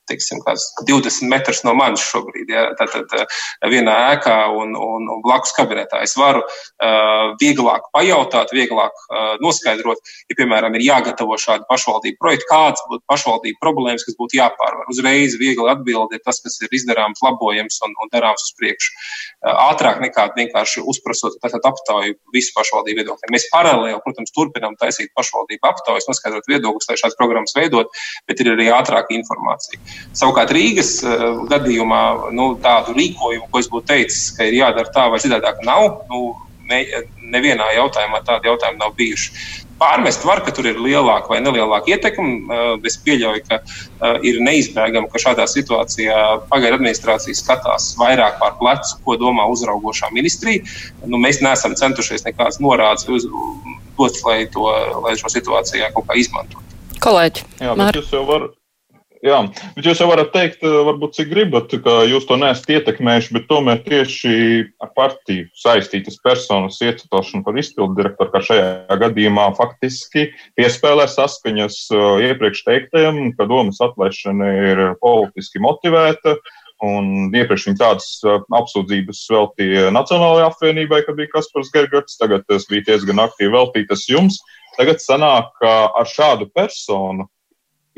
teiksim, 0.10 0.42
20 0.88 1.30
metrus 1.32 1.62
no 1.66 1.74
manis 1.78 2.04
šobrīd, 2.06 2.52
ja, 2.52 2.66
tātad 2.80 3.12
vienā 3.72 3.96
ēkā 4.14 4.38
un, 4.54 4.76
un, 4.78 5.08
un 5.12 5.24
blakus 5.26 5.54
kabinetā. 5.58 6.02
Es 6.06 6.16
varu 6.20 6.44
uh, 6.46 7.34
vieglāk 7.42 7.90
pajautāt, 7.96 8.54
vieglāk 8.56 8.94
uh, 9.08 9.36
noskaidrot, 9.44 10.02
ja, 10.30 10.38
piemēram, 10.38 10.78
ir 10.78 10.86
jāgatavo 10.88 11.38
šādi 11.42 11.68
pašvaldību 11.70 12.22
projekti, 12.22 12.50
kāds 12.52 12.84
būtu 12.90 13.06
pašvaldību 13.12 13.62
problēmas, 13.64 14.06
kas 14.08 14.18
būtu 14.20 14.40
jāpārvar. 14.40 14.90
Uzreiz 14.94 15.38
viegli 15.42 15.70
atbildi 15.72 16.20
ir 16.20 16.26
tas, 16.26 16.42
kas 16.44 16.60
ir 16.64 16.74
izdarāms, 16.76 17.24
labojams 17.26 17.82
un, 17.88 17.96
un 18.04 18.14
darāms 18.14 18.48
uz 18.50 18.54
priekšu. 18.60 18.94
Uh, 19.46 19.54
ātrāk 19.72 20.02
nekā 20.04 20.30
vienkārši 20.38 20.86
uzprasot 20.86 21.40
aptauju 21.46 22.18
visu 22.36 22.54
pašvaldību 22.56 23.02
viedokļiem. 23.02 23.34
Mēs 23.34 23.48
paralēli, 23.54 24.00
protams, 24.04 24.34
turpinām 24.36 24.78
taisīt 24.80 25.12
pašvaldību 25.18 25.70
aptaujas, 25.70 26.08
noskaidrot 26.10 26.50
viedokļus, 26.52 26.90
lai 26.90 27.00
šādas 27.02 27.18
programmas 27.20 27.56
veidot, 27.58 27.94
bet 28.30 28.42
ir 28.44 28.54
arī 28.54 28.70
ātrāka 28.74 29.16
informācija. 29.16 29.80
Savukārt 30.16 30.54
Rīgas 30.56 30.98
uh, 31.04 31.44
gadījumā 31.52 32.02
nu, 32.36 32.54
tādu 32.64 32.96
rīkojumu, 32.98 33.50
ko 33.52 33.62
es 33.62 33.70
būtu 33.72 33.92
teicis, 33.94 34.32
ka 34.38 34.48
ir 34.48 34.60
jādara 34.62 34.92
tā 34.96 35.10
vai 35.14 35.22
citādāk, 35.24 35.64
nav. 35.68 36.04
Nu, 36.12 36.34
ne, 36.70 36.82
nevienā 37.36 37.68
jautājumā 37.76 38.22
tādi 38.26 38.50
jautājumi 38.50 38.82
nav 38.82 38.94
bijuši. 38.98 39.32
Pārmest 39.76 40.24
var, 40.24 40.40
ka 40.46 40.54
tur 40.56 40.70
ir 40.70 40.78
lielāka 40.80 41.34
vai 41.34 41.42
nelielāka 41.44 41.92
ietekme. 41.92 42.36
Uh, 42.48 42.88
es 42.88 42.96
pieļauju, 43.04 43.44
ka 43.50 43.60
uh, 43.60 44.18
ir 44.24 44.40
neizbēgami, 44.46 45.10
ka 45.12 45.22
šādā 45.22 45.48
situācijā 45.52 46.20
pagaidu 46.52 46.80
administrācija 46.80 47.36
skatās 47.36 47.92
vairāk 48.00 48.40
pār 48.42 48.56
plecu, 48.62 48.96
ko 49.04 49.18
domā 49.20 49.50
uzraugošā 49.52 50.14
ministrija. 50.16 50.64
Nu, 51.04 51.20
mēs 51.22 51.42
neesam 51.44 51.76
centušies 51.78 52.24
nekādas 52.28 52.62
norādes 52.64 53.10
uz, 53.12 53.28
dot, 54.00 54.22
lai, 54.28 54.44
to, 54.52 54.70
lai 55.04 55.18
šo 55.20 55.32
situāciju 55.34 55.92
kaut 55.98 56.08
kā 56.08 56.22
izmantotu. 56.24 56.64
Kolēģi, 57.04 57.44
Jā, 57.62 57.76
jūs 57.94 58.14
jau 58.16 58.24
varat 58.30 58.56
Jā, 59.26 59.40
bet 59.74 59.88
jūs 59.88 59.98
jau 60.04 60.06
varat 60.06 60.28
teikt, 60.36 60.60
eh, 60.62 60.74
varbūt 60.86 61.16
cik 61.18 61.32
gribat, 61.32 61.72
ka 61.82 61.94
jūs 62.06 62.28
to 62.30 62.36
neesat 62.38 62.76
ietekmējuši, 62.76 63.32
bet 63.34 63.48
tomēr 63.50 63.80
tieši 63.82 64.34
ar 64.86 64.92
partiju 64.94 65.48
saistītas 65.58 66.20
personas 66.22 66.78
iecelšanu 66.86 67.42
par 67.48 67.58
izpildu 67.58 67.98
direktoru, 67.98 68.30
kā 68.30 68.44
šajā 68.46 69.00
gadījumā 69.02 69.48
faktiski 69.58 70.28
piespēlē 70.60 71.08
saskaņas 71.10 71.80
eh, 71.90 72.06
iepriekš 72.30 72.62
teiktajam, 72.70 73.18
ka 73.34 73.50
domas 73.50 73.82
atlaišana 73.82 74.52
ir 74.70 74.84
politiski 75.02 75.64
motivēta 75.64 76.38
Un 76.84 77.32
iepriekš 77.32 77.70
viņi 77.70 77.80
tādas 77.80 78.08
apsūdzības 78.26 79.22
veltīja 79.32 79.92
Nacionālajai 79.96 80.50
apvienībai, 80.50 81.06
kad 81.06 81.16
bija 81.16 81.32
Kaspars 81.32 81.72
Gergats. 81.72 82.18
Tagad 82.20 82.44
tas 82.50 82.68
bija 82.68 82.84
diezgan 82.90 83.22
aktīvi 83.24 83.54
veltītas 83.54 84.04
jums. 84.12 84.42
Tagad 84.76 85.00
sanāk, 85.00 85.54
ka 85.62 85.72
ar 85.96 86.10
šādu 86.10 86.50
personu, 86.52 87.30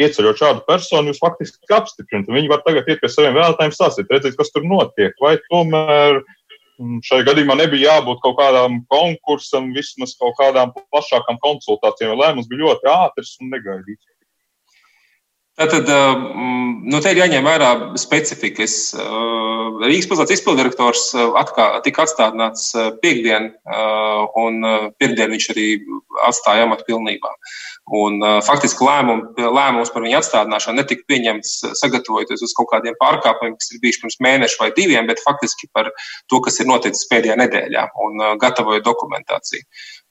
ieceļot 0.02 0.42
šādu 0.42 0.64
personu, 0.68 1.12
jūs 1.12 1.22
faktiski 1.24 1.74
apstiprinat. 1.74 2.30
Viņi 2.34 2.52
var 2.52 2.64
tagad 2.66 2.90
iet 2.90 3.02
pie 3.04 3.12
saviem 3.12 3.38
vēlētājiem 3.38 3.74
stāstīt, 3.76 4.12
redzēt, 4.14 4.38
kas 4.40 4.54
tur 4.54 4.66
notiek. 4.68 5.16
Vai 5.24 5.38
tomēr 5.48 6.20
mm, 6.22 7.00
šai 7.08 7.24
gadījumā 7.28 7.58
nebija 7.62 7.98
jābūt 7.98 8.22
kaut 8.26 8.38
kādam 8.42 8.82
konkursam, 8.94 9.72
vismaz 9.78 10.18
kaut 10.20 10.38
kādām 10.42 10.76
plašākām 10.78 11.42
konsultācijām, 11.44 12.14
jo 12.14 12.22
lēmums 12.22 12.52
bija 12.52 12.66
ļoti 12.66 12.94
ātrs 12.94 13.36
un 13.42 13.52
negaidīts. 13.56 14.06
Tātad 15.58 15.88
nu, 15.90 17.00
te 17.02 17.12
ir 17.12 17.18
jāņem 17.24 17.48
vērā 17.50 17.70
specifikas. 17.98 18.92
Rīgas 19.82 20.06
pilsētas 20.10 20.36
izpildirektors 20.36 21.08
atkā, 21.42 21.66
tika 21.86 22.04
atstādināts 22.06 22.68
piekdien, 23.02 23.50
un 24.38 24.68
pirmdien 25.02 25.34
viņš 25.34 25.48
arī 25.56 25.66
atstāja 26.28 26.68
amatu 26.68 26.86
pilnībā. 26.92 27.34
Un, 27.96 28.20
faktiski 28.44 28.84
lēmum, 28.84 29.22
lēmums 29.40 29.94
par 29.96 30.04
viņu 30.04 30.18
atstādināšanu 30.20 30.82
netika 30.82 31.06
pieņemts 31.08 31.52
sagatavojoties 31.80 32.42
uz 32.44 32.54
kaut 32.58 32.68
kādiem 32.74 32.98
pārkāpumiem, 33.00 33.54
kas 33.56 33.72
ir 33.72 33.80
bijuši 33.84 34.02
pirms 34.02 34.18
mēneša 34.26 34.60
vai 34.60 34.68
diviem, 34.76 35.08
bet 35.08 35.22
faktiski 35.24 35.70
par 35.72 35.94
to, 36.28 36.42
kas 36.44 36.60
ir 36.60 36.68
noticis 36.68 37.08
pēdējā 37.08 37.38
nedēļā 37.40 37.86
un 38.04 38.26
gatavojot 38.42 38.84
dokumentāciju. 38.84 39.64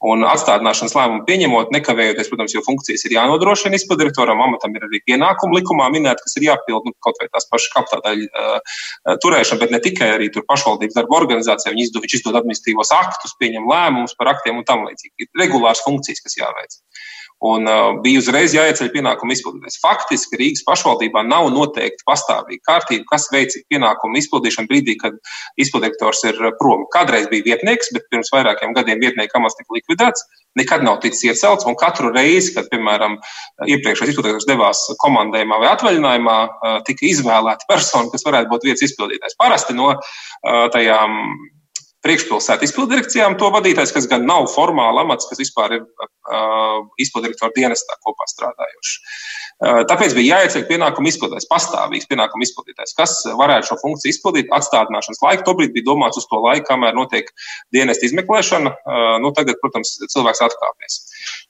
Un 0.09 0.24
atstādināšanas 0.29 0.97
lēmumu 0.97 1.27
pieņemot, 1.29 1.74
nekavējoties, 1.77 2.31
protams, 2.33 2.55
jo 2.57 2.62
funkcijas 2.64 3.05
ir 3.09 3.16
jānodrošina 3.18 3.77
izpildirektoram, 3.77 4.41
amatam 4.47 4.72
ir 4.77 4.89
arī 4.89 5.03
pienākumi 5.11 5.61
likumā 5.61 5.91
minēti, 5.93 6.24
kas 6.24 6.37
ir 6.41 6.49
jāpild 6.49 6.89
nu, 6.89 6.95
kaut 7.05 7.20
vai 7.20 7.29
tās 7.29 7.49
pašas 7.53 7.72
kapitāla 7.77 8.12
uh, 8.24 8.81
turēšana, 9.24 9.61
bet 9.64 9.77
ne 9.77 9.83
tikai 9.85 10.11
arī 10.16 10.31
tur 10.33 10.45
pašvaldības 10.49 10.97
darba 10.97 11.20
organizācija. 11.20 11.72
Viņi 11.77 11.89
izdod, 11.89 12.09
izdod 12.09 12.41
administratīvos 12.41 12.93
aktus, 12.97 13.37
pieņem 13.41 13.68
lēmumus 13.68 14.16
par 14.20 14.33
aktiem 14.37 14.61
un 14.61 14.68
tam 14.68 14.85
līdzīgi. 14.89 15.16
Ir 15.24 15.45
regulārs 15.45 15.85
funkcijas, 15.85 16.24
kas 16.24 16.41
jāveic 16.41 16.81
un 17.45 17.68
uh, 17.68 17.99
bija 18.01 18.20
uzreiz 18.22 18.55
jāieceļ 18.57 18.89
pienākumu 18.95 19.34
izpildītājs. 19.34 19.78
Faktiski 19.82 20.39
Rīgas 20.41 20.64
pašvaldībā 20.64 21.20
nav 21.26 21.51
noteikti 21.53 22.07
pastāvīga 22.09 22.64
kārtība, 22.70 23.05
kas 23.11 23.28
veic 23.32 23.53
pienākumu 23.72 24.16
izpildīšanu 24.22 24.70
brīdī, 24.70 24.97
kad 25.03 25.18
izpildirektors 25.61 26.24
ir 26.30 26.41
prom. 26.61 26.87
Kādreiz 26.95 27.28
bija 27.32 27.51
vietnieks, 27.51 27.93
bet 27.93 28.09
pirms 28.12 28.32
vairākiem 28.32 28.72
gadiem 28.76 29.03
vietnieka 29.03 29.37
amats 29.41 29.59
tika 29.59 29.76
likvidēts. 29.76 30.24
Nekad 30.57 30.87
nav 30.87 31.03
ticis 31.03 31.26
iecelts, 31.28 31.66
un 31.68 31.76
katru 31.76 32.09
reizi, 32.14 32.55
kad, 32.55 32.70
piemēram, 32.72 33.18
iepriekšējais 33.66 34.14
izpildītājs 34.14 34.49
devās 34.49 34.87
komandējumā 35.03 35.61
vai 35.61 35.68
atvaļinājumā, 35.74 36.39
uh, 36.47 36.78
tika 36.89 37.05
izvēlēta 37.11 37.68
persona, 37.68 38.09
kas 38.14 38.24
varētu 38.24 38.53
būt 38.55 38.64
vietas 38.70 38.87
izpildītājs. 38.89 39.37
Parasti 39.37 39.76
no 39.76 39.93
uh, 39.93 40.01
tajām 40.72 41.20
priekšpilsētu 42.07 42.66
izpildirekcijām 42.66 43.36
to 43.40 43.50
vadītājs, 43.54 43.92
kas 43.94 44.07
gan 44.11 44.26
nav 44.28 44.46
formāli 44.52 45.02
amats, 45.02 45.26
kas 45.30 45.40
vispār 45.42 45.78
ir 45.78 45.82
uh, 45.82 46.84
izpildirektora 47.02 47.54
dienestā 47.57 47.98
kopā 48.07 48.28
strādājošs. 48.30 48.92
Uh, 49.57 49.80
tāpēc 49.90 50.14
bija 50.16 50.40
jāieceļ 50.40 50.66
pienākumu 50.68 51.11
izpildītājs, 51.11 51.48
pastāvīgs 51.50 52.09
pienākumu 52.11 52.46
izpildītājs, 52.46 52.94
kas 52.98 53.16
varētu 53.40 53.70
šo 53.72 53.78
funkciju 53.82 54.14
izpildīt 54.14 54.52
atstādināšanas 54.54 55.22
laiku. 55.24 55.46
Tobrīd 55.48 55.74
bija 55.74 55.88
domāts 55.88 56.20
uz 56.20 56.28
to 56.30 56.40
laiku, 56.44 56.68
kamēr 56.70 56.94
notiek 56.96 57.32
dienesta 57.74 58.09
izmeklēšana. 58.09 58.74
Uh, 58.76 59.16
nu, 59.24 59.32
tagad, 59.36 59.59
protams, 59.64 59.96
cilvēks 60.12 60.44
atkāpies. 60.46 61.00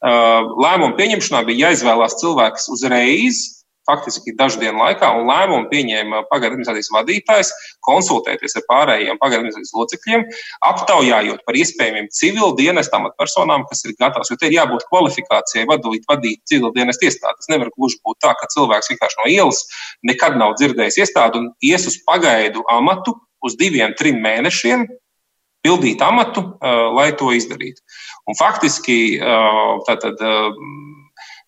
Lēmumu 0.07 0.95
pieņemšanā 0.99 1.43
bija 1.49 1.71
jāizvēlās 1.71 2.19
cilvēks 2.21 2.69
uzreiz, 2.75 3.41
faktiski 3.87 4.35
dažu 4.39 4.61
dienu 4.63 4.83
laikā, 4.83 5.09
un 5.17 5.29
lēmumu 5.31 5.69
pieņēma 5.71 6.25
pagaidu 6.31 6.57
administrācijas 6.57 6.93
vadītājs, 6.95 7.53
konsultēties 7.87 8.59
ar 8.59 8.67
pārējiem 8.71 9.21
pagaidu 9.23 9.45
administrācijas 9.45 9.77
locekļiem, 9.81 10.25
aptaujājot 10.71 11.45
par 11.47 11.61
iespējamiem 11.61 12.11
civil 12.15 12.55
dienesta 12.59 13.01
amatpersonām, 13.01 13.67
kas 13.71 13.85
ir 13.87 13.97
gatavs. 14.01 14.33
Jo 14.33 14.39
te 14.41 14.51
ir 14.51 14.59
jābūt 14.59 14.87
kvalifikācijai 14.91 15.67
vadīt, 15.71 16.07
vadīt 16.11 16.43
civil 16.51 16.75
dienesta 16.77 17.09
iestādi. 17.09 17.41
Tas 17.41 17.53
nevar 17.53 17.73
gluži 17.77 18.01
būt 18.05 18.21
tā, 18.25 18.35
ka 18.39 18.51
cilvēks 18.55 18.93
vienkārši 18.93 19.23
no 19.23 19.31
ielas 19.33 19.63
nekad 20.07 20.39
nav 20.41 20.57
dzirdējis 20.61 21.01
iestādi 21.05 21.43
un 21.43 21.51
ies 21.65 21.87
uz 21.89 22.01
pagaidu 22.07 22.65
amatu 22.73 23.17
uz 23.47 23.57
diviem, 23.59 23.95
trim 23.99 24.19
mēnešiem, 24.25 24.87
pildīt 25.67 26.03
amatu, 26.03 26.43
uh, 26.43 26.89
lai 26.97 27.11
to 27.19 27.33
izdarītu. 27.35 27.83
Un 28.27 28.39
faktiski 28.39 29.19
uh, 29.19 29.77
tātad. 29.89 30.23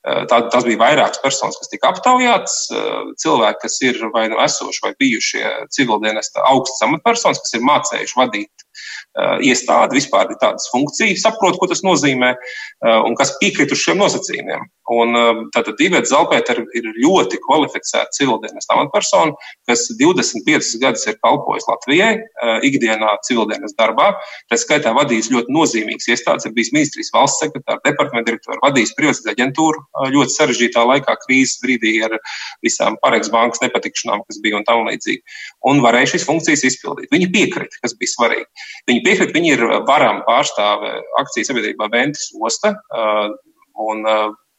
Tā, 0.06 0.36
tas 0.52 0.62
bija 0.62 0.78
vairākas 0.78 1.18
personas, 1.20 1.56
kas 1.58 1.70
tika 1.72 1.90
aptaujātas. 1.90 2.54
Eh, 2.70 3.08
cilvēki, 3.18 3.60
kas 3.64 3.78
ir 3.82 3.98
vai 4.14 4.28
nu 4.30 4.38
esoši 4.44 4.84
vai 4.84 4.92
bijušie 5.02 5.42
civildienesta 5.74 6.44
augstas 6.46 6.84
amatpersonas, 6.86 7.40
kas 7.42 7.56
ir 7.58 7.66
mācējuši 7.66 8.18
vadīt 8.20 8.67
iestāde 9.44 9.96
vispār 9.96 10.32
ir 10.32 10.38
tādas 10.42 10.68
funkcijas, 10.72 11.22
saprot, 11.24 11.58
ko 11.58 11.68
tas 11.70 11.82
nozīmē 11.86 12.34
uh, 12.34 13.00
un 13.06 13.16
kas 13.18 13.34
piekrīt 13.42 13.72
uz 13.74 13.82
šiem 13.82 13.98
nosacījumiem. 14.02 14.66
Un 14.94 15.18
uh, 15.18 15.42
tātad 15.54 15.80
Ivets 15.84 16.12
Zalpēta 16.12 16.54
ir, 16.56 16.62
ir 16.78 16.88
ļoti 17.02 17.40
kvalificēta 17.44 18.14
civildienas 18.16 18.70
amatpersona, 18.74 19.34
kas 19.68 19.86
25 20.00 20.78
gadus 20.82 21.06
ir 21.08 21.18
kalpojis 21.24 21.66
Latvijai 21.68 22.14
ikdienā 22.64 23.10
civildienas 23.26 23.74
darbā. 23.78 24.10
Tā 24.50 24.58
skaitā 24.60 24.92
vadījis 24.96 25.30
ļoti 25.32 25.54
nozīmīgas 25.54 26.08
iestādes, 26.14 26.46
ir 26.48 26.54
bijis 26.56 26.72
ministrijas 26.74 27.12
valsts 27.14 27.42
sekretāra, 27.42 27.80
departamenta 27.84 28.30
direktora, 28.30 28.60
vadījis 28.64 28.94
privātizāciju 28.98 29.34
aģentūru 29.34 29.82
ļoti 30.14 30.34
sarežģītā 30.34 30.84
laikā, 30.92 31.16
krīzes 31.26 31.58
brīdī 31.64 31.94
ar 32.06 32.16
visām 32.64 32.96
Pareks 33.02 33.32
bankas 33.34 33.62
nepatikšanām, 33.64 34.24
kas 34.28 34.40
bija 34.44 34.58
un 34.60 34.66
tam 34.68 34.86
līdzīgi. 34.88 35.22
Un 35.68 35.82
varēja 35.84 36.14
šīs 36.14 36.26
funkcijas 36.28 36.64
izpildīt. 36.70 37.10
Viņi 37.14 37.30
piekrita, 37.34 37.80
kas 37.84 37.96
bija 37.98 38.14
svarīgi. 38.14 38.66
Viņi 38.90 39.04
piekrīt, 39.08 39.32
viņi 39.34 39.54
ir 39.56 39.64
varam 39.88 40.20
pārstāve 40.28 40.98
akcijas 41.22 41.50
sabiedrībā 41.50 41.88
Ventis 41.92 42.28
Osta, 42.36 42.76
un 43.88 44.04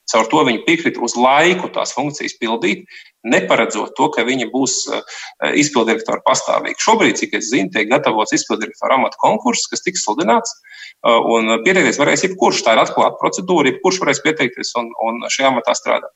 caur 0.09 0.27
to 0.31 0.43
viņi 0.47 0.63
piekrīt 0.65 0.97
uz 1.05 1.15
laiku 1.19 1.69
tās 1.73 1.93
funkcijas 1.93 2.33
pildīt, 2.41 2.85
neparedzot 3.29 3.93
to, 3.97 4.07
ka 4.15 4.25
viņi 4.25 4.49
būs 4.53 4.79
izpildirektori 5.61 6.23
pastāvīgi. 6.25 6.81
Šobrīd, 6.81 7.19
cik 7.19 7.35
es 7.37 7.51
zinu, 7.51 7.69
tiek 7.73 7.89
gatavots 7.91 8.33
izpildirektora 8.37 8.97
amata 8.97 9.19
konkurss, 9.21 9.69
kas 9.69 9.85
tiks 9.85 10.05
sludināts, 10.07 10.55
un 11.05 11.59
pieteikties 11.65 12.01
varēs 12.01 12.25
jebkurš. 12.25 12.63
Tā 12.65 12.75
ir 12.75 12.83
atklāta 12.85 13.21
procedūra, 13.21 13.69
jebkurš 13.69 14.01
varēs 14.01 14.23
pieteikties 14.25 14.73
un, 14.81 14.89
un 15.05 15.21
šajā 15.29 15.53
amatā 15.53 15.77
strādāt. 15.77 16.13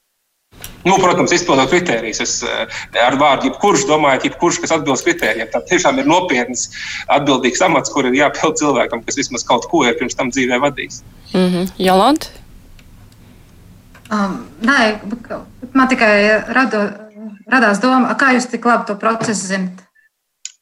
Nu, 0.84 0.98
protams, 1.00 1.32
izpildot 1.32 1.72
kritērijus. 1.72 2.20
Es 2.24 2.34
eh, 2.44 2.84
ar 3.06 3.16
vārdu 3.20 3.48
jebkurš 3.48 3.86
domāju, 3.88 4.28
jebkurš, 4.28 4.60
kas 4.64 4.76
atbilst 4.76 5.08
kritērijiem. 5.08 5.50
Tā 5.54 5.64
tiešām 5.70 6.02
ir 6.02 6.10
nopietns, 6.10 6.70
atbildīgs 7.08 7.64
amats, 7.64 7.92
kur 7.94 8.10
ir 8.10 8.18
jāpild 8.20 8.60
cilvēkam, 8.60 9.04
kas 9.08 9.20
vismaz 9.22 9.48
kaut 9.48 9.70
ko 9.72 9.86
ir 9.88 9.96
pirms 10.00 10.20
tam 10.20 10.32
dzīvē 10.34 10.60
vadījis. 10.66 11.04
Mm 11.34 11.48
-hmm. 11.48 11.72
Jolanta? 11.78 12.28
Um, 14.12 14.46
nē, 14.62 15.00
man 15.74 15.88
tikai 15.88 16.44
rado, 16.54 16.84
radās 17.50 17.80
doma, 17.82 18.14
kā 18.20 18.34
jūs 18.36 18.50
tik 18.52 18.66
labi 18.66 18.86
to 18.88 18.96
procesu 19.00 19.48
zinat? 19.48 19.80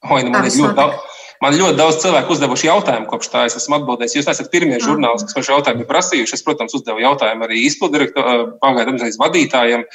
Oi, 0.10 0.24
nu 0.24 0.30
man 0.30 0.46
ir 0.46 0.52
ļoti 0.52 0.76
daudz. 0.78 1.11
Man 1.42 1.56
ļoti 1.58 1.74
daudz 1.74 1.96
cilvēku 2.04 2.36
uzdevuši 2.36 2.68
jautājumu, 2.68 3.08
kopš 3.10 3.32
tā 3.34 3.44
es 3.50 3.56
esmu 3.58 3.80
atbildējis. 3.80 4.14
Jūs 4.20 4.28
esat 4.30 4.52
pirmie 4.54 4.78
žurnālisti, 4.84 5.26
kas 5.26 5.38
par 5.38 5.46
šo 5.48 5.56
jautājumu 5.56 5.82
ir 5.82 5.88
prasījuši. 5.90 6.36
Es, 6.38 6.44
protams, 6.46 6.76
uzdevu 6.78 7.02
jautājumu 7.02 7.48
arī 7.48 7.64
izpildirektoram, 7.66 8.44
pagaidu 8.62 8.92
administrācijas 8.92 9.18
vadītājiem. 9.24 9.86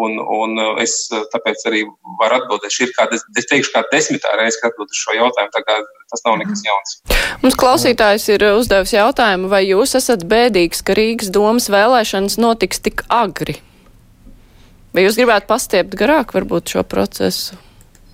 Un, 0.00 0.16
un 0.38 0.62
es 0.80 0.94
tāpēc 1.34 1.66
arī 1.68 1.82
varu 2.22 2.38
atbildēt. 2.38 2.72
Šī 2.72 2.88
ir 2.88 2.94
kāda, 2.96 3.20
es 3.20 3.50
teikšu, 3.50 3.74
kā 3.74 3.84
desmitā 3.92 4.32
reize, 4.40 4.56
kad 4.62 4.72
atbildu 4.72 4.96
šo 4.96 5.18
jautājumu. 5.18 5.52
Tā 5.52 5.62
kā 5.66 5.76
tas 6.14 6.24
nav 6.24 6.40
nekas 6.40 6.64
jauns. 6.64 6.96
Mums 7.44 7.60
klausītājs 7.60 8.26
ir 8.32 8.46
uzdevis 8.54 8.96
jautājumu, 8.96 9.52
vai 9.52 9.66
jūs 9.66 9.92
esat 10.00 10.24
bēdīgs, 10.24 10.80
ka 10.86 10.96
Rīgas 10.96 11.28
domas 11.34 11.68
vēlēšanas 11.72 12.40
notiks 12.40 12.80
tik 12.80 13.04
agri? 13.12 13.58
Vai 14.96 15.04
jūs 15.04 15.20
gribētu 15.20 15.52
pastiept 15.52 16.00
garāk 16.00 16.32
varbūt 16.32 16.72
šo 16.72 16.86
procesu? 16.88 17.60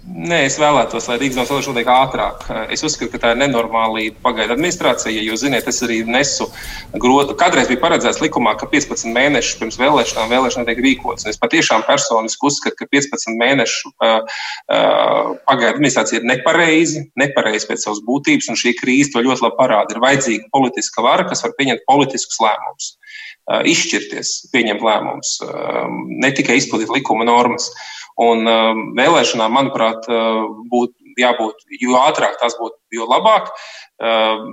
Nē, 0.03 0.41
es 0.49 0.57
vēlētos, 0.59 1.05
lai 1.07 1.15
Rīgas 1.21 1.37
domas 1.37 1.51
vēlēšana 1.53 1.77
notiek 1.77 1.91
ātrāk. 1.95 2.41
Es 2.75 2.83
uzskatu, 2.83 3.13
ka 3.13 3.21
tā 3.23 3.29
ir 3.33 3.39
nenormāla 3.39 4.09
pagaidu 4.25 4.57
administrācija. 4.57 5.23
Jūs 5.23 5.45
zināt, 5.45 5.69
es 5.71 5.79
arī 5.87 6.01
nesu 6.03 6.49
grozu. 7.05 7.37
Kādreiz 7.39 7.71
bija 7.71 7.79
paredzēts 7.85 8.19
likumā, 8.19 8.57
ka 8.59 8.67
15 8.73 9.15
mēnešus 9.15 9.61
pirms 9.61 9.79
vēlēšanām 9.79 10.33
vēlēšana 10.35 10.67
tiek 10.67 10.83
rīkots. 10.83 11.29
Es 11.31 11.39
patiešām 11.39 11.87
personiski 11.87 12.49
uzskatu, 12.51 12.81
ka 12.81 12.91
15 12.91 13.39
mēnešu 13.39 13.93
uh, 13.93 14.19
uh, 14.27 15.31
pagaidu 15.47 15.77
administrācija 15.77 16.19
ir 16.19 16.27
nepareizi, 16.33 17.05
nepareizi 17.23 17.71
pēc 17.71 17.87
savas 17.87 18.03
būtības, 18.03 18.51
un 18.51 18.59
šī 18.59 18.75
krīze 18.83 19.15
to 19.15 19.23
ļoti 19.23 19.47
labi 19.47 19.61
parāda. 19.63 19.95
Ir 19.95 20.03
vajadzīga 20.03 20.51
politiska 20.51 21.07
vara, 21.07 21.31
kas 21.31 21.47
var 21.47 21.55
pieņemt 21.61 21.87
politiskus 21.87 22.43
lēmumus, 22.43 22.93
izšķirties, 23.71 24.37
pieņemt 24.51 24.83
lēmumus, 24.83 25.37
ne 26.23 26.35
tikai 26.35 26.59
izpildīt 26.59 26.91
likuma 26.91 27.27
normas. 27.29 27.71
Un 28.21 28.45
um, 28.45 28.83
vēlēšanām, 28.99 29.55
manuprāt, 29.57 30.05
uh, 30.13 30.45
būtu 30.69 31.17
jābūt, 31.21 31.65
jo 31.81 31.97
ātrāk 32.01 32.37
tās 32.41 32.57
būtu 32.61 32.77
jo 32.97 33.09
labāk. 33.09 33.51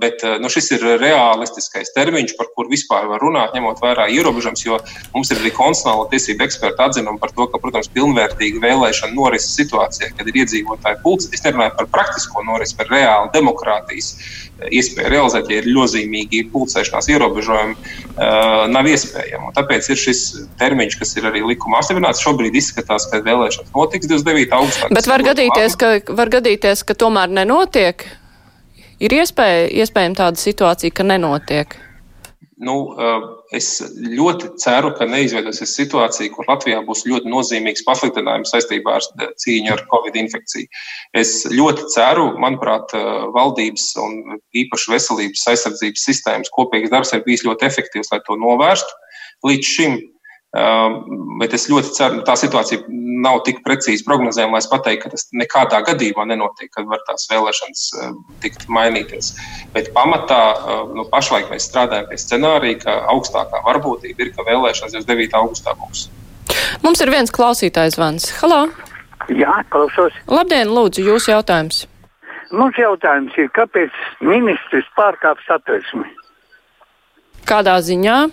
Bet 0.01 0.21
nu, 0.41 0.49
šis 0.51 0.67
ir 0.75 0.83
realistiskais 1.01 1.89
termiņš, 1.95 2.35
par 2.37 2.51
kuru 2.53 2.69
vispār 2.69 3.07
var 3.09 3.23
runāt, 3.23 3.55
ņemot 3.57 3.79
vērā 3.81 4.05
ierobežojums, 4.13 4.65
jo 4.67 4.77
mums 5.15 5.31
ir 5.33 5.39
arī 5.41 5.49
konstitucionāla 5.55 6.05
tiesība 6.11 6.45
eksperta 6.45 6.85
atzinuma 6.85 7.17
par 7.21 7.33
to, 7.33 7.47
ka, 7.49 7.61
protams, 7.63 7.89
pilnvērtīga 7.95 8.61
vēlēšana 8.61 9.17
norises 9.17 9.55
situācijā, 9.57 10.11
kad 10.19 10.29
ir 10.29 10.37
iedzīvotāji 10.43 11.01
pulci. 11.01 11.31
Es 11.33 11.41
nerunāju 11.47 11.73
par 11.79 11.89
praktisko 11.95 12.45
norisi, 12.45 12.77
par 12.77 12.93
reālu 12.93 13.33
demokrātijas 13.33 14.13
iespēju 14.67 15.09
realizēt, 15.15 15.49
ja 15.49 15.63
ir 15.63 15.69
ļozīmīgi 15.71 16.43
pulcēšanās 16.53 17.09
ierobežojumi, 17.13 17.75
nav 18.75 18.89
iespējama. 18.91 19.53
Tāpēc 19.57 19.89
ir 19.89 20.01
šis 20.03 20.23
termiņš, 20.59 20.99
kas 20.99 21.15
ir 21.17 21.29
arī 21.31 21.43
likuma 21.47 21.79
apstiprināts. 21.79 22.21
Šobrīd 22.25 22.57
izskatās, 22.59 23.07
ka 23.09 23.23
vēlēšanas 23.25 23.73
notiks 23.73 24.09
29. 24.11 24.53
augustā. 24.59 24.93
Bet 24.93 25.09
var 25.09 25.23
gadīties, 25.25 25.79
ka, 25.79 25.93
var 26.13 26.33
gadīties, 26.37 26.83
ka 26.85 26.97
tomēr 26.99 27.31
nenotiek? 27.39 28.05
Ir 28.99 29.15
iespēja, 29.15 29.69
iespējama 29.79 30.17
tāda 30.19 30.41
situācija, 30.41 30.91
ka 30.91 31.05
nenotiek. 31.07 31.77
Nu, 32.59 32.73
eh, 32.99 33.27
es 33.55 33.67
ļoti 33.95 34.49
ceru, 34.59 34.89
ka 34.97 35.05
neizveidosies 35.07 35.71
situācija, 35.77 36.31
kur 36.33 36.49
Latvijā 36.49 36.81
būs 36.83 37.05
ļoti 37.07 37.31
nozīmīgs 37.31 37.85
pasliktinājums 37.87 38.51
saistībā 38.51 38.97
ar 38.97 39.05
cīņu 39.39 39.71
ar 39.71 39.85
covid 39.93 40.19
infekciju. 40.19 40.67
Es 41.15 41.45
ļoti 41.47 41.87
ceru, 41.95 42.33
manuprāt, 42.43 42.91
eh, 42.91 43.23
valdības 43.37 43.85
un 44.03 44.41
īpaši 44.51 44.91
veselības 44.91 45.47
aizsardzības 45.53 46.03
sistēmas 46.09 46.51
kopīgs 46.51 46.91
darbs 46.91 47.13
ir 47.13 47.23
bijis 47.23 47.47
ļoti 47.47 47.69
efektīvs, 47.71 48.11
lai 48.11 48.19
to 48.27 48.35
novērstu. 48.35 48.91
Līdz 49.47 49.63
šim 49.63 49.95
bet 50.53 51.53
es 51.53 51.67
ļoti 51.69 51.91
ceru, 51.93 52.19
ka 52.19 52.31
tā 52.31 52.35
situācija 52.41 52.85
nav 52.89 53.43
tik 53.45 53.59
precīzi 53.65 54.05
prognozējama, 54.07 54.55
lai 54.55 54.63
es 54.63 54.69
pateiktu, 54.71 55.03
ka 55.03 55.13
tas 55.13 55.27
nekādā 55.35 55.81
gadījumā 55.85 56.25
nenotiek, 56.31 56.71
kad 56.73 56.87
var 56.89 57.03
tās 57.09 57.27
vēlēšanas 57.29 57.83
tikt 58.41 58.65
mainīties. 58.71 59.33
Bet 59.75 59.91
pamatā 59.93 60.41
nu, 60.95 61.05
pašlaik 61.11 61.51
mēs 61.53 61.69
strādājam 61.69 62.09
pie 62.09 62.17
scenārija, 62.21 62.81
ka 62.85 62.97
augstākā 63.13 63.61
varbūtība 63.67 64.25
ir, 64.25 64.33
ka 64.33 64.47
vēlēšanas 64.47 64.97
29. 64.97 65.37
augustā 65.37 65.75
būs. 65.77 66.07
Mums 66.81 67.01
ir 67.03 67.13
viens 67.13 67.33
klausītājs 67.33 67.99
zvans. 67.99 68.31
Halo! 68.41 68.65
Jā, 69.29 69.61
klausos. 69.69 70.15
Labdien, 70.31 70.71
lūdzu, 70.73 71.05
jūsu 71.05 71.35
jautājums. 71.35 71.83
Mums 72.49 72.77
jautājums 72.81 73.35
ir, 73.37 73.51
kāpēc 73.53 73.93
ministrs 74.25 74.87
pārkāp 74.97 75.37
satversmi? 75.45 76.07
Kādā 77.45 77.77
ziņā? 77.85 78.23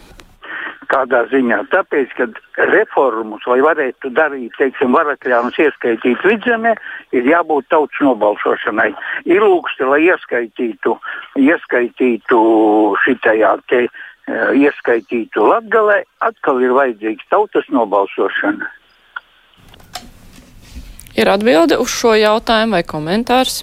Kādā 0.90 1.24
ziņā? 1.32 1.60
Tāpēc, 1.72 2.12
ka 2.16 2.66
reformas, 2.70 3.44
lai 3.50 3.58
varētu 3.64 4.10
darīt, 4.14 4.54
teiksim, 4.58 4.94
varakļānus 4.96 5.58
ieskaitīt 5.66 6.24
vidzemē, 6.24 6.76
ir 7.16 7.30
jābūt 7.30 7.68
tautas 7.72 8.02
nobalsošanai. 8.04 8.92
Ilūksti, 9.26 9.88
lai 9.90 10.02
ieskaitītu, 10.06 10.96
ieskaitītu 11.42 12.40
šitajā 13.04 13.54
te, 13.70 13.84
uh, 13.86 14.04
ieskaitītu 14.56 15.46
latgalē, 15.46 16.02
atkal 16.24 16.62
ir 16.64 16.74
vajadzīgs 16.76 17.30
tautas 17.30 17.68
nobalsošana. 17.70 18.72
Ir 21.16 21.30
atbilde 21.32 21.78
uz 21.80 21.88
šo 21.88 22.12
jautājumu 22.18 22.76
vai 22.76 22.82
komentārs? 22.84 23.62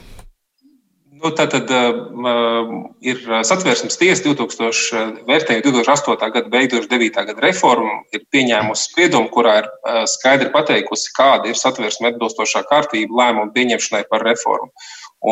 Nu, 1.23 1.29
tā 1.31 1.45
tad 1.47 1.69
uh, 1.71 2.71
ir 2.99 3.21
satversmes 3.47 3.95
tiesa 3.95 4.25
2000, 4.25 5.21
vērtējot 5.23 5.69
2008. 5.69 6.31
gada 6.35 6.49
beigu, 6.51 6.81
2009. 6.83 7.27
gada 7.29 7.43
reformu, 7.45 7.93
ir 8.11 8.25
pieņēmusi 8.33 8.89
spriedumu, 8.89 9.29
kurā 9.31 9.53
ir 9.61 9.69
uh, 9.69 10.01
skaidri 10.09 10.49
pateikusi, 10.51 11.13
kāda 11.15 11.47
ir 11.47 11.55
satversme 11.55 12.09
atbilstošā 12.11 12.65
kārtība 12.67 13.21
lēmumu 13.21 13.53
pieņemšanai 13.55 14.03
par 14.09 14.25
reformu. 14.27 14.67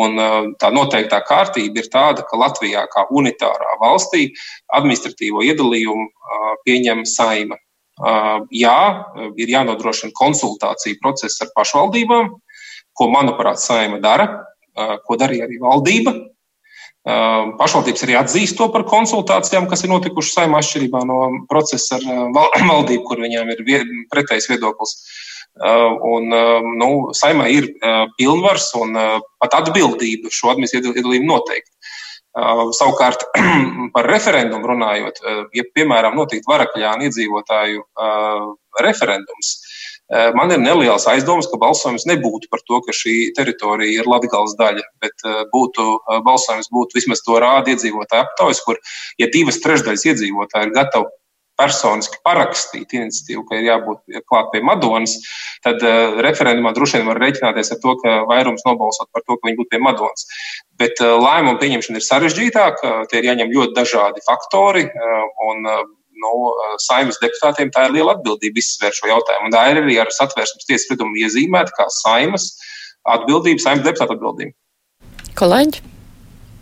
Un, 0.02 0.16
uh, 0.16 0.38
tā 0.62 0.70
noteiktā 0.72 1.18
kārtība 1.28 1.82
ir 1.82 1.90
tāda, 1.92 2.24
ka 2.24 2.40
Latvijā, 2.40 2.86
kā 2.94 3.04
unitārā 3.12 3.74
valstī, 3.82 4.30
administratīvo 4.78 5.44
iedalījumu 5.44 6.06
uh, 6.08 6.54
pieņem 6.64 7.04
saima. 7.04 7.60
Uh, 8.00 8.48
jā, 8.48 8.78
ir 9.36 9.52
jānodrošina 9.52 10.16
konsultāciju 10.16 10.96
process 11.04 11.44
ar 11.44 11.52
pašvaldībām, 11.52 12.32
ko, 12.96 13.10
manuprāt, 13.12 13.60
saima 13.60 14.00
dara 14.00 14.30
ko 15.06 15.18
darīja 15.20 15.48
arī 15.48 15.58
valdība. 15.62 16.14
Pašvaldības 17.02 18.04
arī 18.06 18.14
atzīst 18.14 18.56
to 18.58 18.68
par 18.70 18.84
konsultācijām, 18.86 19.66
kas 19.70 19.82
ir 19.82 19.90
notikušas 19.90 20.36
saimā 20.38 20.60
atšķirībā 20.62 21.02
no 21.08 21.18
procesa 21.50 21.98
ar 21.98 22.06
valdību, 22.72 23.02
kur 23.08 23.22
viņiem 23.24 23.50
ir 23.56 23.64
pretējs 24.12 24.48
viedoklis. 24.52 24.94
Un, 26.08 26.30
nu, 26.78 26.88
saimā 27.12 27.50
ir 27.52 27.66
pilnvars 28.16 28.70
un 28.78 28.94
pat 29.42 29.58
atbildība 29.58 30.30
šo 30.32 30.54
administratīvu 30.54 31.02
iedalījumu 31.02 31.28
noteikt. 31.28 31.68
Savukārt 32.78 33.26
par 33.94 34.08
referendumu 34.08 34.70
runājot, 34.70 35.20
ja 35.52 35.66
piemēram 35.74 36.16
notiktu 36.16 36.48
varakļānu 36.54 37.10
iedzīvotāju 37.10 37.82
referendums, 38.86 39.56
man 40.36 40.50
ir 40.52 40.60
neliels 40.60 41.06
aizdoms, 41.08 41.48
ka 41.48 41.60
balsojums 41.60 42.04
nebūtu 42.08 42.50
par 42.52 42.60
to, 42.68 42.80
ka 42.84 42.94
šī 42.96 43.32
teritorija 43.36 44.02
ir 44.02 44.10
Latvijas 44.10 44.56
daļa, 44.58 44.84
bet 45.00 45.24
eh, 45.24 45.40
būtu, 45.54 45.88
eh, 46.02 46.20
balsojums 46.26 46.70
būtu 46.74 47.00
vismaz 47.00 47.24
to 47.24 47.38
rāda 47.40 47.72
iedzīvotāju 47.72 48.26
aptaujas, 48.26 48.62
kur, 48.66 48.80
ja 49.22 49.30
divas 49.32 49.60
trešdaļas 49.64 50.06
iedzīvotāji 50.12 50.68
ir 50.68 50.76
gatavi 50.76 51.12
personiski 51.60 52.18
parakstīt 52.24 52.94
iniciatīvu, 52.96 53.44
ka 53.46 53.58
ir 53.58 53.66
jābūt 53.68 54.22
klāt 54.26 54.48
pie 54.54 54.62
Madonas, 54.64 55.18
tad 55.62 55.82
uh, 55.84 56.18
referendumā 56.24 56.72
droši 56.74 56.98
vien 56.98 57.10
var 57.10 57.20
rēķināties 57.22 57.74
ar 57.74 57.80
to, 57.82 57.92
ka 58.00 58.14
vairums 58.30 58.64
nobalsot 58.66 59.10
par 59.12 59.22
to, 59.26 59.36
ka 59.36 59.46
viņi 59.46 59.58
būtu 59.60 59.74
pie 59.74 59.82
Madonas. 59.84 60.24
Bet 60.80 61.02
uh, 61.04 61.18
lēmumu 61.20 61.60
pieņemšana 61.60 62.00
ir 62.00 62.06
sarežģītāka, 62.08 62.94
tie 63.12 63.20
ir 63.20 63.28
jāņem 63.28 63.52
ļoti 63.52 63.76
dažādi 63.76 64.24
faktori, 64.26 64.86
uh, 64.88 65.28
un 65.52 65.68
nu, 66.22 66.32
saimnes 66.82 67.20
deputātiem 67.22 67.72
tā 67.74 67.88
ir 67.88 67.96
liela 67.98 68.16
atbildība 68.16 68.62
izsvērt 68.62 68.98
šo 68.98 69.10
jautājumu. 69.12 69.50
Un 69.50 69.56
tā 69.56 69.68
ir 69.72 69.82
arī 69.82 70.00
ar 70.02 70.12
satvērsmes 70.14 70.68
tiesas 70.68 70.88
spriedumu 70.88 71.18
iezīmēta 71.24 71.74
kā 71.78 71.88
saimas 72.02 72.52
atbildība, 73.16 73.64
saimnes 73.64 73.88
deputāta 73.88 74.16
atbildība. 74.16 74.54
Kolēģi? 75.38 75.88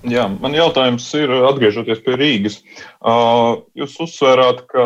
Jā, 0.09 0.23
man 0.41 0.55
jautājums 0.57 1.05
ir, 1.19 1.29
atgriežoties 1.45 1.99
pie 2.01 2.15
Rīgas. 2.17 2.55
Jūs 3.77 3.99
uzsvērāt, 4.01 4.63
ka 4.71 4.85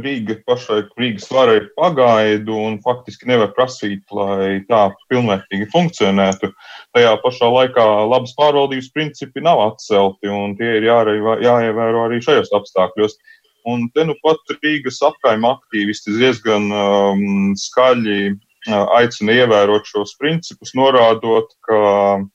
Rīga 0.00 0.38
pašai 0.48 0.78
Rīgas 0.96 1.28
vara 1.28 1.58
ir 1.58 1.66
pagaidu 1.76 2.56
un 2.56 2.78
faktiski 2.80 3.28
nevar 3.28 3.50
prasīt, 3.52 4.06
lai 4.16 4.62
tā 4.70 4.86
pilnvērtīgi 5.12 5.68
funkcionētu. 5.74 6.54
Tajā 6.96 7.12
pašā 7.20 7.50
laikā 7.52 7.84
labas 8.08 8.32
pārvaldības 8.38 8.88
principi 8.96 9.44
nav 9.44 9.60
atcelti 9.66 10.32
un 10.32 10.56
tie 10.56 10.78
ir 10.78 10.88
jāievēro 10.88 12.06
arī 12.06 12.22
šajos 12.24 12.54
apstākļos. 12.56 13.18
Un 13.66 13.88
te 13.94 14.04
nu 14.06 14.14
pat 14.22 14.54
Rīgas 14.62 15.00
apkaimē 15.02 15.56
aktīvisti 15.56 16.14
diezgan 16.20 16.70
um, 16.70 17.52
skaļi 17.58 18.20
uh, 18.30 18.84
aicina 19.00 19.34
ievērot 19.42 19.88
šos 19.90 20.14
principus, 20.20 20.70
norādot, 20.78 21.50
ka 21.66 21.80
uh, 22.20 22.26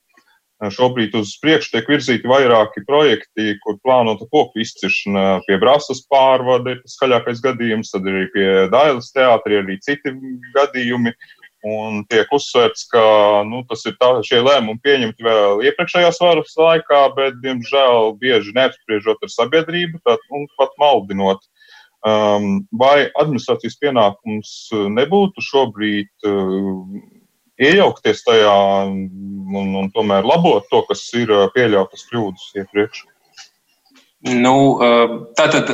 šobrīd 0.69 1.15
uz 1.17 1.34
priekšu 1.41 1.71
tiek 1.73 1.88
virzīti 1.89 2.29
vairāki 2.29 2.84
projekti, 2.86 3.55
kur 3.63 3.79
plānota 3.86 4.27
koku 4.29 4.61
izciršana 4.61 5.41
pie 5.47 5.57
Brāzas 5.61 6.03
pārvade, 6.11 6.75
tas 6.84 6.97
skaļākais 6.99 7.41
gadījums, 7.41 7.93
tad 7.95 8.05
arī 8.11 8.27
pie 8.36 8.49
Dailas 8.73 9.09
teātra, 9.15 9.63
arī 9.63 9.79
citi 9.82 10.13
gadījumi. 10.57 11.15
Un 11.62 11.99
tiek 12.09 12.32
uzsvērts, 12.34 12.88
ka 12.89 13.01
nu, 13.45 13.62
tas 13.70 13.84
ir 13.86 13.93
tā, 14.01 14.07
šie 14.26 14.39
lēmumi 14.41 14.82
pieņemti 14.82 15.26
vēl 15.26 15.62
iepriekšējās 15.70 16.18
varas 16.24 16.55
laikā, 16.57 17.01
bet, 17.14 17.38
diemžēl, 17.43 18.16
bieži 18.22 18.55
neapspriežot 18.55 19.22
ar 19.22 19.30
sabiedrību 19.30 20.01
tad, 20.01 20.24
un 20.34 20.47
pat 20.57 20.74
maldinot. 20.82 21.45
Um, 22.01 22.64
vai 22.74 23.12
administrācijas 23.22 23.78
pienākums 23.78 24.55
nebūtu 24.74 25.43
šobrīd 25.45 26.09
uh, 26.26 26.82
iejaukties 27.62 28.26
tajā 28.26 28.57
un, 28.89 29.76
un 29.84 29.91
tomēr 29.93 30.26
labot 30.26 30.66
to, 30.74 30.82
kas 30.89 31.05
ir 31.14 31.30
uh, 31.30 31.45
pieļautas 31.53 32.07
kļūdas 32.09 32.47
iepriekš? 32.57 33.05
Nu, 34.34 34.55
uh, 34.82 35.14
tātad 35.38 35.70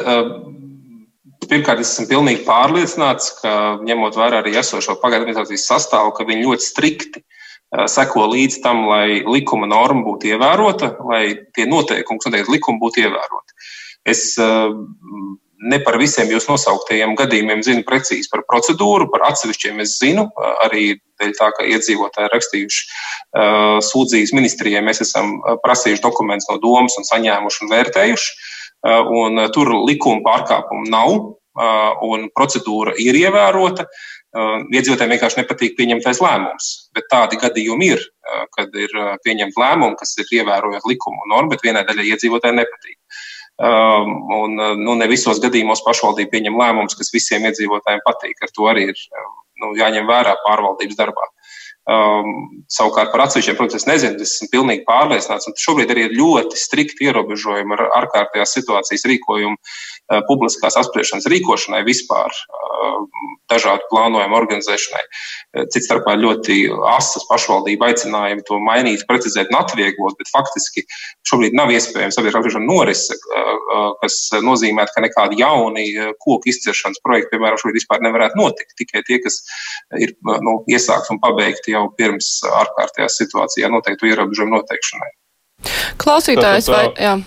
Pirmkārt, 1.48 1.82
es 1.84 1.94
esmu 1.94 2.08
pilnīgi 2.10 2.44
pārliecināts, 2.48 3.32
ka 3.42 3.52
ņemot 3.88 4.20
vērā 4.20 4.42
arī 4.42 4.58
esošo 4.60 4.98
pagaidu 5.02 5.26
administrācijas 5.26 5.68
sastāvu, 5.70 6.14
ka 6.18 6.28
viņi 6.28 6.46
ļoti 6.46 6.66
strikti 6.66 7.24
seko 7.92 8.30
līdz 8.32 8.62
tam, 8.64 8.86
lai 8.88 9.24
likuma 9.28 9.68
norma 9.68 10.06
būtu 10.06 10.32
ievērota, 10.32 10.94
lai 11.08 11.24
tie 11.56 11.68
noteikumi, 11.68 12.20
kas 12.20 12.30
noteikti 12.30 12.56
likumi, 12.56 12.82
būtu 12.84 13.04
ievēroti. 13.04 13.58
Es 14.08 14.38
ne 15.58 15.80
par 15.84 15.98
visiem 16.00 16.30
jūs 16.32 16.48
nosauktajiem 16.50 17.16
gadījumiem 17.18 17.64
zinu 17.66 17.84
precīzi 17.88 18.30
par 18.32 18.44
procedūru, 18.50 19.10
par 19.12 19.26
atsevišķiem 19.32 19.82
es 19.84 19.98
zinu, 20.02 20.28
arī 20.64 21.00
dēļ 21.20 21.34
tā, 21.40 21.50
ka 21.58 21.66
iedzīvotāji 21.66 22.32
rakstījuši 22.34 22.84
uh, 22.86 23.80
sūdzības 23.84 24.36
ministrijai, 24.38 24.84
mēs 24.86 25.02
esam 25.06 25.40
prasījuši 25.64 26.04
dokumentus 26.04 26.50
no 26.52 26.60
domas 26.62 26.98
un 27.00 27.08
saņēmuši 27.10 27.66
un 27.66 27.74
vērtējuši. 27.74 28.38
Uh, 28.38 29.10
un 29.24 29.42
tur 29.56 29.74
likuma 29.88 30.22
pārkāpumu 30.26 30.86
nav, 30.94 31.16
un 32.08 32.28
procedūra 32.36 32.94
ir 33.02 33.18
ievērota. 33.18 33.88
Iedzīvotājiem 34.38 35.16
vienkārši 35.16 35.40
nepatīk 35.40 35.78
pieņemtais 35.78 36.20
lēmums, 36.22 36.68
bet 36.94 37.08
tādi 37.10 37.40
gadījumi 37.42 37.92
ir. 37.96 38.04
kad 38.58 38.74
ir 38.76 38.92
pieņemti 39.24 39.56
lēmumi, 39.62 39.96
kas 40.00 40.18
ir 40.20 40.32
ievērojot 40.42 40.86
likumu 40.90 41.30
normu, 41.32 41.54
bet 41.54 41.64
vienai 41.64 41.86
daļai 41.88 42.10
iedzīvotāji 42.12 42.58
nepatīk. 42.58 42.98
Um, 43.58 44.12
un 44.36 44.60
nu, 44.84 44.94
ne 45.00 45.08
visos 45.10 45.40
gadījumos 45.42 45.82
pašvaldība 45.86 46.36
pieņem 46.36 46.60
lēmumus, 46.60 46.98
kas 47.00 47.10
visiem 47.14 47.48
iedzīvotājiem 47.50 48.04
patīk. 48.06 48.44
Ar 48.44 48.52
to 48.54 48.68
arī 48.70 48.90
ir 48.92 49.00
nu, 49.64 49.72
jāņem 49.80 50.06
vērā 50.10 50.36
pārvaldības 50.44 51.00
darbā. 51.00 51.26
Um, 51.88 52.66
savukārt 52.68 53.14
par 53.14 53.22
atsevišķiem, 53.24 53.56
protams, 53.56 53.80
es 53.80 53.86
nezinu, 53.88 54.20
es 54.20 54.34
esmu 54.36 54.50
pilnīgi 54.52 54.82
pārliecināts, 54.90 55.48
un 55.48 55.54
šobrīd 55.56 55.94
arī 55.94 56.02
ir 56.10 56.16
ļoti 56.18 56.60
strikti 56.60 57.08
ierobežojumi 57.08 57.78
ar 57.78 57.84
ārkārtējās 58.02 58.56
situācijas 58.58 59.06
rīkojumu 59.08 59.56
uh, 59.56 60.20
publiskās 60.28 60.76
apspriešanas 60.82 61.30
rīkošanai 61.32 61.80
vispār, 61.88 62.28
uh, 62.28 62.98
dažādu 63.54 63.88
plānojumu 63.94 64.36
organizēšanai. 64.36 65.06
Uh, 65.08 65.64
cits 65.72 65.88
starpā 65.88 66.18
ļoti 66.20 66.60
asas 66.98 67.24
pašvaldība 67.32 67.94
aicinājumi 67.94 68.44
to 68.52 68.60
mainīt, 68.68 69.08
precizēt 69.08 69.56
un 69.56 69.62
atvieglot, 69.62 70.20
bet 70.20 70.34
faktiski 70.36 70.84
šobrīd 71.28 71.56
nav 71.58 71.72
iespējams 71.74 72.18
sabiedrības 72.18 72.40
apspriešana 72.40 72.70
norise, 72.70 73.18
kas 74.02 74.18
nozīmē, 74.46 74.88
ka 74.94 75.04
nekādi 75.04 75.42
jauni 75.42 75.86
koku 76.24 76.52
izciršanas 76.52 77.02
projekti, 77.04 77.34
piemēram, 77.36 77.60
šobrīd 77.62 77.80
vispār 77.82 78.04
nevarētu 78.06 78.40
notikt. 78.40 78.76
Tikai 78.80 79.04
tie, 79.08 79.20
kas 79.24 79.42
ir 80.00 80.16
nu, 80.46 80.60
iesākti 80.72 81.16
un 81.16 81.22
pabeigti 81.24 81.76
jau 81.76 81.88
pirms 81.98 82.38
ārkārtējā 82.64 83.10
situācijā 83.20 83.72
noteiktu 83.74 84.12
ierobežojumu 84.12 84.60
noteikšanai. 84.60 85.14
Klausītājs 86.02 86.68
vai, 86.70 86.84
jā, 87.02 87.18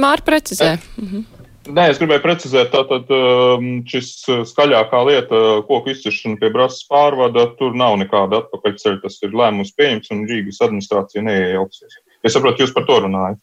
Māri 0.00 0.24
precizē. 0.26 0.76
Mhm. 1.00 1.32
Nē, 1.66 1.88
es 1.90 1.98
gribēju 1.98 2.22
precizēt, 2.22 2.68
tātad 2.70 3.08
šis 3.90 4.10
skaļākā 4.52 5.00
lieta, 5.08 5.40
koku 5.66 5.90
izciršana 5.90 6.38
pie 6.38 6.50
brāzes 6.54 6.84
pārvada, 6.86 7.48
tur 7.58 7.74
nav 7.74 7.96
nekāda 7.98 8.44
atpakaļceļa, 8.44 9.00
tas 9.02 9.18
ir 9.26 9.34
lēmums 9.34 9.74
pieņemts 9.74 10.12
un 10.14 10.22
Rīgas 10.30 10.62
administrācija 10.62 11.24
neiejauksies. 11.26 11.98
Es 12.24 12.36
saprotu, 12.36 12.64
jūs 12.64 12.74
par 12.76 12.86
to 12.88 13.00
runājat. 13.04 13.42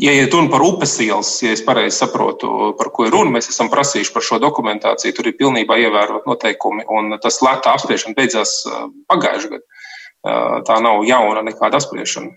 Ja 0.00 0.12
ir 0.16 0.30
runa 0.32 0.48
par 0.48 0.62
upes 0.64 0.94
ielas, 1.04 1.34
ja 1.44 1.52
es 1.52 1.60
pareizi 1.64 1.98
saprotu, 1.98 2.72
par 2.78 2.88
ko 2.94 3.04
ir 3.04 3.12
runa, 3.12 3.34
mēs 3.34 3.50
esam 3.52 3.68
prasījuši 3.72 4.14
par 4.14 4.24
šo 4.24 4.38
dokumentāciju. 4.40 5.12
Tur 5.16 5.28
ir 5.28 5.36
pilnībā 5.36 5.76
ievērot 5.82 6.28
noteikumi, 6.30 6.86
un 6.88 7.18
tas 7.20 7.42
lēta 7.44 7.74
apspriešana 7.76 8.16
beidzās 8.16 8.62
pagājušajā 9.12 9.52
gadā. 9.52 9.66
Tā 10.68 10.78
nav 10.80 11.02
jauna 11.04 11.42
nekāda 11.44 11.80
apspriešana, 11.80 12.30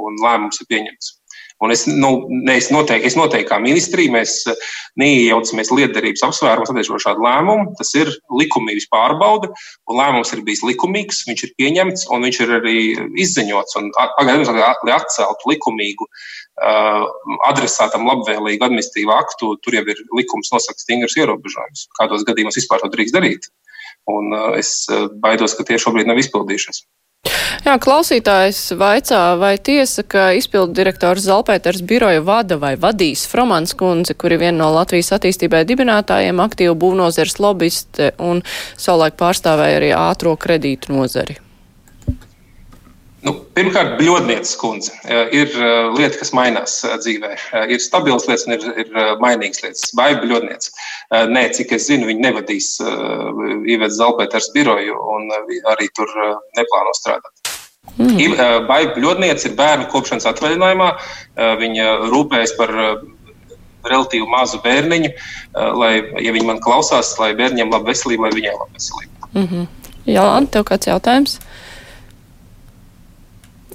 un 0.00 0.18
lēmums 0.24 0.58
ir 0.62 0.70
pieņemts. 0.72 1.12
Un 1.58 1.72
es, 1.74 1.86
nu, 1.90 2.10
es, 2.52 2.68
noteikti, 2.70 3.08
es 3.08 3.16
noteikti 3.18 3.48
kā 3.48 3.56
ministrija, 3.58 4.12
mēs 4.14 4.34
eh, 4.46 4.58
neiejaucamies 5.00 5.72
lietderības 5.74 6.22
apsvērumos 6.28 6.70
attiecībā 6.70 7.00
šādu 7.02 7.24
lēmumu. 7.24 7.72
Tas 7.80 7.90
ir 7.98 8.12
likumības 8.40 8.86
pārbauda, 8.92 9.50
un 9.90 9.98
lēmums 9.98 10.30
ir 10.36 10.44
bijis 10.46 10.62
likumīgs, 10.68 11.24
viņš 11.26 11.44
ir 11.48 11.54
pieņemts, 11.58 12.06
un 12.14 12.26
viņš 12.28 12.38
ir 12.44 12.54
arī 12.60 12.76
izziņots. 13.24 13.78
Pagaidām, 13.98 14.60
lai 14.86 14.94
atceltu 14.94 15.50
likumīgu, 15.50 16.06
uh, 16.06 17.08
adresātam 17.50 18.06
labvēlīgu 18.06 18.68
administratīvu 18.68 19.14
aktu, 19.16 19.50
tur 19.64 19.78
jau 19.80 19.82
ir 19.90 20.04
likums 20.14 20.52
nosaka 20.54 20.78
stingrs 20.78 21.18
ierobežojums. 21.18 21.88
Kādos 21.98 22.26
gadījumos 22.28 22.60
vispār 22.60 22.84
to 22.84 22.92
drīkst 22.94 23.18
darīt? 23.18 23.50
Un 24.10 24.30
uh, 24.30 24.54
es 24.58 24.86
baidos, 25.26 25.58
ka 25.58 25.66
tie 25.66 25.82
šobrīd 25.82 26.06
nav 26.06 26.22
izpildījušies. 26.22 26.84
Jā, 27.64 27.74
klausītājs 27.82 28.60
vaicā, 28.78 29.22
vai 29.40 29.56
tiesa, 29.58 30.04
ka 30.06 30.30
izpildu 30.38 30.76
direktors 30.78 31.26
Zalpēters 31.26 31.82
biroju 31.88 32.22
vada 32.26 32.58
vai 32.60 32.74
vadīs 32.80 33.26
Fromans 33.28 33.74
kundze, 33.78 34.16
kuri 34.18 34.38
viena 34.40 34.62
no 34.62 34.70
Latvijas 34.76 35.12
attīstībai 35.18 35.64
dibinātājiem, 35.68 36.40
aktīvu 36.44 36.78
būvnozeres 36.84 37.40
lobiste 37.42 38.12
un 38.22 38.44
savulaik 38.76 39.18
pārstāvēja 39.20 39.82
arī 39.82 39.92
ātro 39.96 40.36
kredītu 40.40 40.94
nozari. 40.96 41.40
Nu, 43.28 43.34
pirmkārt, 43.52 43.98
bļodnieces 43.98 44.54
kundze 44.56 44.94
ir 45.36 45.50
lieta, 45.92 46.16
kas 46.16 46.30
mainās 46.32 46.78
dzīvē. 47.02 47.34
Ir 47.68 47.82
stabilas 47.84 48.24
lietas 48.24 48.46
un 48.48 48.54
ir, 48.54 48.62
ir 48.84 48.94
mainīgas 49.20 49.60
lietas. 49.64 49.90
Vai 49.98 50.14
bļodniece? 50.22 50.72
Nē, 51.28 51.42
cik 51.58 51.74
es 51.76 51.90
zinu, 51.90 52.08
viņi 52.08 52.24
nevadīs 52.24 52.70
Ivets 53.68 53.98
Zalpēters 53.98 54.48
biroju 54.54 54.96
un 55.12 55.28
arī 55.74 55.90
tur 55.98 56.08
neplāno 56.56 56.94
strādāt. 56.96 57.52
Mm. 57.98 58.40
Vai 58.68 58.80
bļodniece 58.96 59.50
ir 59.50 59.58
bērnu 59.60 59.90
kopšanas 59.92 60.28
atvaļinājumā? 60.32 60.88
Viņa 61.60 61.92
rūpējas 62.08 62.56
par 62.56 62.72
relatīvi 63.88 64.24
mazu 64.30 64.62
bērniņu, 64.64 65.12
lai, 65.82 65.92
ja 66.24 66.32
viņi 66.32 66.48
man 66.48 66.64
klausās, 66.64 67.12
lai 67.20 67.34
bērniem 67.36 67.68
laba 67.72 67.92
veselība, 67.92 68.28
lai 68.28 68.40
viņiem 68.40 68.56
laba 68.56 68.72
veselība. 68.72 69.30
Mm 69.34 69.46
-hmm. 69.52 69.68
Jā, 70.08 70.26
tev 70.48 70.64
kāds 70.64 70.88
jautājums? 70.88 71.38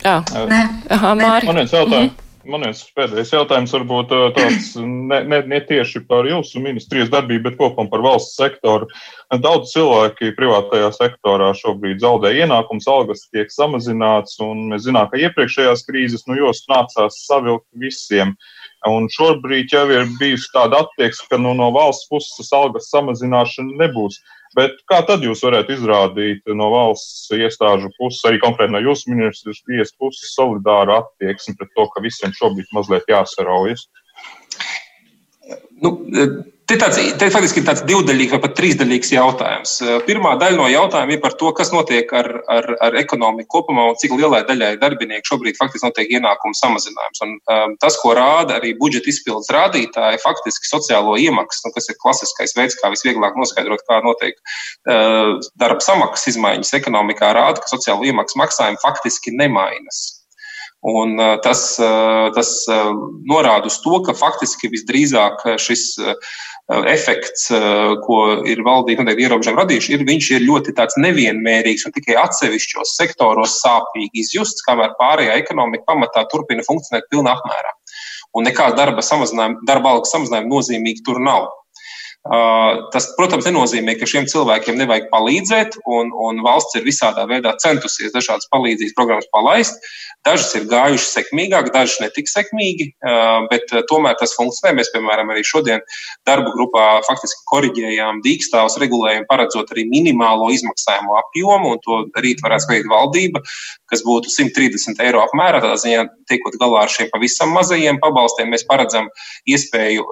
Jā, 0.03 0.19
Aha, 0.91 1.15
Māri. 1.15 1.47
Man 1.47 1.61
viens 1.61 1.73
jautājums. 1.73 2.11
Mm 2.11 2.11
-hmm. 2.11 2.23
Man 2.43 2.65
viens 2.65 2.81
pēdējais 2.91 3.29
jautājums 3.31 3.71
varbūt 3.71 4.09
tāds 4.35 4.73
ne, 4.83 5.21
ne, 5.23 5.37
ne 5.47 5.59
tieši 5.63 6.01
par 6.09 6.27
jūsu 6.27 6.59
ministrijas 6.59 7.11
darbību, 7.13 7.43
bet 7.45 7.55
kopumā 7.59 7.87
par 7.91 8.03
valsts 8.03 8.35
sektoru. 8.35 8.89
Daudz 9.45 9.71
cilvēki 9.71 10.33
privātajā 10.35 10.89
sektorā 10.91 11.53
šobrīd 11.55 12.03
zaudē 12.03 12.33
ienākums, 12.35 12.89
algas 12.91 13.23
tiek 13.31 13.47
samazināts, 13.53 14.35
un 14.43 14.67
mēs 14.73 14.83
zinām, 14.89 15.07
ka 15.07 15.21
iepriekšējās 15.23 15.85
krīzes, 15.87 16.27
nu, 16.27 16.35
jos 16.35 16.65
nācās 16.67 17.21
savilkt 17.29 17.69
visiem. 17.79 18.35
Un 18.89 19.05
šobrīd 19.11 19.71
jau 19.71 19.86
ir 19.95 20.09
bijusi 20.19 20.49
tāda 20.51 20.81
attieksme, 20.84 21.29
ka 21.31 21.38
nu, 21.39 21.53
no 21.55 21.69
valsts 21.75 22.09
puses 22.11 22.49
algas 22.55 22.89
samazināšana 22.91 23.77
nebūs. 23.79 24.17
Bet 24.57 24.75
kā 24.91 24.99
tad 25.07 25.23
jūs 25.25 25.41
varētu 25.45 25.73
izrādīt 25.77 26.51
no 26.59 26.67
valsts 26.73 27.31
iestāžu 27.34 27.89
puses, 27.95 28.21
arī 28.27 28.41
konkrēti 28.43 28.75
no 28.75 28.81
jūsu 28.84 29.13
ministrijas 29.13 29.95
puses, 29.97 30.34
solidāru 30.36 30.97
attieksmi 30.99 31.55
pret 31.57 31.71
to, 31.77 31.88
ka 31.93 32.03
visiem 32.03 32.36
šobrīd 32.38 32.69
mazliet 32.75 33.07
jāsaraujas? 33.09 33.88
Nu, 35.81 35.95
Te, 36.74 36.80
tāds, 36.82 36.97
te 37.21 37.28
faktiski 37.30 37.59
ir 37.61 37.65
tāds 37.67 37.84
divdaļīgs 37.86 38.32
vai 38.34 38.39
pat 38.41 38.55
trīsdaļīgs 38.57 39.11
jautājums. 39.13 39.74
Pirmā 40.07 40.32
daļa 40.41 40.57
no 40.57 40.65
jautājuma 40.71 41.13
ir 41.13 41.19
par 41.21 41.36
to, 41.38 41.51
kas 41.53 41.69
notiek 41.69 42.09
ar, 42.17 42.30
ar, 42.49 42.67
ar 42.88 42.97
ekonomiku 42.97 43.59
kopumā 43.59 43.84
un 43.91 43.99
cik 44.01 44.15
lielai 44.17 44.39
daļai 44.47 44.71
darbinieku 44.82 45.30
šobrīd 45.30 45.59
faktiski 45.59 45.86
notiek 45.86 46.15
ienākumu 46.17 46.57
samazinājums. 46.57 47.21
Un, 47.28 47.36
um, 47.53 47.76
tas, 47.84 47.99
ko 48.01 48.15
rāda 48.17 48.57
arī 48.57 48.74
budžeta 48.80 49.11
izpildes 49.13 49.53
rādītāji, 49.53 50.24
faktiski 50.24 50.71
sociālo 50.71 51.13
iemaksu, 51.21 51.67
nu, 51.67 51.76
kas 51.78 51.91
ir 51.93 51.99
klasiskais 52.01 52.57
veids, 52.57 52.80
kā 52.82 52.89
visvieglāk 52.95 53.38
noskaidrot, 53.38 53.86
kā 53.86 54.01
notiek 54.07 54.41
uh, 54.41 55.38
darba 55.53 55.86
samaksas 55.86 56.34
izmaiņas 56.34 56.74
ekonomikā, 56.82 57.36
rāda, 57.38 57.61
ka 57.61 57.69
sociālo 57.76 58.09
iemaksu 58.09 58.41
maksājumi 58.41 58.82
faktiski 58.82 59.38
nemainas. 59.38 60.07
Un 60.84 61.15
tas, 61.39 61.61
tas 62.36 62.49
norāda 63.24 63.69
uz 63.71 63.78
to, 63.80 64.01
ka 64.03 64.15
faktiski 64.19 64.67
visdrīzāk 64.74 65.45
šis 65.63 65.86
efekts, 66.72 67.49
ko 68.05 68.20
ir 68.47 68.61
valdība 68.64 69.03
noteikti 69.03 69.26
ierobežojumi 69.28 69.59
radījuši, 69.59 69.93
ir, 69.95 70.05
viņš 70.07 70.30
ir 70.36 70.45
ļoti 70.47 70.76
tāds 70.78 70.95
nevienmērīgs 71.01 71.88
un 71.88 71.95
tikai 71.95 72.16
atsevišķos 72.22 72.95
sektoros 72.99 73.57
sāpīgi 73.64 74.24
izjusts, 74.24 74.64
kamēr 74.68 74.95
pārējā 74.99 75.36
ekonomika 75.41 75.91
pamatā 75.91 76.24
turpina 76.32 76.64
funkcionēt 76.66 77.09
pilnā 77.11 77.36
apmērā. 77.36 77.76
Un 78.34 78.47
nekāda 78.47 78.80
darba 78.80 79.03
darba 79.68 79.91
algas 79.93 80.14
samazinājuma 80.16 80.49
nozīmīgi 80.55 81.03
tur 81.05 81.20
nav. 81.22 81.51
Tas, 82.24 83.09
protams, 83.17 83.43
nenozīmē, 83.49 83.97
ka 83.99 84.07
šiem 84.07 84.30
cilvēkiem 84.32 84.78
nevajag 84.80 85.09
palīdzēt, 85.11 85.74
un, 85.91 86.13
un 86.15 86.38
valsts 86.45 86.78
ir 86.80 86.86
visādā 86.88 87.26
veidā 87.28 87.51
centusies 87.59 88.13
dažādas 88.15 88.47
palīdzības 88.53 88.95
programmas 88.95 89.28
palaist. 89.36 89.84
Dažas 90.24 90.53
ir 90.55 90.69
gājušas 90.71 91.09
sekmīgāk, 91.17 91.67
dažas 91.76 91.99
netik 91.99 92.32
sekmīgi, 92.32 92.93
bet 93.51 93.74
tomēr 93.91 94.15
tas 94.21 94.38
funkcionē. 94.38 94.71
Mēs, 94.78 94.93
piemēram, 94.93 95.34
arī 95.34 95.43
šodien 95.43 95.84
darba 96.24 96.53
grupā 96.55 96.86
faktiski 97.03 97.43
koriģējām 97.51 98.24
dīkstāvus 98.24 98.80
regulējumu, 98.80 99.28
paredzot 99.28 99.76
arī 99.76 99.84
minimālo 99.91 100.47
izmaksājumu 100.55 101.19
apjomu, 101.19 101.74
un 101.76 101.84
to 101.84 101.99
rīt 102.24 102.39
varētu 102.45 102.69
skatīt 102.69 102.88
valdība, 102.88 103.43
kas 103.91 104.05
būtu 104.07 104.32
130 104.32 105.03
eiro 105.03 105.26
apmērā. 105.26 105.59
Tādā 105.59 105.76
ziņā, 105.84 106.07
tiekot 106.32 106.55
galā 106.63 106.86
ar 106.86 106.95
šiem 106.95 107.11
pavisam 107.11 107.51
mazajiem 107.59 107.99
pabalstiem, 107.99 108.47
mēs 108.55 108.63
paredzam 108.71 109.11
iespēju 109.43 110.07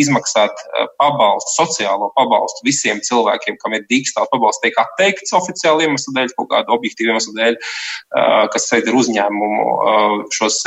izmaksāt 0.00 0.64
uh, 0.64 0.88
pabalstu, 1.26 1.54
sociālo 1.58 2.10
pabalstu 2.16 2.66
visiem 2.66 3.02
cilvēkiem, 3.02 3.58
kam 3.62 3.74
ir 3.76 3.84
dīkstāvs 3.90 4.30
pabalsts, 4.32 4.62
tiek 4.62 4.78
atteikts 4.80 5.34
oficiāli 5.36 5.88
iemeslu 5.90 6.14
dēļ, 6.16 6.32
kaut 6.38 6.50
kādu 6.54 6.76
objektīvu 6.78 7.12
iemeslu 7.12 7.34
dēļ, 7.36 7.58
uh, 7.58 8.46
kas 8.54 8.70
ir 8.78 8.94
uzņēmumi 8.94 9.16
uzņēmumu 9.26 10.30
šos 10.34 10.60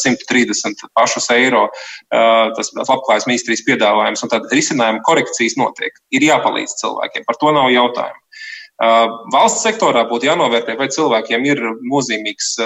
130 0.00 0.88
pašus 0.94 1.30
eiro, 1.34 1.68
tas 2.10 2.72
labklājības 2.74 3.28
ministrijas 3.28 3.64
piedāvājums, 3.66 4.24
un 4.24 4.32
tad 4.32 4.50
risinājuma 4.52 5.04
korekcijas 5.06 5.56
notiek. 5.60 5.96
Ir 6.14 6.26
jāpalīdz 6.28 6.78
cilvēkiem, 6.82 7.24
par 7.26 7.40
to 7.40 7.54
nav 7.54 7.70
jautājumu. 7.72 8.20
Valsts 9.30 9.62
sektorā 9.62 10.02
būtu 10.10 10.26
jānovērtē, 10.26 10.74
vai 10.76 10.88
cilvēkiem 10.90 11.44
ir 11.46 11.60
nozīmīgs 11.86 12.56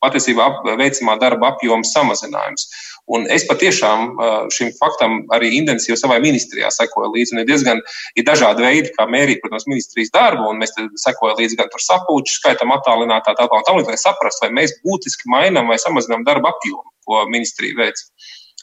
patiesībā 0.00 0.46
veicamā 0.80 1.18
darba 1.20 1.52
apjoma 1.52 1.84
samazinājums. 1.84 2.70
Un 3.10 3.24
es 3.34 3.42
patiešām 3.48 4.12
šim 4.54 4.70
faktam 4.78 5.16
arī 5.34 5.50
intensīvi 5.58 5.96
savā 5.98 6.20
ministrijā 6.22 6.70
sekoju 6.70 7.10
līdzi. 7.16 7.34
Ir 7.40 7.48
diezgan 7.48 7.80
ir 8.14 8.26
dažādi 8.28 8.62
veidi, 8.62 8.92
kā 8.94 9.08
mērīt, 9.10 9.40
protams, 9.42 9.66
ministrijas 9.66 10.12
darbu, 10.14 10.46
un 10.52 10.62
mēs 10.62 10.76
sekojam 11.02 11.40
līdzi 11.40 11.58
gan 11.58 11.72
sapulču 11.82 12.38
skaitam, 12.38 12.70
attālinātā 12.76 13.34
telpā 13.38 13.58
un 13.58 13.66
tam 13.66 13.80
līdzīgi, 13.80 13.96
lai 13.96 14.04
saprastu, 14.04 14.46
vai 14.46 14.54
mēs 14.60 14.76
būtiski 14.86 15.32
mainām 15.34 15.72
vai 15.72 15.80
samazinām 15.82 16.22
darba 16.28 16.54
apjomu, 16.54 16.86
ko 17.08 17.24
ministrija 17.32 17.80
veic. 17.82 18.06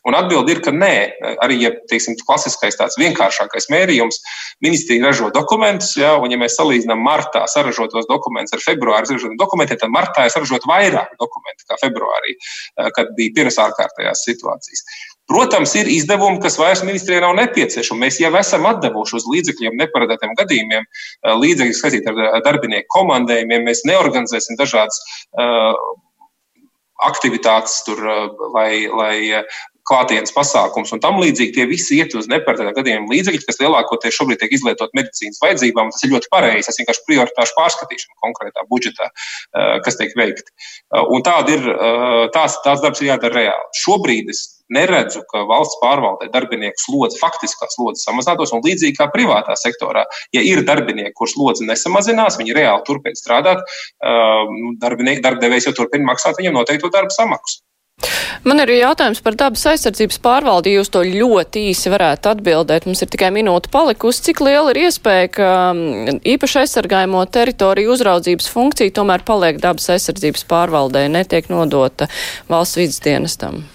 Un 0.07 0.15
atbildi 0.15 0.53
ir, 0.55 0.61
ka 0.63 0.71
nē, 0.71 0.93
arī 1.43 1.57
ja 1.59 1.71
teiksim, 1.91 2.15
klasiskais 2.23 2.77
tāds 2.79 2.95
vienkāršākais 2.99 3.67
mērījums, 3.73 4.21
ministrija 4.63 5.09
ražo 5.09 5.27
dokumentus, 5.35 5.91
ja, 5.99 6.13
un 6.21 6.31
ja 6.31 6.39
mēs 6.39 6.55
salīdzinām 6.59 7.03
martā 7.03 7.43
saražotos 7.51 8.07
dokumentus 8.07 8.55
ar 8.55 8.63
februāri 8.63 9.09
saražotiem 9.09 9.37
dokumentiem, 9.41 9.81
tad 9.81 9.93
martā 9.93 10.27
ir 10.27 10.33
saražot 10.35 10.67
vairāk 10.69 11.15
dokumentu 11.19 11.67
kā 11.67 11.79
februārī, 11.83 12.35
eh, 12.35 12.91
kad 12.95 13.11
bija 13.19 13.35
pirms 13.41 13.59
ārkārtējās 13.59 14.25
situācijas. 14.29 14.85
Protams, 15.29 15.75
ir 15.77 15.91
izdevumi, 15.91 16.41
kas 16.41 16.55
vairs 16.57 16.81
ministrijai 16.81 17.21
nav 17.21 17.35
nepieciešami. 17.37 18.01
Mēs 18.07 18.17
jau 18.23 18.31
esam 18.39 18.65
atdevuši 18.65 19.19
uz 19.19 19.27
līdzekļiem 19.29 19.77
neparedzētiem 19.83 20.35
gadījumiem, 20.39 20.87
eh, 20.87 21.33
līdzekļus 21.43 21.81
saistīt 21.83 22.07
ar 22.07 22.41
darbinieku 22.47 22.87
komandējumiem. 22.95 23.67
Mēs 23.67 23.83
neorganizēsim 23.85 24.57
dažādas 24.57 24.97
uh, 25.37 25.75
aktivitātes, 27.05 27.83
tur, 27.87 28.01
lai, 28.53 28.87
lai 28.87 29.43
klātienes 29.89 30.33
pasākums 30.35 30.93
un 30.93 31.01
tam 31.03 31.19
līdzīgi. 31.21 31.55
Tie 31.55 31.65
visi 31.69 31.97
iet 31.99 32.13
uz 32.17 32.29
neparedzētā 32.29 32.75
gadījuma 32.77 33.09
līdzekļi, 33.13 33.41
kas 33.47 33.59
lielākoties 33.61 34.17
šobrīd 34.19 34.41
tiek 34.43 34.53
izlietot 34.57 34.93
medicīnas 34.97 35.41
vajadzībām. 35.43 35.91
Tas 35.93 36.05
ir 36.05 36.13
ļoti 36.13 36.31
pareizi. 36.33 36.67
Tas 36.69 36.79
vienkārši 36.81 37.05
prioritāšu 37.09 37.57
pārskatīšana 37.57 38.19
konkrētā 38.25 38.65
budžetā, 38.69 39.09
eh, 39.09 39.79
kas 39.85 39.97
tiek 39.99 40.13
veikti. 40.19 40.49
Eh, 40.49 41.03
un 41.09 41.25
tāda 41.25 41.55
ir, 41.57 41.67
eh, 41.69 42.29
tās, 42.35 42.57
tās 42.65 42.81
darbs 42.85 43.01
ir 43.01 43.09
jādara 43.09 43.33
reāli. 43.41 43.69
Šobrīd 43.81 44.29
es 44.29 44.43
neredzu, 44.69 45.23
ka 45.31 45.45
valsts 45.49 45.79
pārvaldē 45.81 46.29
darbinieku 46.29 46.77
slodze, 46.77 47.17
faktiskā 47.17 47.65
slodze 47.73 48.05
samazinātos, 48.05 48.53
un 48.53 48.61
līdzīgi 48.61 48.99
kā 48.99 49.09
privātā 49.09 49.55
sektorā, 49.57 50.05
ja 50.31 50.41
ir 50.45 50.61
darbinieki, 50.61 51.15
kurš 51.17 51.33
slodze 51.33 51.65
nesamazinās, 51.65 52.37
viņi 52.37 52.53
reāli 52.53 52.85
turpina 52.85 53.17
strādāt, 53.17 53.65
darbdevējs 55.25 55.65
jau 55.65 55.73
turpina 55.73 56.13
maksāt 56.13 56.37
viņam 56.37 56.53
noteikto 56.53 56.91
darba 56.93 57.09
samaksu. 57.09 57.63
Man 58.47 58.61
ir 58.63 58.71
jautājums 58.77 59.19
par 59.23 59.35
dabas 59.39 59.65
aizsardzības 59.71 60.19
pārvaldi. 60.23 60.75
Jūs 60.77 60.91
to 60.93 61.03
ļoti 61.05 61.65
īsi 61.71 61.91
varētu 61.91 62.31
atbildēt. 62.33 62.87
Mums 62.87 63.03
ir 63.03 63.11
tikai 63.11 63.31
minūte 63.35 63.71
palikusi. 63.73 64.23
Cik 64.29 64.43
liela 64.45 64.73
ir 64.73 64.83
iespēja, 64.85 65.31
ka 65.35 65.49
mm, 65.73 66.21
īpaši 66.35 66.61
aizsargājamo 66.63 67.25
teritoriju 67.33 67.95
uzraudzības 67.95 68.47
funkcija 68.53 68.95
tomēr 68.99 69.25
paliek 69.27 69.59
dabas 69.63 69.89
aizsardzības 69.95 70.47
pārvaldē, 70.49 71.07
netiek 71.11 71.51
nodota 71.51 72.07
valsts 72.51 72.79
vidas 72.79 73.03
dienestam? 73.03 73.65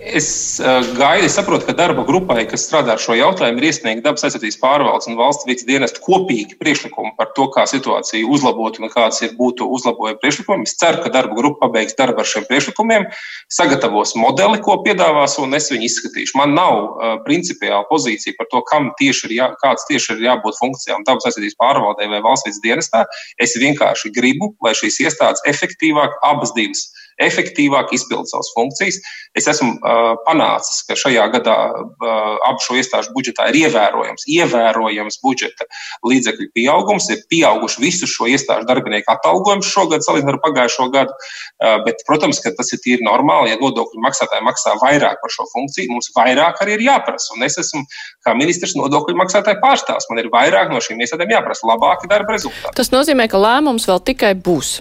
Es 0.00 0.58
uh, 0.64 0.80
gaidu, 0.96 1.26
es 1.26 1.34
saprotu, 1.36 1.66
ka 1.68 1.74
darba 1.76 2.06
grupai, 2.08 2.46
kas 2.48 2.62
strādā 2.64 2.94
ar 2.94 3.00
šo 3.02 3.12
jautājumu, 3.18 3.60
ir 3.60 3.66
iesniegta 3.68 4.06
dabas 4.06 4.22
aizsardzības 4.24 4.56
pārvaldes 4.62 5.08
un 5.10 5.18
valsts 5.18 5.44
vidas 5.44 5.66
dienesta 5.68 6.00
kopīgi 6.00 6.56
priekšlikumi 6.56 7.12
par 7.18 7.34
to, 7.36 7.44
kā 7.52 7.66
situāciju 7.68 8.30
uzlabot 8.32 8.78
un 8.80 8.88
kāds 8.88 9.20
ir 9.26 9.34
būtu 9.36 9.68
uzlabojumi 9.68 10.16
priekšlikumi. 10.22 10.64
Es 10.64 10.78
ceru, 10.80 11.02
ka 11.04 11.12
darba 11.12 11.36
grupa 11.36 11.66
pabeigs 11.66 11.98
darbu 11.98 12.24
ar 12.24 12.30
šiem 12.30 12.46
priekšlikumiem, 12.48 13.04
sagatavos 13.52 14.14
modeli, 14.16 14.62
ko 14.64 14.78
piedāvās, 14.86 15.36
un 15.44 15.52
es 15.58 15.68
viņu 15.74 15.84
izskatīšu. 15.90 16.38
Man 16.40 16.56
nav 16.56 16.78
uh, 16.78 17.12
principiāla 17.26 17.84
pozīcija 17.92 18.38
par 18.40 18.48
to, 18.54 18.64
kam 18.72 18.88
tieši 19.02 19.28
ir, 19.28 19.36
jā, 19.36 19.50
kāds 19.60 19.84
tieši 19.90 20.16
ir 20.16 20.24
jābūt 20.30 20.62
funkcijām 20.62 21.04
dabas 21.04 21.28
aizsardzības 21.28 21.60
pārvaldē 21.60 22.08
vai 22.08 22.22
valsts 22.24 22.48
vidas 22.48 22.64
dienestā. 22.64 23.04
Es 23.36 23.52
vienkārši 23.60 24.14
gribu, 24.16 24.54
lai 24.64 24.72
šīs 24.80 25.02
iestādes 25.04 25.44
efektīvāk 25.52 26.16
abas 26.32 26.56
divas 26.56 26.88
efektīvāk 27.20 27.92
izpildīt 27.96 28.32
savas 28.32 28.50
funkcijas. 28.56 29.00
Es 29.38 29.46
esmu 29.50 29.76
uh, 29.76 30.14
panācis, 30.26 30.82
ka 30.88 30.96
šajā 30.98 31.26
gadā 31.34 31.56
uh, 31.70 32.38
abu 32.48 32.62
šo 32.64 32.78
iestāžu 32.80 33.12
budžetā 33.14 33.46
ir 33.50 33.60
ievērojams, 33.64 34.26
ievērojams 34.26 35.20
budžeta 35.24 35.66
līdzekļu 36.06 36.48
pieaugums. 36.56 37.10
Ir 37.14 37.22
pieauguši 37.30 37.84
visu 37.84 38.08
šo 38.10 38.26
iestāžu 38.30 38.66
darbinieku 38.68 39.12
atalgojums 39.14 39.70
šogad, 39.70 40.04
salīdzinot 40.06 40.38
ar 40.38 40.42
pagājušo 40.46 40.88
gadu. 40.94 41.14
Uh, 41.14 41.78
bet, 41.86 42.02
protams, 42.08 42.42
ka 42.42 42.54
tas 42.56 42.72
ir 42.74 42.82
tīri 42.84 43.06
normāli. 43.06 43.52
Ja 43.52 43.60
nodokļu 43.60 44.02
maksātāji 44.02 44.46
maksā 44.46 44.76
vairāk 44.82 45.20
par 45.22 45.34
šo 45.34 45.46
funkciju, 45.54 45.92
mums 45.94 46.10
vairāk 46.16 46.62
arī 46.64 46.78
ir 46.78 46.86
jāprasa. 46.88 47.34
Un 47.36 47.46
es 47.46 47.58
esmu 47.62 47.84
kā 48.26 48.34
ministrs 48.38 48.76
nodokļu 48.78 49.18
maksātāju 49.20 49.62
pārstāvs. 49.62 50.10
Man 50.10 50.24
ir 50.24 50.30
vairāk 50.32 50.72
no 50.72 50.82
šīm 50.82 51.02
iestādēm 51.04 51.36
jāprasa 51.36 51.68
labāki 51.70 52.10
darba 52.10 52.36
rezultāti. 52.36 52.76
Tas 52.80 52.92
nozīmē, 52.94 53.30
ka 53.30 53.40
lēmums 53.40 53.86
vēl 53.90 54.02
tikai 54.10 54.34
būs. 54.38 54.80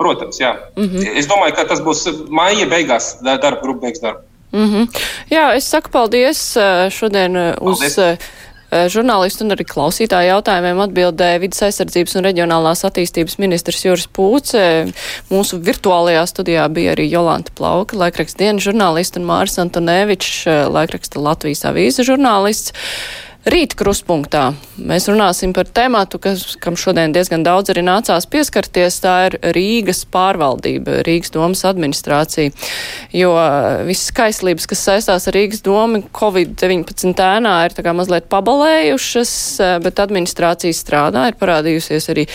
Protams, 0.00 0.40
jā. 0.40 0.54
Mm 0.76 0.88
-hmm. 0.88 1.18
Es 1.20 1.28
domāju, 1.28 1.54
ka 1.54 1.64
tas 1.68 1.80
būs 1.84 2.06
maija 2.32 2.66
beigās, 2.66 3.16
darba 3.22 3.60
grupa 3.60 3.86
beigs 3.86 4.00
darbu. 4.00 4.20
Mm 4.52 4.68
-hmm. 4.68 5.00
Jā, 5.30 5.56
es 5.56 5.64
saku 5.68 5.90
paldies 5.90 6.56
šodien 6.90 7.36
uz. 7.60 7.78
Paldies. 7.78 8.18
Žurnālistu 8.70 9.42
un 9.42 9.50
arī 9.50 9.64
klausītāju 9.66 10.28
jautājumiem 10.30 10.78
atbildēja 10.84 11.40
vidas 11.42 11.62
aizsardzības 11.66 12.14
un 12.16 12.24
reģionālās 12.28 12.84
attīstības 12.86 13.38
ministrs 13.42 13.84
Juris 13.84 14.06
Pūce. 14.18 14.92
Mūsu 15.30 15.58
virtuālajā 15.58 16.22
studijā 16.30 16.68
bija 16.70 16.92
arī 16.94 17.08
Jolanta 17.10 17.50
Plauka, 17.58 17.96
laikraksta 17.96 18.38
dienas 18.44 18.62
žurnālista 18.62 19.18
un 19.18 19.26
Māris 19.26 19.58
Antonevičs, 19.58 20.46
laikraksta 20.70 21.18
Latvijas 21.18 21.64
avīze 21.64 22.06
žurnālists. 22.06 22.70
Rīt 23.48 23.72
kruspunktā 23.72 24.50
mēs 24.76 25.06
runāsim 25.08 25.54
par 25.56 25.64
tēmātu, 25.64 26.18
kas, 26.20 26.42
kam 26.60 26.74
šodien 26.76 27.14
diezgan 27.14 27.40
daudz 27.40 27.72
arī 27.72 27.80
nācās 27.86 28.26
pieskarties. 28.28 28.98
Tā 29.00 29.14
ir 29.30 29.36
Rīgas 29.56 30.02
pārvaldība, 30.12 30.98
Rīgas 31.06 31.32
domas 31.32 31.64
administrācija. 31.64 32.52
Jo 33.16 33.30
visas 33.88 34.10
skaislības, 34.12 34.68
kas 34.68 34.84
saistās 34.84 35.28
ar 35.30 35.38
Rīgas 35.38 35.64
domu, 35.64 36.02
Covid-19 36.20 37.16
ēnā 37.16 37.54
ir 37.64 37.76
tā 37.78 37.86
kā 37.86 37.96
mazliet 37.96 38.28
pabalējušas, 38.28 39.32
bet 39.86 40.04
administrācija 40.04 40.76
strādā, 40.76 41.30
ir 41.30 41.40
parādījusies 41.40 42.10
arī 42.12 42.26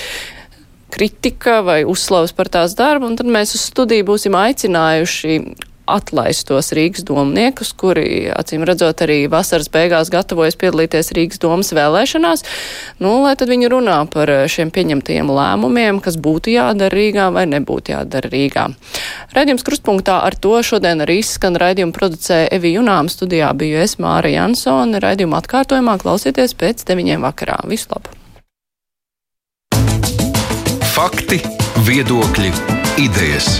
kritika 0.95 1.59
vai 1.65 1.83
uzslavas 1.85 2.33
par 2.33 2.49
tās 2.49 2.73
darbu, 2.73 3.11
un 3.11 3.21
tad 3.21 3.29
mēs 3.29 3.53
uz 3.53 3.69
studiju 3.69 4.09
būsim 4.09 4.33
aicinājuši 4.41 5.37
atlaistos 5.89 6.71
Rīgas 6.75 7.05
domniekus, 7.07 7.71
kuri, 7.77 8.27
acīm 8.33 8.65
redzot, 8.67 9.03
arī 9.05 9.25
vasaras 9.31 9.69
beigās 9.71 10.11
gatavojas 10.13 10.57
piedalīties 10.59 11.13
Rīgas 11.15 11.41
domas 11.43 11.71
vēlēšanās, 11.75 12.45
nu, 13.03 13.17
lai 13.25 13.35
tad 13.39 13.51
viņi 13.51 13.71
runā 13.71 13.99
par 14.11 14.31
šiem 14.51 14.73
pieņemtajiem 14.75 15.31
lēmumiem, 15.31 16.01
kas 16.03 16.19
būtu 16.21 16.53
jādara 16.55 16.93
Rīgā 16.95 17.29
vai 17.35 17.45
nebūtu 17.51 17.95
jādara 17.95 18.31
Rīgā. 18.31 18.67
Raidījums 19.35 19.65
krustpunktā 19.67 20.19
ar 20.25 20.37
to 20.39 20.57
šodien 20.65 21.05
arī 21.05 21.19
izskan 21.21 21.57
raidījumu 21.61 21.95
producēja 21.95 22.51
Evi 22.55 22.75
Junām, 22.75 23.09
studijā 23.11 23.53
biju 23.57 23.81
es 23.85 23.97
Māra 24.01 24.31
Jansone, 24.33 25.01
raidījumu 25.03 25.39
atkārtojumā 25.41 25.97
klausieties 26.01 26.57
pēc 26.59 26.85
deviņiem 26.89 27.25
vakarā. 27.25 27.61
Visu 27.69 27.91
labu! 27.93 28.15
Fakti, 30.95 31.41
viedokļi, 31.83 32.53
idejas. 33.03 33.59